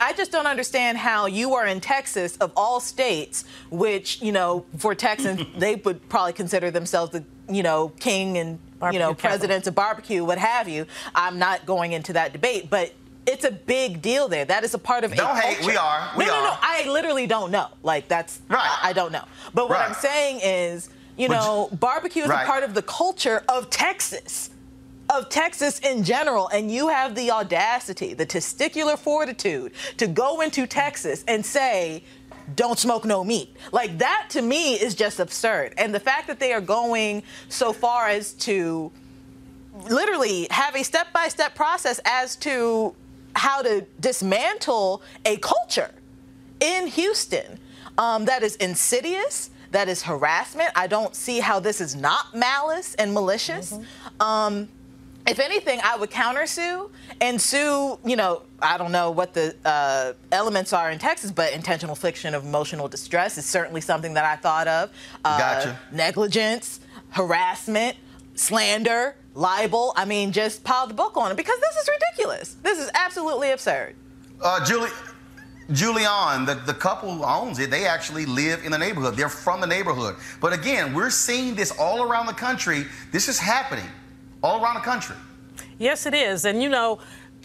[0.00, 4.64] I just don't understand how you are in Texas, of all states, which you know,
[4.78, 9.14] for Texans, they would probably consider themselves the you know king and barbecue you know
[9.14, 10.86] presidents of barbecue, what have you.
[11.14, 12.92] I'm not going into that debate, but
[13.26, 14.44] it's a big deal there.
[14.44, 15.56] That is a part of Don't a hate.
[15.58, 15.70] culture.
[15.70, 16.10] We are.
[16.16, 16.50] We no, no, no.
[16.50, 16.58] are.
[16.62, 17.68] I literally don't know.
[17.84, 18.58] Like that's right.
[18.82, 19.24] I, I don't know.
[19.54, 19.88] But what Right.
[19.88, 22.42] I'm saying is, you Would know, barbecue is Right.
[22.44, 24.50] a part of the culture of Texas.
[25.08, 30.66] Of Texas in general, and you have the audacity, the testicular fortitude to go into
[30.66, 32.02] Texas and say,
[32.56, 33.54] don't smoke no meat.
[33.70, 35.74] Like that to me is just absurd.
[35.78, 38.90] And the fact that they are going so far as to
[39.88, 42.94] literally have a step by step process as to
[43.34, 45.90] how to dismantle a culture
[46.60, 47.58] in Houston
[47.98, 50.70] um, that is insidious, that is harassment.
[50.74, 53.74] I don't see how this is not malice and malicious.
[54.20, 54.68] Um,
[55.26, 56.88] if anything, I would countersue
[57.20, 61.52] and sue, you know, I don't know what the uh, elements are in Texas, but
[61.52, 64.90] intentional infliction of emotional distress is certainly something that I thought of.
[65.24, 65.80] Uh, Gotcha.
[65.90, 66.80] Negligence,
[67.10, 67.96] harassment,
[68.34, 69.92] slander, libel.
[69.96, 72.56] I mean, just pile the book on it because this is ridiculous.
[72.62, 73.96] This is absolutely absurd.
[74.40, 74.90] Uh, Julie,
[75.70, 79.16] Julianne, the, the couple who owns it, they actually live in the neighborhood.
[79.16, 80.16] They're from the neighborhood.
[80.40, 82.86] But again, we're seeing this all around the country.
[83.10, 83.88] This is happening
[84.42, 85.16] all around the country.
[85.78, 86.44] Yes, it is.
[86.44, 87.00] And you know,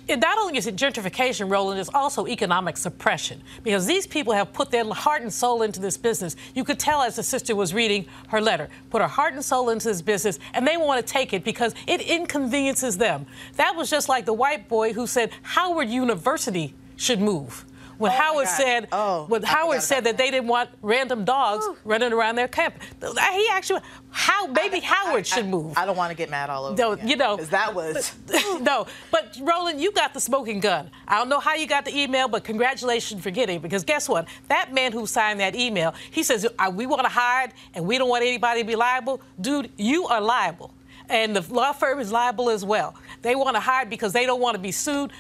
[0.08, 4.52] it not only is it gentrification, Roland, it's also economic suppression because these people have
[4.52, 6.36] put their heart and soul into this business.
[6.54, 9.70] You could tell as the sister was reading her letter, put her heart and soul
[9.70, 13.26] into this business, and they want to take it because it inconveniences them.
[13.56, 17.66] That was just like the white boy who said Howard University should move.
[18.02, 21.64] When Oh, Howard said, Oh, when I Howard said that they didn't want random dogs
[21.86, 22.76] running around their camp.
[23.00, 25.78] he actually, how maybe Howard should move.
[25.78, 26.76] I don't want to get mad all over.
[26.76, 28.16] No, again, you know that was.
[28.60, 30.90] no, but Roland, you got the smoking gun.
[31.08, 33.62] I don't know how you got the email, but congratulations for getting it.
[33.62, 34.28] Because guess what?
[34.48, 38.00] That man who signed that email, he says, "Uh, we want to hide and we
[38.00, 39.22] don't want anybody to be liable.
[39.40, 40.74] Dude, you are liable.
[41.08, 42.96] And the law firm is liable as well.
[43.22, 45.12] They want to hide because they don't want to be sued.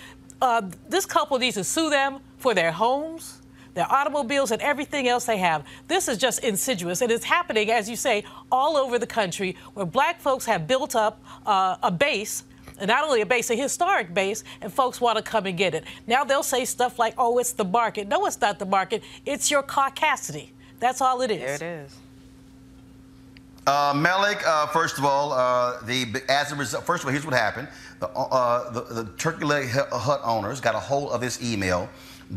[0.41, 3.41] Uh, this couple needs to sue them for their homes,
[3.76, 5.63] their automobiles, and everything else they have.
[5.88, 7.01] This is just insidious.
[7.01, 10.95] And it's happening, as you say, all over the country where black folks have built
[10.95, 12.43] up uh, a base.
[12.80, 15.76] And not only a base, a historic base, and folks want to come and get
[15.76, 15.84] it.
[16.07, 18.07] Now they'll say stuff like, oh, it's the market.
[18.07, 19.03] No, it's not the market.
[19.26, 20.49] It's your caucasity.
[20.80, 21.59] That's all it is.
[21.59, 21.95] There it is.
[23.67, 27.25] Uh, Melik, uh, first of all, uh, the as a result, first of all, here's
[27.25, 27.67] what happened:
[27.99, 31.88] the, uh, the, the Turkey Leg Hut Hut owners got a hold of this email,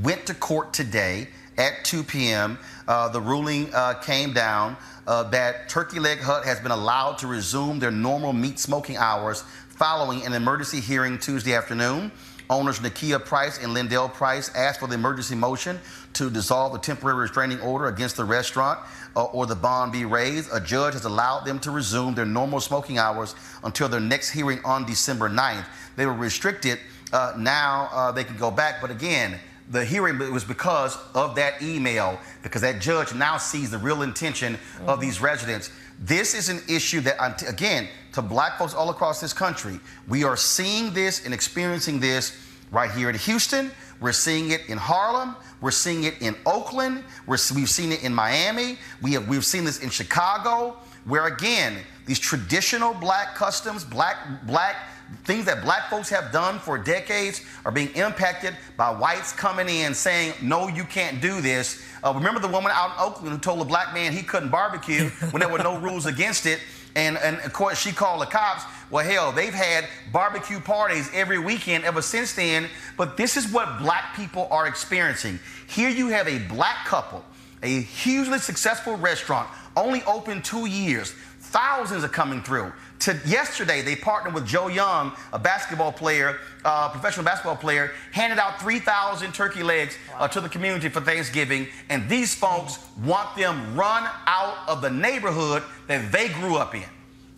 [0.02, 2.58] went to court today at 2 p.m.
[2.86, 4.76] Uh, the ruling uh, came down
[5.06, 9.44] uh, that Turkey Leg Hut has been allowed to resume their normal meat smoking hours
[9.70, 12.12] following an emergency hearing Tuesday afternoon.
[12.50, 15.80] Owners Nakia Price and Lindell Price asked for the emergency motion
[16.12, 18.78] to dissolve the temporary restraining order against the restaurant
[19.16, 20.50] uh, or the bond be raised.
[20.52, 24.60] A judge has allowed them to resume their normal smoking hours until their next hearing
[24.64, 25.66] on December 9th.
[25.96, 26.78] They were restricted.
[27.12, 28.80] Uh, now uh, they can go back.
[28.80, 29.38] But again,
[29.70, 34.58] the hearing was because of that email, because that judge now sees the real intention
[34.86, 35.70] of these residents.
[36.00, 40.36] This is an issue that, again, to black folks all across this country, we are
[40.36, 42.36] seeing this and experiencing this
[42.70, 43.70] right here in Houston.
[44.00, 45.36] We're seeing it in Harlem.
[45.64, 47.04] We're seeing it in Oakland.
[47.26, 48.76] We're, we've seen it in Miami.
[49.00, 50.76] We have, we've seen this in Chicago,
[51.06, 54.76] where again, these traditional black customs, black, black
[55.24, 59.94] things that black folks have done for decades are being impacted by whites coming in
[59.94, 61.82] saying, no, you can't do this.
[62.04, 65.08] Uh, remember the woman out in Oakland who told a black man he couldn't barbecue
[65.30, 66.60] when there were no rules against it?
[66.96, 68.64] And, and of course, she called the cops.
[68.90, 72.68] Well, hell, they've had barbecue parties every weekend ever since then.
[72.96, 75.40] But this is what black people are experiencing.
[75.66, 77.24] Here you have a black couple,
[77.62, 81.12] a hugely successful restaurant, only open two years.
[81.40, 82.72] Thousands are coming through.
[83.00, 88.38] To yesterday, they partnered with Joe Young, a basketball player, uh, professional basketball player, handed
[88.38, 91.68] out 3,000 turkey legs uh, to the community for Thanksgiving.
[91.90, 96.84] And these folks want them run out of the neighborhood that they grew up in.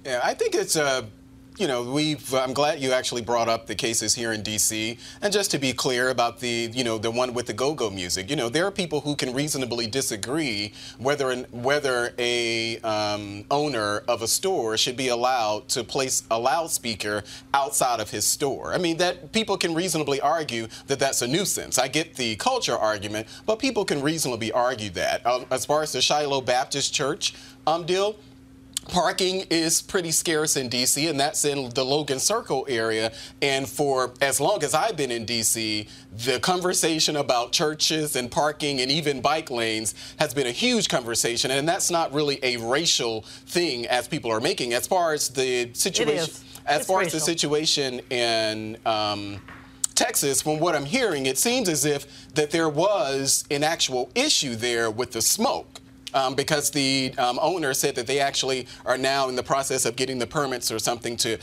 [0.05, 1.03] Yeah, I think it's uh,
[1.59, 2.35] you know, we've.
[2.35, 4.99] I'm glad you actually brought up the cases here in D.C.
[5.23, 8.29] And just to be clear about the, you know, the one with the go-go music.
[8.29, 14.03] You know, there are people who can reasonably disagree whether an, whether a um, owner
[14.07, 17.23] of a store should be allowed to place a loudspeaker
[17.55, 18.75] outside of his store.
[18.75, 21.79] I mean, that people can reasonably argue that that's a nuisance.
[21.79, 25.25] I get the culture argument, but people can reasonably argue that.
[25.27, 27.35] Um, as far as the Shiloh Baptist Church
[27.67, 28.17] um, deal.
[28.89, 33.13] Parking is pretty scarce in DC, and that's in the Logan Circle area.
[33.43, 35.89] And for as long as I've been in DC,
[36.25, 41.51] the conversation about churches and parking and even bike lanes has been a huge conversation.
[41.51, 44.73] And that's not really a racial thing as people are making.
[44.73, 46.33] As far as the situation,
[46.67, 49.41] as It's far as the situation in um,
[49.95, 54.55] Texas, from what I'm hearing, it seems as if that there was an actual issue
[54.55, 55.81] there with the smoke.
[56.17, 59.97] Um, because the um, owner said that they actually are now in the process of
[59.97, 61.37] getting the permits or something to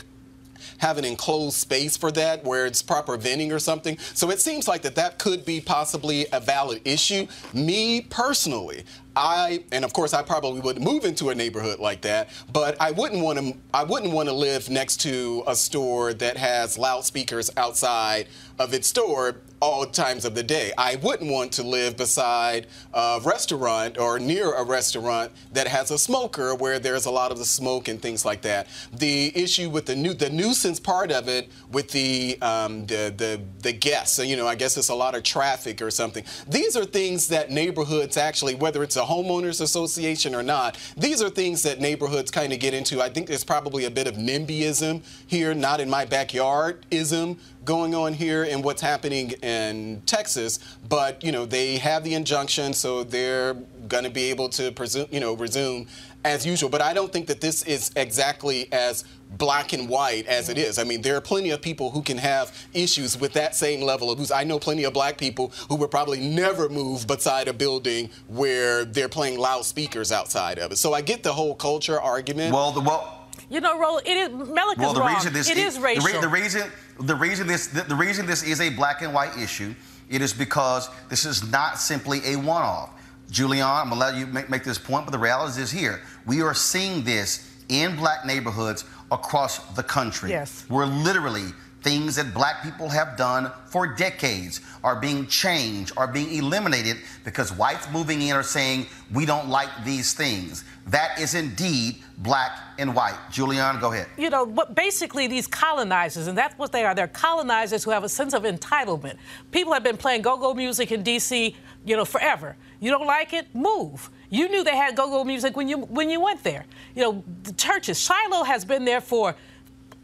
[0.78, 3.96] have an enclosed space for that where it's proper venting or something.
[4.14, 7.28] So it seems like that that could be possibly a valid issue.
[7.52, 8.84] Me personally,
[9.16, 12.90] I and of course I probably wouldn't move into a neighborhood like that, but I
[12.90, 17.50] wouldn't want to I wouldn't want to live next to a store that has loudspeakers
[17.56, 18.28] outside
[18.58, 20.72] of its store all times of the day.
[20.76, 25.98] I wouldn't want to live beside a restaurant or near a restaurant that has a
[25.98, 28.66] smoker where there's a lot of the smoke and things like that.
[28.92, 33.40] The issue with the new the nuisance part of it with the um, the, the
[33.62, 36.24] the guests, you know, I guess it's a lot of traffic or something.
[36.46, 41.30] These are things that neighborhoods actually, whether it's a homeowners association or not, these are
[41.30, 43.02] things that neighborhoods kind of get into.
[43.02, 47.94] I think there's probably a bit of NIMBYism here, not in my backyard ism going
[47.94, 50.58] on here and what's happening in Texas,
[50.88, 53.54] but you know they have the injunction, so they're
[53.88, 55.86] going to be able to presume, you know, resume
[56.24, 56.70] as usual.
[56.70, 59.04] But I don't think that this is exactly as
[59.36, 60.78] black and white as it is.
[60.78, 64.10] I mean, there are plenty of people who can have issues with that same level
[64.10, 64.30] of abuse.
[64.30, 68.84] I know plenty of black people who would probably never move beside a building where
[68.84, 70.76] they're playing loudspeakers outside of it.
[70.76, 72.52] So I get the whole culture argument.
[72.54, 73.20] Well, the well.
[73.50, 75.14] You know, Roland, it is Melick Well, the wrong.
[75.14, 76.04] reason this it is the racial.
[76.06, 76.70] re- The, reason
[77.00, 79.74] the reason this the, the reason this is a black and white issue,
[80.08, 82.90] it is because this is not simply a one-off.
[83.30, 86.02] Julianne, I'm gonna let you make, make this point, but the reality is here.
[86.26, 90.30] We are seeing this in black neighborhoods across the country.
[90.30, 90.64] Yes.
[90.68, 91.52] We're literally
[91.82, 97.52] things that black people have done for decades are being changed, are being eliminated because
[97.52, 100.64] whites moving in are saying we don't like these things.
[100.86, 103.18] That is indeed black and white.
[103.30, 104.06] Julianne, go ahead.
[104.16, 106.94] you know, but basically these colonizers, and that's what they are.
[106.94, 109.16] They're colonizers who have a sense of entitlement.
[109.50, 112.56] People have been playing go-go music in D.C., you know, forever.
[112.80, 113.54] You don't like it?
[113.54, 114.10] Move.
[114.30, 116.64] You knew they had go-go music when you when you went there.
[116.94, 118.00] You know, the churches.
[118.00, 119.34] Shiloh has been there for.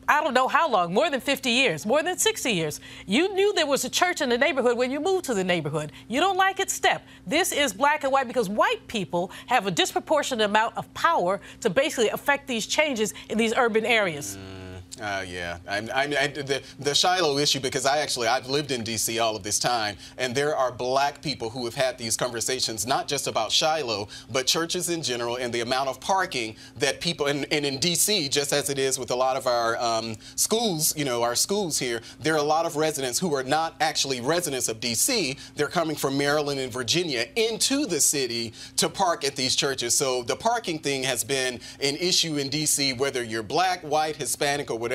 [0.09, 2.81] I don't know how long, more than 50 years, more than 60 years.
[3.07, 5.93] You knew there was a church in the neighborhood when you moved to the neighborhood.
[6.09, 7.07] You don't like it, step.
[7.29, 11.71] This is black and white because white people have a disproportionate amount of power to
[11.71, 14.37] basically affect these changes in these urban areas.
[15.01, 18.85] Uh, yeah, I'm, I'm, I, the, the Shiloh issue because I actually I've lived in
[18.85, 19.19] D.C.
[19.19, 23.09] all of this time, and there are black people who have had these conversations not
[23.09, 27.47] just about Shiloh, but churches in general, and the amount of parking that people and,
[27.51, 28.29] and in D.C.
[28.29, 31.79] just as it is with a lot of our um, schools, you know, our schools
[31.79, 35.39] here, there are a lot of residents who are not actually residents of D.C.
[35.57, 39.97] They're coming from Maryland and Virginia into the city to park at these churches.
[39.97, 42.93] So the parking thing has been an issue in D.C.
[42.93, 44.90] whether you're black, white, Hispanic, or whatever.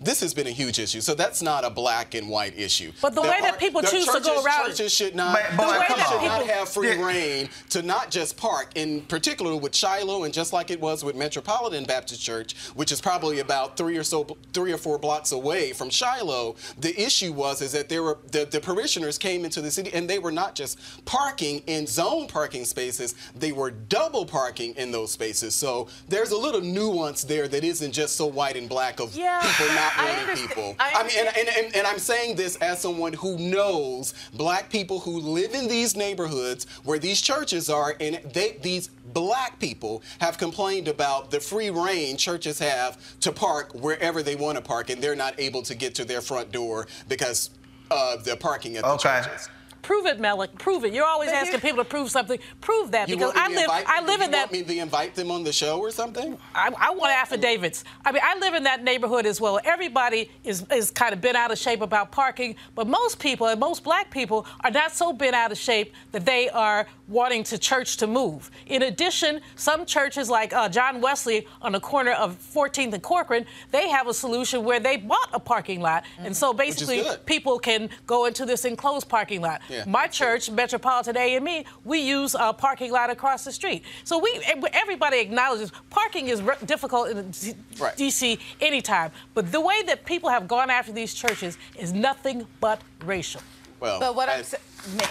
[0.00, 1.00] This has been a huge issue.
[1.00, 2.92] So that's not a black and white issue.
[3.00, 5.66] But the way that people the choose to go around- churches should not, But- but
[5.78, 7.04] the come churches should not people- have free Yeah.
[7.06, 11.14] rein to not just park, in particular with Shiloh, and just like it was with
[11.16, 15.72] Metropolitan Baptist Church, which is probably about three or so, three or four blocks away
[15.72, 16.56] from Shiloh.
[16.78, 20.08] The issue was is that there were the, the parishioners came into the city, and
[20.08, 25.12] they were not just parking in zone parking spaces; they were double parking in those
[25.12, 25.54] spaces.
[25.54, 29.33] So there's a little nuance there that isn't just so white and black of Yeah,
[29.42, 30.76] people not I wanting understand- people.
[30.78, 35.00] I mean, and, and, and, and I'm saying this as someone who knows black people
[35.00, 40.38] who live in these neighborhoods where these churches are, and they these black people have
[40.38, 45.02] complained about the free rein churches have to park wherever they want to park, and
[45.02, 47.50] they're not able to get to their front door because
[47.90, 49.22] of the parking at the Okay.
[49.24, 49.48] churches.
[49.84, 50.58] Prove it, Melick.
[50.58, 50.94] Prove it.
[50.94, 52.38] You're always But asking people to prove something.
[52.62, 53.58] Prove that You because I live.
[53.60, 54.50] invite, I live in that.
[54.50, 56.38] want me to invite them on the show or something?
[56.54, 57.84] I, I want affidavits.
[58.02, 59.60] I mean, I live in that neighborhood as well.
[59.62, 63.60] Everybody is, is kind of bent out of shape about parking, but most people and
[63.60, 67.58] most black people are not so bent out of shape that they are wanting to
[67.58, 68.50] church to move.
[68.66, 73.44] In addition, some churches like uh, John Wesley on the corner of 14th and Corcoran,
[73.70, 77.90] they have a solution where they bought a parking lot, and so basically people can
[78.06, 79.60] go into this enclosed parking lot.
[79.68, 79.73] Yeah.
[79.86, 83.82] My church, Metropolitan AME, we use a parking lot across the street.
[84.04, 87.96] So eh, we everybody acknowledges parking is re- difficult in D- Right.
[87.96, 89.10] DC anytime.
[89.34, 93.40] But the way that people have gone after these churches is nothing but racial.
[93.80, 94.56] Well, But what I- I'm sa-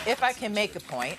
[0.07, 1.17] if I can make a point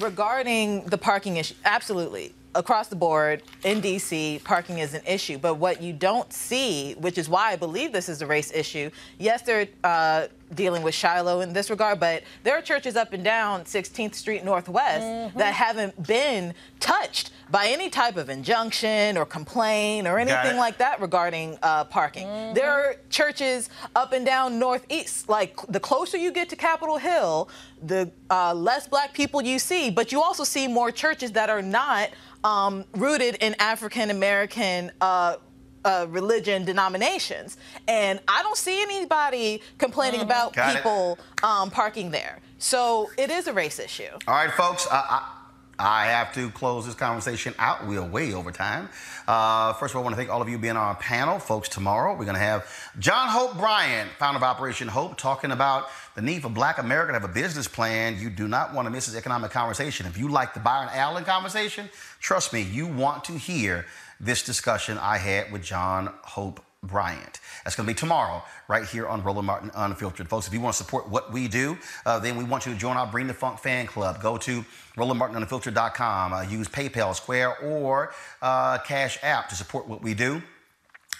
[0.00, 2.34] regarding the parking issue, absolutely.
[2.54, 5.38] Across the board in DC, parking is an issue.
[5.38, 8.90] But what you don't see, which is why I believe this is a race issue,
[9.18, 13.24] yes, they're uh, dealing with Shiloh in this regard, but there are churches up and
[13.24, 15.38] down 16th Street Northwest Mm-hmm.
[15.38, 20.98] that haven't been touched by any type of injunction or complaint or anything like that
[21.02, 22.26] regarding uh, parking.
[22.26, 22.54] Mm-hmm.
[22.54, 25.28] There are churches up and down Northeast.
[25.28, 27.50] Like the closer you get to Capitol Hill,
[27.82, 31.60] the uh, less black people you see, but you also see more churches that are
[31.60, 32.08] not
[32.42, 34.90] um, rooted in African American.
[35.00, 35.36] Uh,
[35.84, 37.56] uh, religion denominations,
[37.88, 42.38] and I don't see anybody complaining about Got people um, parking there.
[42.58, 44.04] So it is a race issue.
[44.28, 44.86] All right, folks.
[44.88, 45.41] I, I,
[45.82, 47.84] I have to close this conversation out.
[47.86, 48.88] We are way over time.
[49.26, 51.40] Uh, first of all, I want to thank all of you being on our panel,
[51.40, 51.68] folks.
[51.68, 52.66] Tomorrow we're going to have
[53.00, 57.18] John Hope Bryant, founder of Operation Hope, talking about the need for Black America to
[57.18, 58.16] have a business plan.
[58.16, 60.06] You do not want to miss this economic conversation.
[60.06, 61.90] If you like the Byron Allen conversation,
[62.20, 63.84] trust me, you want to hear
[64.20, 67.38] this discussion I had with John Hope Bryant.
[67.62, 70.28] That's going to be tomorrow, right here on Roland Martin Unfiltered.
[70.28, 72.78] Folks, if you want to support what we do, uh, then we want you to
[72.78, 74.20] join our Bring the Funk fan club.
[74.20, 74.64] Go to
[74.96, 76.32] RolandMartinUnfiltered.com.
[76.32, 80.42] Uh, use PayPal, Square, or uh, Cash App to support what we do.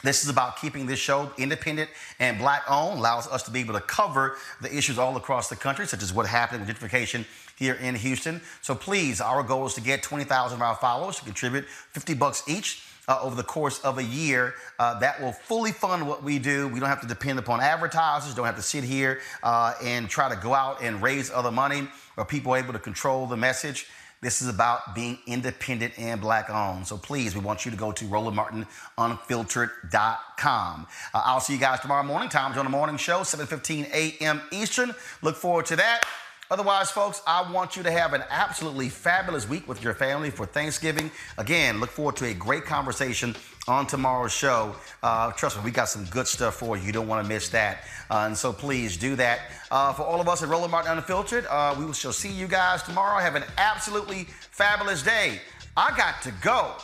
[0.02, 3.74] This is about keeping this show independent and black owned, allows us to be able
[3.74, 7.24] to cover the issues all across the country, such as what happened with gentrification
[7.56, 8.40] here in Houston.
[8.62, 12.42] So please, our goal is to get 20,000 of our followers to contribute 50 bucks
[12.48, 12.82] each.
[13.08, 16.68] Uh, over the course of a year, uh, that will fully fund what we do.
[16.68, 20.28] We don't have to depend upon advertisers, don't have to sit here uh, and try
[20.28, 23.88] to go out and raise other money or people able to control the message.
[24.22, 26.86] This is about being independent and black owned.
[26.86, 30.86] So please, we want you to go to RolandMartinUnfiltered.com.
[31.12, 32.28] Uh, I'll see you guys tomorrow morning.
[32.28, 34.40] Times on the morning show, 7:15 a.m.
[34.52, 34.94] Eastern.
[35.22, 36.04] Look forward to that.
[36.52, 40.44] Otherwise, folks, I want you to have an absolutely fabulous week with your family for
[40.44, 41.10] Thanksgiving.
[41.38, 43.34] Again, look forward to a great conversation
[43.66, 44.76] on tomorrow's show.
[45.02, 46.82] Uh, trust me, we got some good stuff for you.
[46.84, 47.84] You don't want to miss that.
[48.10, 49.50] Uh, and so please do that.
[49.70, 52.82] Uh, for all of us at Roland Martin Unfiltered, uh, we shall see you guys
[52.82, 53.18] tomorrow.
[53.18, 55.40] Have an absolutely fabulous day.
[55.74, 56.74] I got to go.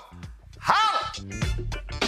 [0.60, 2.07] Holla!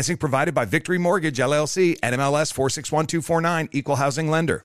[0.01, 4.63] Financing provided by Victory Mortgage LLC, NMLS 461249, Equal Housing Lender.